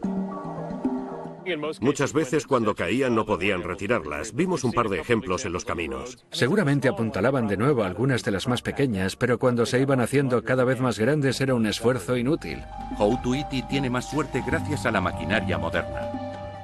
Muchas 1.81 2.13
veces 2.13 2.45
cuando 2.45 2.75
caían 2.75 3.15
no 3.15 3.25
podían 3.25 3.63
retirarlas. 3.63 4.33
Vimos 4.33 4.63
un 4.63 4.71
par 4.71 4.89
de 4.89 4.99
ejemplos 4.99 5.43
en 5.45 5.53
los 5.53 5.65
caminos. 5.65 6.23
Seguramente 6.31 6.87
apuntalaban 6.87 7.47
de 7.47 7.57
nuevo 7.57 7.83
algunas 7.83 8.23
de 8.23 8.31
las 8.31 8.47
más 8.47 8.61
pequeñas, 8.61 9.15
pero 9.15 9.39
cuando 9.39 9.65
se 9.65 9.81
iban 9.81 10.01
haciendo 10.01 10.43
cada 10.43 10.63
vez 10.63 10.79
más 10.79 10.99
grandes 10.99 11.41
era 11.41 11.55
un 11.55 11.65
esfuerzo 11.65 12.15
inútil. 12.15 12.63
Houtuiti 12.97 13.63
tiene 13.63 13.89
más 13.89 14.09
suerte 14.09 14.43
gracias 14.45 14.85
a 14.85 14.91
la 14.91 15.01
maquinaria 15.01 15.57
moderna. 15.57 16.22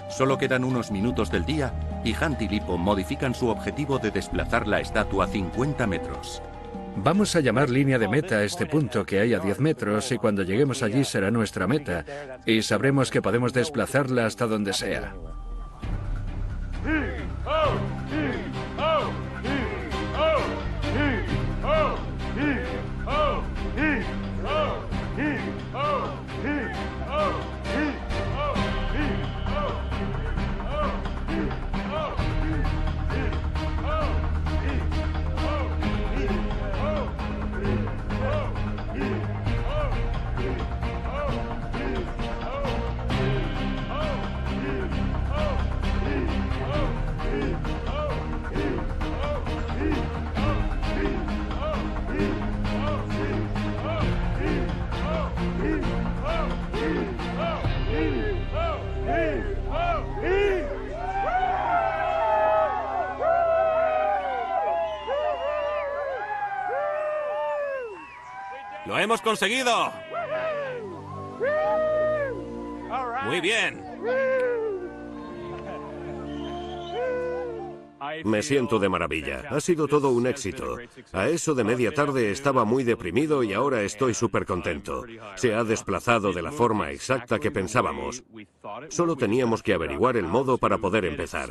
Solo 0.09 0.37
quedan 0.37 0.63
unos 0.63 0.91
minutos 0.91 1.31
del 1.31 1.45
día 1.45 1.73
y 2.03 2.13
Hunt 2.13 2.41
y 2.41 2.47
Lipo 2.47 2.77
modifican 2.77 3.35
su 3.35 3.47
objetivo 3.47 3.99
de 3.99 4.11
desplazar 4.11 4.67
la 4.67 4.79
estatua 4.79 5.27
50 5.27 5.87
metros. 5.87 6.41
Vamos 6.95 7.35
a 7.35 7.39
llamar 7.39 7.69
línea 7.69 7.99
de 7.99 8.07
meta 8.07 8.37
a 8.37 8.43
este 8.43 8.65
punto 8.65 9.05
que 9.05 9.19
hay 9.19 9.33
a 9.33 9.39
10 9.39 9.59
metros 9.59 10.11
y 10.11 10.17
cuando 10.17 10.43
lleguemos 10.43 10.83
allí 10.83 11.05
será 11.05 11.31
nuestra 11.31 11.67
meta 11.67 12.03
y 12.45 12.61
sabremos 12.63 13.11
que 13.11 13.21
podemos 13.21 13.53
desplazarla 13.53 14.25
hasta 14.25 14.47
donde 14.47 14.73
sea. 14.73 15.13
hemos 69.09 69.21
conseguido! 69.23 69.91
Muy 73.25 73.41
bien. 73.41 73.83
Me 78.23 78.43
siento 78.43 78.77
de 78.77 78.87
maravilla. 78.87 79.45
Ha 79.49 79.59
sido 79.61 79.87
todo 79.87 80.11
un 80.11 80.27
éxito. 80.27 80.77
A 81.11 81.27
eso 81.27 81.55
de 81.55 81.63
media 81.63 81.91
tarde 81.91 82.29
estaba 82.29 82.65
muy 82.65 82.83
deprimido 82.83 83.41
y 83.43 83.53
ahora 83.53 83.81
estoy 83.81 84.13
súper 84.13 84.45
contento. 84.45 85.05
Se 85.35 85.55
ha 85.55 85.63
desplazado 85.63 86.31
de 86.31 86.43
la 86.43 86.51
forma 86.51 86.91
exacta 86.91 87.39
que 87.39 87.49
pensábamos. 87.49 88.23
Solo 88.89 89.15
teníamos 89.15 89.63
que 89.63 89.73
averiguar 89.73 90.17
el 90.17 90.27
modo 90.27 90.59
para 90.59 90.77
poder 90.77 91.05
empezar. 91.05 91.49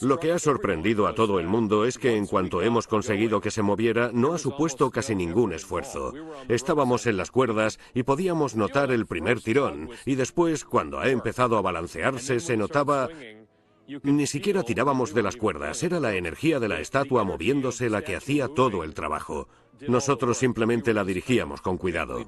Lo 0.00 0.18
que 0.18 0.32
ha 0.32 0.38
sorprendido 0.38 1.06
a 1.06 1.14
todo 1.14 1.38
el 1.38 1.46
mundo 1.46 1.84
es 1.84 1.98
que 1.98 2.16
en 2.16 2.26
cuanto 2.26 2.62
hemos 2.62 2.86
conseguido 2.86 3.40
que 3.40 3.50
se 3.50 3.62
moviera, 3.62 4.10
no 4.12 4.32
ha 4.32 4.38
supuesto 4.38 4.90
casi 4.90 5.14
ningún 5.14 5.52
esfuerzo. 5.52 6.12
Estábamos 6.48 7.06
en 7.06 7.16
las 7.16 7.30
cuerdas 7.30 7.78
y 7.94 8.02
podíamos 8.02 8.56
notar 8.56 8.90
el 8.90 9.06
primer 9.06 9.40
tirón, 9.40 9.90
y 10.06 10.14
después, 10.14 10.64
cuando 10.64 10.98
ha 10.98 11.08
empezado 11.08 11.58
a 11.58 11.62
balancearse, 11.62 12.40
se 12.40 12.56
notaba... 12.56 13.08
Ni 14.02 14.26
siquiera 14.26 14.64
tirábamos 14.64 15.14
de 15.14 15.22
las 15.22 15.36
cuerdas, 15.36 15.82
era 15.82 15.98
la 15.98 16.14
energía 16.14 16.60
de 16.60 16.68
la 16.68 16.80
estatua 16.80 17.24
moviéndose 17.24 17.88
la 17.88 18.02
que 18.02 18.16
hacía 18.16 18.48
todo 18.48 18.84
el 18.84 18.92
trabajo. 18.92 19.48
Nosotros 19.86 20.36
simplemente 20.36 20.92
la 20.92 21.04
dirigíamos 21.04 21.62
con 21.62 21.78
cuidado. 21.78 22.22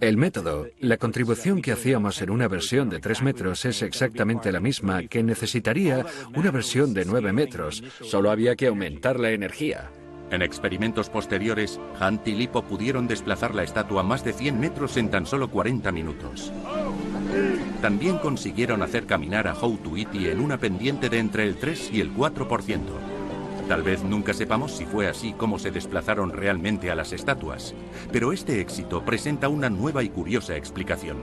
El 0.00 0.16
método, 0.16 0.66
la 0.78 0.96
contribución 0.96 1.60
que 1.60 1.72
hacíamos 1.72 2.22
en 2.22 2.30
una 2.30 2.48
versión 2.48 2.88
de 2.88 3.00
3 3.00 3.20
metros 3.22 3.66
es 3.66 3.82
exactamente 3.82 4.50
la 4.50 4.58
misma 4.58 5.02
que 5.02 5.22
necesitaría 5.22 6.06
una 6.34 6.50
versión 6.50 6.94
de 6.94 7.04
9 7.04 7.34
metros. 7.34 7.84
Solo 8.02 8.30
había 8.30 8.56
que 8.56 8.68
aumentar 8.68 9.20
la 9.20 9.30
energía. 9.30 9.90
En 10.30 10.40
experimentos 10.40 11.10
posteriores, 11.10 11.78
Hunt 12.00 12.26
y 12.28 12.32
Lipo 12.32 12.62
pudieron 12.62 13.08
desplazar 13.08 13.54
la 13.54 13.62
estatua 13.62 14.02
más 14.02 14.24
de 14.24 14.32
100 14.32 14.58
metros 14.58 14.96
en 14.96 15.10
tan 15.10 15.26
solo 15.26 15.50
40 15.50 15.92
minutos. 15.92 16.50
También 17.82 18.16
consiguieron 18.18 18.82
hacer 18.82 19.04
caminar 19.04 19.48
a 19.48 19.54
Houtuiti 19.54 20.28
en 20.28 20.40
una 20.40 20.56
pendiente 20.56 21.10
de 21.10 21.18
entre 21.18 21.44
el 21.44 21.56
3 21.56 21.90
y 21.92 22.00
el 22.00 22.14
4%. 22.14 23.09
Tal 23.70 23.84
vez 23.84 24.02
nunca 24.02 24.34
sepamos 24.34 24.72
si 24.72 24.84
fue 24.84 25.06
así 25.06 25.32
como 25.32 25.56
se 25.56 25.70
desplazaron 25.70 26.32
realmente 26.32 26.90
a 26.90 26.96
las 26.96 27.12
estatuas, 27.12 27.72
pero 28.10 28.32
este 28.32 28.60
éxito 28.60 29.04
presenta 29.04 29.48
una 29.48 29.70
nueva 29.70 30.02
y 30.02 30.08
curiosa 30.08 30.56
explicación. 30.56 31.18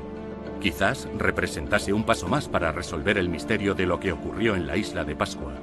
Quizás 0.61 1.09
representase 1.17 1.91
un 1.91 2.05
paso 2.05 2.29
más 2.29 2.47
para 2.47 2.71
resolver 2.71 3.17
el 3.17 3.27
misterio 3.27 3.73
de 3.73 3.85
lo 3.85 3.99
que 3.99 4.13
ocurrió 4.13 4.55
en 4.55 4.65
la 4.65 4.77
isla 4.77 5.03
de 5.03 5.13
Pascua. 5.13 5.55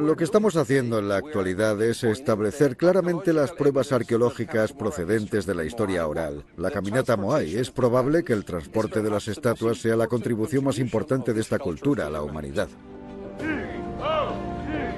Lo 0.00 0.16
que 0.16 0.24
estamos 0.24 0.56
haciendo 0.56 0.98
en 0.98 1.08
la 1.08 1.18
actualidad 1.18 1.80
es 1.80 2.02
establecer 2.02 2.76
claramente 2.76 3.32
las 3.32 3.52
pruebas 3.52 3.92
arqueológicas 3.92 4.72
procedentes 4.72 5.46
de 5.46 5.54
la 5.54 5.62
historia 5.62 6.08
oral. 6.08 6.44
La 6.56 6.72
caminata 6.72 7.16
Moai 7.16 7.54
es 7.54 7.70
probable 7.70 8.24
que 8.24 8.32
el 8.32 8.44
transporte 8.44 9.00
de 9.00 9.10
las 9.10 9.28
estatuas 9.28 9.78
sea 9.78 9.94
la 9.94 10.08
contribución 10.08 10.64
más 10.64 10.80
importante 10.80 11.32
de 11.32 11.40
esta 11.40 11.60
cultura 11.60 12.08
a 12.08 12.10
la 12.10 12.22
humanidad. 12.22 12.68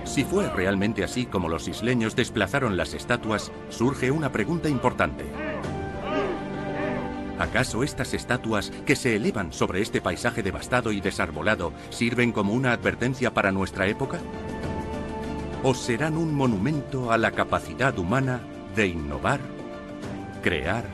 Si 0.04 0.22
fue 0.22 0.48
realmente 0.50 1.02
así 1.02 1.26
como 1.26 1.48
los 1.48 1.66
isleños 1.66 2.14
desplazaron 2.14 2.76
las 2.76 2.94
estatuas, 2.94 3.50
surge 3.70 4.10
una 4.10 4.30
pregunta 4.30 4.68
importante. 4.68 5.24
¿Acaso 7.38 7.82
estas 7.82 8.14
estatuas 8.14 8.70
que 8.86 8.94
se 8.94 9.16
elevan 9.16 9.52
sobre 9.52 9.80
este 9.80 10.00
paisaje 10.00 10.42
devastado 10.42 10.92
y 10.92 11.00
desarbolado 11.00 11.72
sirven 11.90 12.32
como 12.32 12.52
una 12.52 12.72
advertencia 12.72 13.34
para 13.34 13.50
nuestra 13.50 13.86
época? 13.88 14.20
¿O 15.62 15.74
serán 15.74 16.16
un 16.16 16.34
monumento 16.34 17.10
a 17.10 17.18
la 17.18 17.32
capacidad 17.32 17.98
humana 17.98 18.40
de 18.76 18.86
innovar, 18.86 19.40
crear 20.42 20.84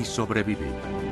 y 0.00 0.04
sobrevivir? 0.04 1.03